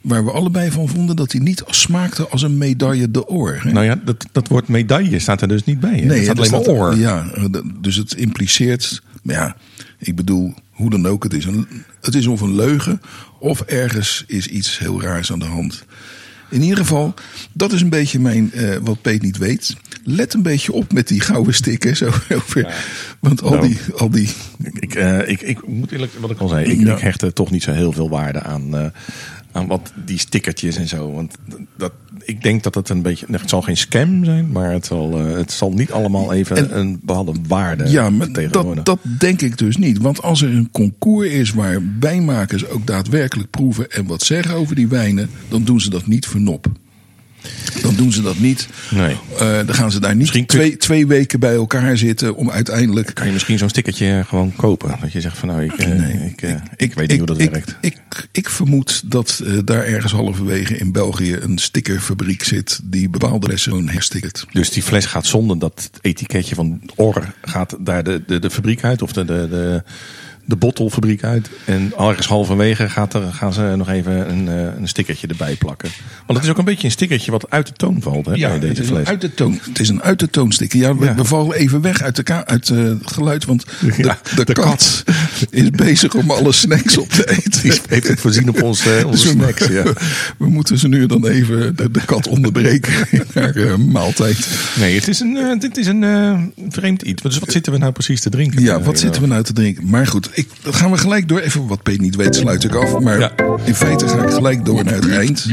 Waar 0.00 0.24
we 0.24 0.30
allebei 0.30 0.70
van 0.70 0.88
vonden 0.88 1.16
dat 1.16 1.32
hij 1.32 1.40
niet 1.40 1.62
smaakte 1.66 2.28
als 2.28 2.42
een 2.42 2.58
medaille 2.58 3.10
de 3.10 3.26
Or. 3.26 3.60
hè? 3.62 3.72
nou 3.72 3.84
ja, 3.84 4.00
dat, 4.04 4.26
dat 4.32 4.48
woord 4.48 4.68
medaille 4.68 5.18
staat 5.18 5.42
er 5.42 5.48
dus 5.48 5.64
niet 5.64 5.80
bij. 5.80 5.90
Hè? 5.98 6.04
Nee, 6.04 6.08
het 6.16 6.24
staat 6.24 6.38
alleen 6.38 6.50
maar 6.50 6.60
staat- 6.62 6.74
oor. 6.74 6.96
Ja, 6.96 7.30
eh, 7.34 7.44
dus 7.80 7.96
het 7.96 8.14
impliceert. 8.14 9.02
Maar 9.22 9.34
ja, 9.34 9.56
ik 9.98 10.16
bedoel, 10.16 10.54
hoe 10.70 10.90
dan 10.90 11.06
ook, 11.06 11.22
het 11.22 11.34
is, 11.34 11.44
een, 11.44 11.66
het 12.00 12.14
is 12.14 12.26
of 12.26 12.40
een 12.40 12.54
leugen. 12.54 13.00
of 13.40 13.60
ergens 13.60 14.24
is 14.26 14.46
iets 14.46 14.78
heel 14.78 15.02
raars 15.02 15.32
aan 15.32 15.38
de 15.38 15.44
hand. 15.44 15.84
In 16.50 16.62
ieder 16.62 16.78
geval, 16.78 17.14
dat 17.52 17.72
is 17.72 17.80
een 17.80 17.88
beetje 17.88 18.18
mijn, 18.20 18.52
eh, 18.52 18.76
wat 18.82 19.02
Peet 19.02 19.22
niet 19.22 19.38
weet. 19.38 19.76
Let 20.04 20.34
een 20.34 20.42
beetje 20.42 20.72
op 20.72 20.92
met 20.92 21.08
die 21.08 21.20
gouden 21.20 21.54
stickers. 21.54 22.02
Over, 22.32 22.74
Want 23.20 23.42
al 23.42 23.50
Nou. 23.50 23.68
die, 23.68 23.78
al 23.96 24.10
die 24.10 24.28
Ik, 24.80 24.94
eh, 24.94 25.28
ik, 25.28 25.40
ik 25.40 25.66
moet 25.66 25.92
eerlijk, 25.92 26.12
wat 26.20 26.30
ik 26.30 26.38
al 26.38 26.48
zei, 26.48 26.66
ik, 26.66 26.80
Ja. 26.80 26.94
ik 26.94 27.00
hecht 27.02 27.22
er 27.22 27.32
toch 27.32 27.50
niet 27.50 27.62
zo 27.62 27.72
heel 27.72 27.92
veel 27.92 28.08
waarde 28.10 28.42
aan, 28.42 28.92
aan 29.52 29.66
wat 29.66 29.92
die 30.04 30.18
stickertjes 30.18 30.76
en 30.76 30.88
zo. 30.88 31.12
Want 31.12 31.34
dat, 31.76 31.92
ik 32.24 32.42
denk 32.42 32.62
dat 32.62 32.74
het 32.74 32.88
een 32.88 33.02
beetje, 33.02 33.26
het 33.30 33.48
zal 33.50 33.62
geen 33.62 33.76
scam 33.76 34.24
zijn, 34.24 34.50
maar 34.52 34.72
het 34.72 34.86
zal, 34.86 35.18
eh, 35.18 35.32
het 35.36 35.52
zal 35.52 35.72
niet 35.72 35.92
allemaal 35.92 36.32
even 36.32 36.56
En- 36.56 36.78
een 36.78 37.00
bepaalde 37.02 37.32
waarde 37.48 37.90
Ja, 37.90 38.10
dat, 38.50 38.84
dat 38.86 38.98
denk 39.18 39.40
ik 39.42 39.58
dus 39.58 39.76
niet. 39.76 39.98
Want 39.98 40.22
als 40.22 40.42
er 40.42 40.54
een 40.54 40.68
concours 40.72 41.28
is 41.28 41.50
waar 41.52 41.82
wijnmakers 42.00 42.66
ook 42.68 42.86
daadwerkelijk 42.86 43.50
proeven 43.50 43.90
en 43.90 44.06
wat 44.06 44.22
zeggen 44.22 44.54
over 44.54 44.74
die 44.74 44.88
wijnen, 44.88 45.30
dan 45.48 45.64
doen 45.64 45.80
ze 45.80 45.90
dat 45.90 46.06
niet 46.06 46.26
voor 46.26 46.40
nop. 46.40 46.66
Dan 47.82 47.94
doen 47.94 48.12
ze 48.12 48.22
dat 48.22 48.38
niet. 48.38 48.68
Nee. 48.90 49.16
Eh, 49.38 49.56
dan 49.66 49.74
gaan 49.74 49.90
ze 49.92 50.00
daar 50.00 50.16
niet 50.16 50.30
kun- 50.30 50.46
twee, 50.46 50.76
twee 50.76 51.06
weken 51.06 51.40
bij 51.40 51.54
elkaar 51.54 51.96
zitten 51.96 52.34
om 52.34 52.50
uiteindelijk. 52.50 53.14
kan 53.14 53.26
je 53.26 53.32
misschien 53.32 53.58
zo'n 53.58 53.68
stickertje 53.68 54.24
gewoon 54.28 54.52
kopen. 54.56 54.96
Dat 55.00 55.12
je 55.12 55.20
zegt 55.20 55.38
van 55.38 55.48
nou, 55.48 55.64
ik, 55.64 55.72
eh, 55.72 56.24
ik, 56.26 56.42
eh, 56.42 56.54
ik, 56.76 56.94
weet 56.94 57.08
niet 57.08 57.18
hoe 57.18 57.26
dat 57.26 57.36
werkt. 57.36 57.76
Ik, 57.80 57.96
ik 58.32 58.48
vermoed 58.48 59.02
dat 59.10 59.42
eh, 59.46 59.52
daar 59.64 59.84
ergens 59.84 60.12
halverwege 60.12 60.76
in 60.78 60.92
België 60.92 61.36
een 61.40 61.58
stickerfabriek 61.58 62.42
zit 62.44 62.80
die 62.82 63.08
bepaalde 63.08 63.46
lessen 63.46 63.88
herstickert. 63.88 64.46
Dus 64.52 64.70
die 64.70 64.82
fles 64.82 65.06
gaat 65.06 65.26
zonder 65.26 65.58
dat 65.58 65.90
etiketje 66.00 66.54
van 66.54 66.80
OR 66.96 67.34
gaat 67.42 67.76
daar 67.80 68.04
de, 68.04 68.22
de, 68.26 68.38
de 68.38 68.50
fabriek 68.50 68.84
uit 68.84 69.02
of 69.02 69.12
de, 69.12 69.24
de, 69.24 69.46
de, 69.50 69.82
de 70.44 70.56
bottelfabriek 70.56 71.24
uit. 71.24 71.50
En 71.64 71.92
ergens 71.98 72.26
halverwege 72.26 72.88
gaat 72.88 73.14
er, 73.14 73.22
gaan 73.32 73.52
ze 73.52 73.74
nog 73.76 73.88
even 73.88 74.30
een, 74.30 74.48
eh, 74.48 74.80
een 74.80 74.88
stickertje 74.88 75.26
erbij 75.26 75.54
plakken. 75.54 75.88
Want 76.26 76.38
het 76.38 76.42
is 76.42 76.48
ook 76.50 76.58
een 76.58 76.64
beetje 76.64 76.84
een 76.84 76.90
stickertje 76.90 77.30
wat 77.30 77.50
uit 77.50 77.66
de 77.66 77.72
toon 77.72 78.02
valt 78.02 78.26
hè, 78.26 78.32
het 78.32 78.60
deze 78.60 78.72
is 78.72 78.78
een 78.78 78.84
fles. 78.94 79.06
uit 79.06 79.20
de 79.20 79.34
toon. 79.34 79.58
Het 79.62 79.80
is 79.80 79.88
een 79.88 80.02
uit 80.02 80.18
de 80.18 80.30
toon 80.30 80.52
sticker. 80.52 80.78
Ja, 80.78 80.96
we, 80.96 81.04
Ja. 81.04 81.14
we 81.14 81.24
vallen 81.24 81.56
even 81.56 81.80
weg 81.80 82.02
uit, 82.02 82.16
de 82.16 82.46
uit 82.46 82.70
eh, 82.70 82.76
het 82.78 83.12
geluid, 83.12 83.44
want 83.44 83.64
de, 83.80 83.92
Ja, 83.96 84.18
de, 84.36 84.44
de 84.44 84.52
kat, 84.52 85.04
is 85.50 85.70
bezig 85.70 86.14
om 86.14 86.30
alle 86.30 86.52
snacks 86.52 86.98
op 86.98 87.08
te 87.08 87.30
eten. 87.30 87.62
Die 87.62 87.80
heeft 87.88 88.08
het 88.08 88.20
voorzien 88.20 88.48
op 88.48 88.62
ons, 88.62 88.86
onze 88.86 89.06
Dus 89.10 89.24
we, 89.24 89.30
snacks. 89.30 89.66
Ja. 89.66 89.82
we 90.38 90.46
moeten 90.48 90.78
ze 90.78 90.88
nu 90.88 91.06
dan 91.06 91.26
even 91.26 91.76
de, 91.76 91.90
de 91.90 92.04
kat 92.04 92.28
onderbreken 92.28 92.92
in 93.10 93.24
haar 93.34 93.56
eh, 93.56 93.76
maaltijd. 93.76 94.48
Nee, 94.78 94.94
het 94.94 95.08
is 95.08 95.20
een, 95.20 95.36
eh, 95.36 95.58
dit 95.58 95.76
is 95.76 95.86
een 95.86 96.52
vreemd 96.68 97.02
iets. 97.02 97.22
Dus 97.22 97.38
wat 97.38 97.52
zitten 97.52 97.72
we 97.72 97.78
nou 97.78 97.92
precies 97.92 98.20
te 98.20 98.30
drinken? 98.30 98.62
Ja, 98.62 98.80
wat 98.80 98.98
zitten 98.98 99.22
we 99.22 99.28
nou 99.28 99.42
te 99.42 99.52
drinken? 99.52 99.88
Maar 99.88 100.06
goed, 100.06 100.29
ik, 100.32 100.48
dan 100.62 100.74
gaan 100.74 100.90
we 100.90 100.96
gelijk 100.98 101.28
door. 101.28 101.38
Even 101.40 101.66
wat 101.66 101.82
Peet 101.82 102.00
niet 102.00 102.16
weet, 102.16 102.34
sluit 102.34 102.64
ik 102.64 102.74
af. 102.74 102.98
Maar 103.00 103.18
Ja. 103.18 103.32
in 103.64 103.74
feite 103.74 104.08
ga 104.08 104.22
ik 104.22 104.30
gelijk 104.30 104.64
door 104.64 104.84
naar 104.84 104.94
het 104.94 105.08
eind. 105.10 105.46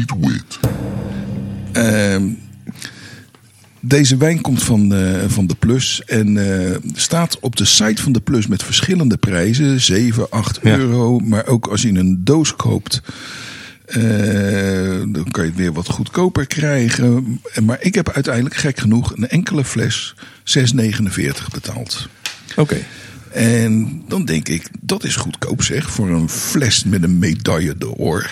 Ehm, 1.71 2.23
Deze 3.82 4.17
wijn 4.17 4.41
komt 4.41 4.63
van, 4.63 4.93
eh, 4.93 5.23
van 5.28 5.47
de 5.47 5.55
Plus 5.55 6.01
en 6.05 6.38
eh, 6.67 6.75
staat 6.93 7.39
op 7.39 7.55
de 7.55 7.65
site 7.65 8.01
van 8.01 8.11
de 8.11 8.19
Plus 8.19 8.47
met 8.47 8.63
verschillende 8.63 9.17
prijzen. 9.17 9.82
7, 9.82 10.30
8 10.30 10.59
Ja. 10.63 10.78
euro. 10.78 11.19
Maar 11.19 11.45
ook 11.47 11.67
als 11.67 11.82
je 11.82 11.89
een 11.89 12.21
doos 12.23 12.55
koopt, 12.55 13.01
eh, 13.86 14.01
dan 15.07 15.25
kan 15.32 15.43
je 15.43 15.49
het 15.49 15.55
weer 15.59 15.73
wat 15.73 15.88
goedkoper 15.89 16.47
krijgen. 16.47 17.39
En- 17.53 17.65
Maar 17.65 17.78
ik 17.82 17.95
heb 17.95 18.09
uiteindelijk 18.11 18.55
gek 18.55 18.80
genoeg 18.80 19.13
een 19.15 19.28
enkele 19.28 19.63
fles 19.65 20.15
6,49 20.43 21.49
betaald. 21.51 22.07
Oké. 22.55 22.78
En 23.32 24.01
dan 24.07 24.25
denk 24.25 24.47
ik, 24.47 24.69
dat 24.82 25.03
is 25.03 25.15
goedkoop 25.15 25.63
zeg, 25.63 25.91
voor 25.91 26.09
een 26.09 26.30
fles 26.30 26.84
met 26.84 27.03
een 27.03 27.19
medaille 27.19 27.78
d'or. 27.78 28.30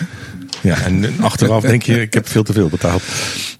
Ja, 0.62 0.80
en 0.80 1.20
achteraf 1.20 1.62
denk 1.62 1.82
je, 1.82 2.00
ik 2.00 2.14
heb 2.14 2.28
veel 2.28 2.42
te 2.42 2.52
veel 2.52 2.68
betaald. 2.68 3.02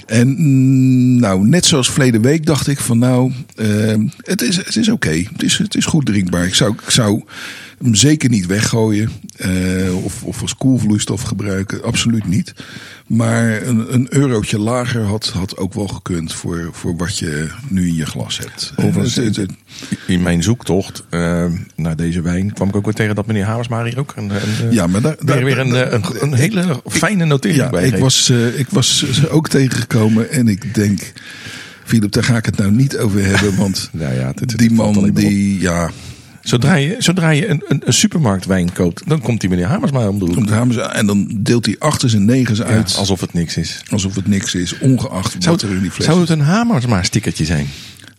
En 0.06 0.28
mm, 0.28 1.20
nou, 1.20 1.46
net 1.46 1.66
zoals 1.66 1.90
verleden 1.90 2.20
week 2.20 2.46
dacht 2.46 2.68
ik 2.68 2.80
van 2.80 2.98
nou, 2.98 3.32
eh, 3.56 3.94
het 4.16 4.42
is, 4.42 4.56
het 4.56 4.76
is 4.76 4.88
oké. 4.88 5.22
Het, 5.32 5.42
is, 5.42 5.58
het 5.58 5.74
is 5.74 5.84
goed 5.84 6.06
drinkbaar. 6.06 6.46
Ik 6.46 6.54
zou, 6.54 6.72
ik 6.84 6.90
zou 6.90 7.22
hem 7.82 7.94
zeker 7.94 8.28
niet 8.28 8.46
weggooien 8.46 9.10
eh, 9.36 10.04
of, 10.04 10.22
of 10.22 10.40
als 10.42 10.56
koelvloeistof 10.56 11.22
gebruiken. 11.22 11.82
Absoluut 11.82 12.26
niet. 12.26 12.54
Maar 13.06 13.62
een, 13.62 13.94
een 13.94 14.06
eurotje 14.10 14.58
lager 14.58 15.02
had, 15.02 15.28
had 15.28 15.56
ook 15.56 15.74
wel 15.74 15.86
gekund 15.88 16.32
voor, 16.32 16.68
voor 16.72 16.96
wat 16.96 17.18
je 17.18 17.48
nu 17.68 17.86
in 17.88 17.94
je 17.94 18.06
glas 18.06 18.38
hebt. 18.38 18.72
Overigens, 18.76 19.14
het- 19.14 19.46
In 20.06 20.22
mijn 20.22 20.42
zoektocht 20.42 21.04
eh, 21.10 21.44
naar 21.76 21.96
deze 21.96 22.20
wijn 22.20 22.52
kwam 22.52 22.68
ik 22.68 22.76
ook 22.76 22.84
weer 22.84 22.94
tegen 22.94 23.14
dat 23.14 23.26
meneer 23.26 23.44
Hamersma 23.44 23.84
hier 23.84 23.98
ook 23.98 24.12
een, 24.16 24.30
een, 24.30 24.68
eh, 24.68 24.72
ja, 24.72 24.86
maar 24.86 25.00
daar, 25.00 25.16
weer, 25.18 25.26
daar- 25.34 25.44
weer 25.44 25.58
een, 25.58 25.70
daar- 25.70 25.92
eh, 25.92 26.00
een, 26.20 26.22
een 26.22 26.34
hele 26.34 26.82
fijne 26.86 27.24
notering 27.24 27.60
Ja, 27.62 27.70
bij 27.70 27.86
ik 27.86 27.96
was, 27.96 28.28
eh, 28.30 28.58
ik 28.58 28.66
was 28.70 29.10
ze 29.12 29.28
ook 29.30 29.48
tegengekomen 29.48 30.30
en 30.30 30.48
ik 30.48 30.74
denk, 30.74 31.12
Philip, 31.84 32.12
daar 32.12 32.24
ga 32.24 32.36
ik 32.36 32.46
het 32.46 32.56
nou 32.56 32.70
niet 32.72 32.96
over 32.98 33.24
hebben, 33.24 33.56
want 33.56 33.88
Nou 33.92 34.14
ja, 34.14 34.32
die 34.56 34.70
man 34.72 35.10
die, 35.14 35.60
ja, 35.60 35.90
Zodra 36.48 36.74
je, 36.74 36.96
zodra 36.98 37.30
je 37.30 37.48
een, 37.48 37.62
een, 37.68 37.82
een 37.84 37.92
supermarktwijn 37.92 38.72
koopt, 38.72 39.02
dan 39.08 39.20
komt 39.20 39.40
die 39.40 39.50
meneer 39.50 39.66
Hamersma 39.66 40.08
om 40.08 40.18
de 40.18 40.24
hoek. 40.24 40.50
En 40.76 41.06
dan 41.06 41.28
deelt 41.36 41.66
hij 41.66 41.76
achters 41.78 42.14
en 42.14 42.24
negens 42.24 42.58
Ja, 42.58 42.64
uit. 42.64 42.94
alsof 42.96 43.20
het 43.20 43.32
niks 43.32 43.56
is. 43.56 43.82
alsof 43.90 44.14
het 44.14 44.26
niks 44.26 44.54
is, 44.54 44.78
ongeacht 44.78 45.36
Zou 45.38 45.54
wat 45.56 45.62
er 45.62 45.70
in 45.76 45.80
die 45.80 45.90
fles 45.90 46.06
zou 46.06 46.20
het 46.20 46.28
een 46.28 46.40
Hamersma 46.40 47.02
stickertje 47.02 47.44
zijn? 47.44 47.66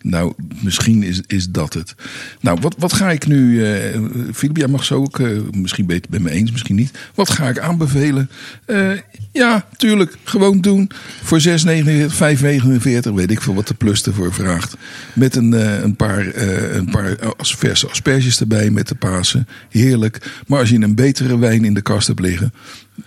Nou, 0.02 0.32
misschien 0.62 1.02
is, 1.02 1.20
is 1.26 1.48
dat 1.48 1.74
het. 1.74 1.94
Nou, 2.40 2.58
wat, 2.60 2.74
wat 2.78 2.92
ga 2.92 3.10
ik 3.10 3.26
nu... 3.26 3.64
eh 3.64 4.00
Filip, 4.34 4.56
jij 4.56 4.66
mag 4.66 4.84
zo 4.84 4.94
ook... 4.94 5.20
eh, 5.20 5.28
misschien 5.50 5.90
het 5.90 6.10
met 6.10 6.22
me 6.22 6.30
eens, 6.30 6.50
misschien 6.50 6.76
niet. 6.76 6.90
Wat 7.14 7.30
ga 7.30 7.48
ik 7.48 7.58
aanbevelen? 7.58 8.30
Eh, 8.64 8.90
ja, 9.32 9.66
tuurlijk. 9.76 10.16
Gewoon 10.24 10.60
doen. 10.60 10.90
Voor 11.22 11.40
6,49, 11.40 11.46
5,49. 11.46 13.12
Weet 13.14 13.30
ik 13.30 13.42
veel 13.42 13.54
wat 13.54 13.68
de 13.68 13.74
plus 13.74 14.02
ervoor 14.02 14.34
vraagt. 14.34 14.76
Met 15.12 15.36
een, 15.36 15.52
een 15.84 15.96
paar, 15.96 16.36
een 16.76 16.90
paar 16.90 17.16
verse 17.38 17.88
asperges 17.88 18.40
erbij 18.40 18.70
met 18.70 18.88
de 18.88 18.94
Pasen. 18.94 19.48
Heerlijk. 19.68 20.30
Maar 20.46 20.58
als 20.60 20.68
je 20.70 20.80
een 20.80 20.94
betere 20.94 21.38
wijn 21.38 21.64
in 21.64 21.74
de 21.74 21.82
kast 21.82 22.06
hebt 22.06 22.20
liggen... 22.20 22.52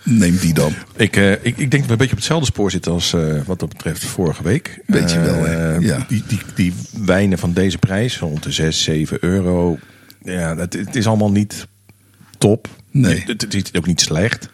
Neem 0.02 0.36
die 0.36 0.54
dan. 0.54 0.72
Ik, 0.96 1.16
eh, 1.16 1.32
ik, 1.32 1.38
ik 1.42 1.56
denk 1.56 1.70
dat 1.70 1.84
we 1.84 1.90
een 1.92 1.96
beetje 1.96 2.12
op 2.12 2.18
hetzelfde 2.18 2.46
spoor 2.46 2.70
zitten 2.70 2.92
als 2.92 3.12
eh, 3.12 3.20
wat 3.46 3.58
dat 3.60 3.68
betreft 3.68 4.04
vorige 4.04 4.42
week. 4.42 4.80
Beetje 4.86 5.20
wel, 5.20 5.44
hè? 5.44 5.74
Eh, 5.76 5.80
Ja. 5.86 6.04
Die, 6.08 6.22
die, 6.26 6.38
die 6.54 6.72
wijnen 7.04 7.38
van 7.38 7.52
deze 7.52 7.78
prijs, 7.78 8.18
rond 8.18 8.42
de 8.42 8.52
6, 8.52 8.82
7 8.82 9.18
euro. 9.20 9.78
Ja, 10.24 10.56
het, 10.56 10.72
het 10.72 10.96
is 10.96 11.06
allemaal 11.06 11.32
niet 11.32 11.66
top. 12.38 12.68
Nee. 12.90 13.22
Het, 13.26 13.40
het 13.42 13.54
is 13.54 13.62
ook 13.74 13.86
niet 13.86 14.00
slecht. 14.00 14.48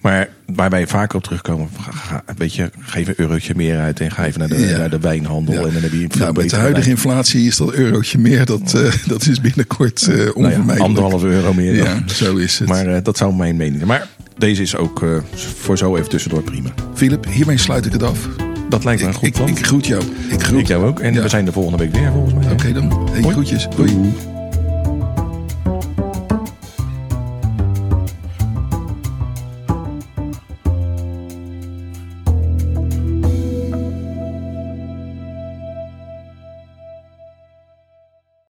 Maar 0.00 0.28
waar 0.54 0.70
wij 0.70 0.86
vaker 0.86 1.16
op 1.16 1.22
terugkomen, 1.24 1.68
ga, 1.80 1.90
ga- 1.92 2.24
weet 2.36 2.54
je, 2.54 2.70
geef 2.80 3.08
een 3.08 3.14
eurotje 3.16 3.54
meer 3.54 3.78
uit 3.78 4.00
en 4.00 4.10
ga 4.10 4.24
even 4.26 4.38
naar 4.38 4.48
de, 4.48 4.58
Ja. 4.58 4.76
naar 4.76 4.90
de 4.90 4.98
wijnhandel. 4.98 5.54
Ja. 5.54 5.66
En 5.66 5.72
dan 5.72 5.82
heb 5.82 5.92
je 5.92 5.98
een 6.02 6.10
Nou, 6.18 6.32
met 6.34 6.50
de 6.50 6.56
huidige 6.56 6.80
wijn. 6.86 6.96
inflatie 6.96 7.46
is 7.46 7.56
dat 7.56 7.72
eurotje 7.72 8.18
meer. 8.18 8.44
Dat, 8.44 8.70
dat 9.06 9.26
is 9.26 9.40
binnenkort 9.40 10.02
eh 10.02 10.08
Nou 10.08 10.24
ja, 10.24 10.30
onvermijdelijk. 10.32 10.80
anderhalf 10.80 11.22
euro 11.24 11.54
meer. 11.54 11.76
dan. 11.84 11.84
Ja, 12.06 12.14
zo 12.14 12.36
is 12.36 12.58
het. 12.58 12.68
Maar 12.68 13.02
dat 13.02 13.16
zou 13.16 13.34
mijn 13.34 13.56
mening 13.56 13.76
zijn. 13.76 13.86
Maar 13.88 14.08
deze 14.38 14.62
is 14.62 14.76
ook 14.76 15.02
eh, 15.02 15.08
voor 15.34 15.78
zo 15.78 15.96
even 15.96 16.08
tussendoor 16.08 16.42
prima. 16.42 16.70
Philip, 16.94 17.26
hiermee 17.26 17.58
sluit 17.58 17.86
ik 17.86 17.92
het 17.92 18.02
af. 18.02 18.28
Dat 18.68 18.84
lijkt 18.84 19.00
me 19.02 19.06
een 19.08 19.12
Ik, 19.14 19.18
goed 19.18 19.28
ik, 19.28 19.34
plan. 19.34 19.48
ik 19.48 19.66
groet 19.66 19.86
jou. 19.86 20.02
Ik 20.30 20.42
groet 20.42 20.60
Ik 20.60 20.66
jou 20.66 20.84
ook. 20.86 21.00
En 21.00 21.14
Ja. 21.14 21.22
we 21.22 21.28
zijn 21.28 21.44
de 21.44 21.52
volgende 21.52 21.78
week 21.78 21.92
weer 21.94 22.12
volgens 22.12 22.34
mij. 22.34 22.52
Oké 22.52 22.72
dan. 22.72 23.08
Hey, 23.10 23.22
groetjes. 23.22 23.68
Doei. 23.76 23.92
Doei. 23.92 24.12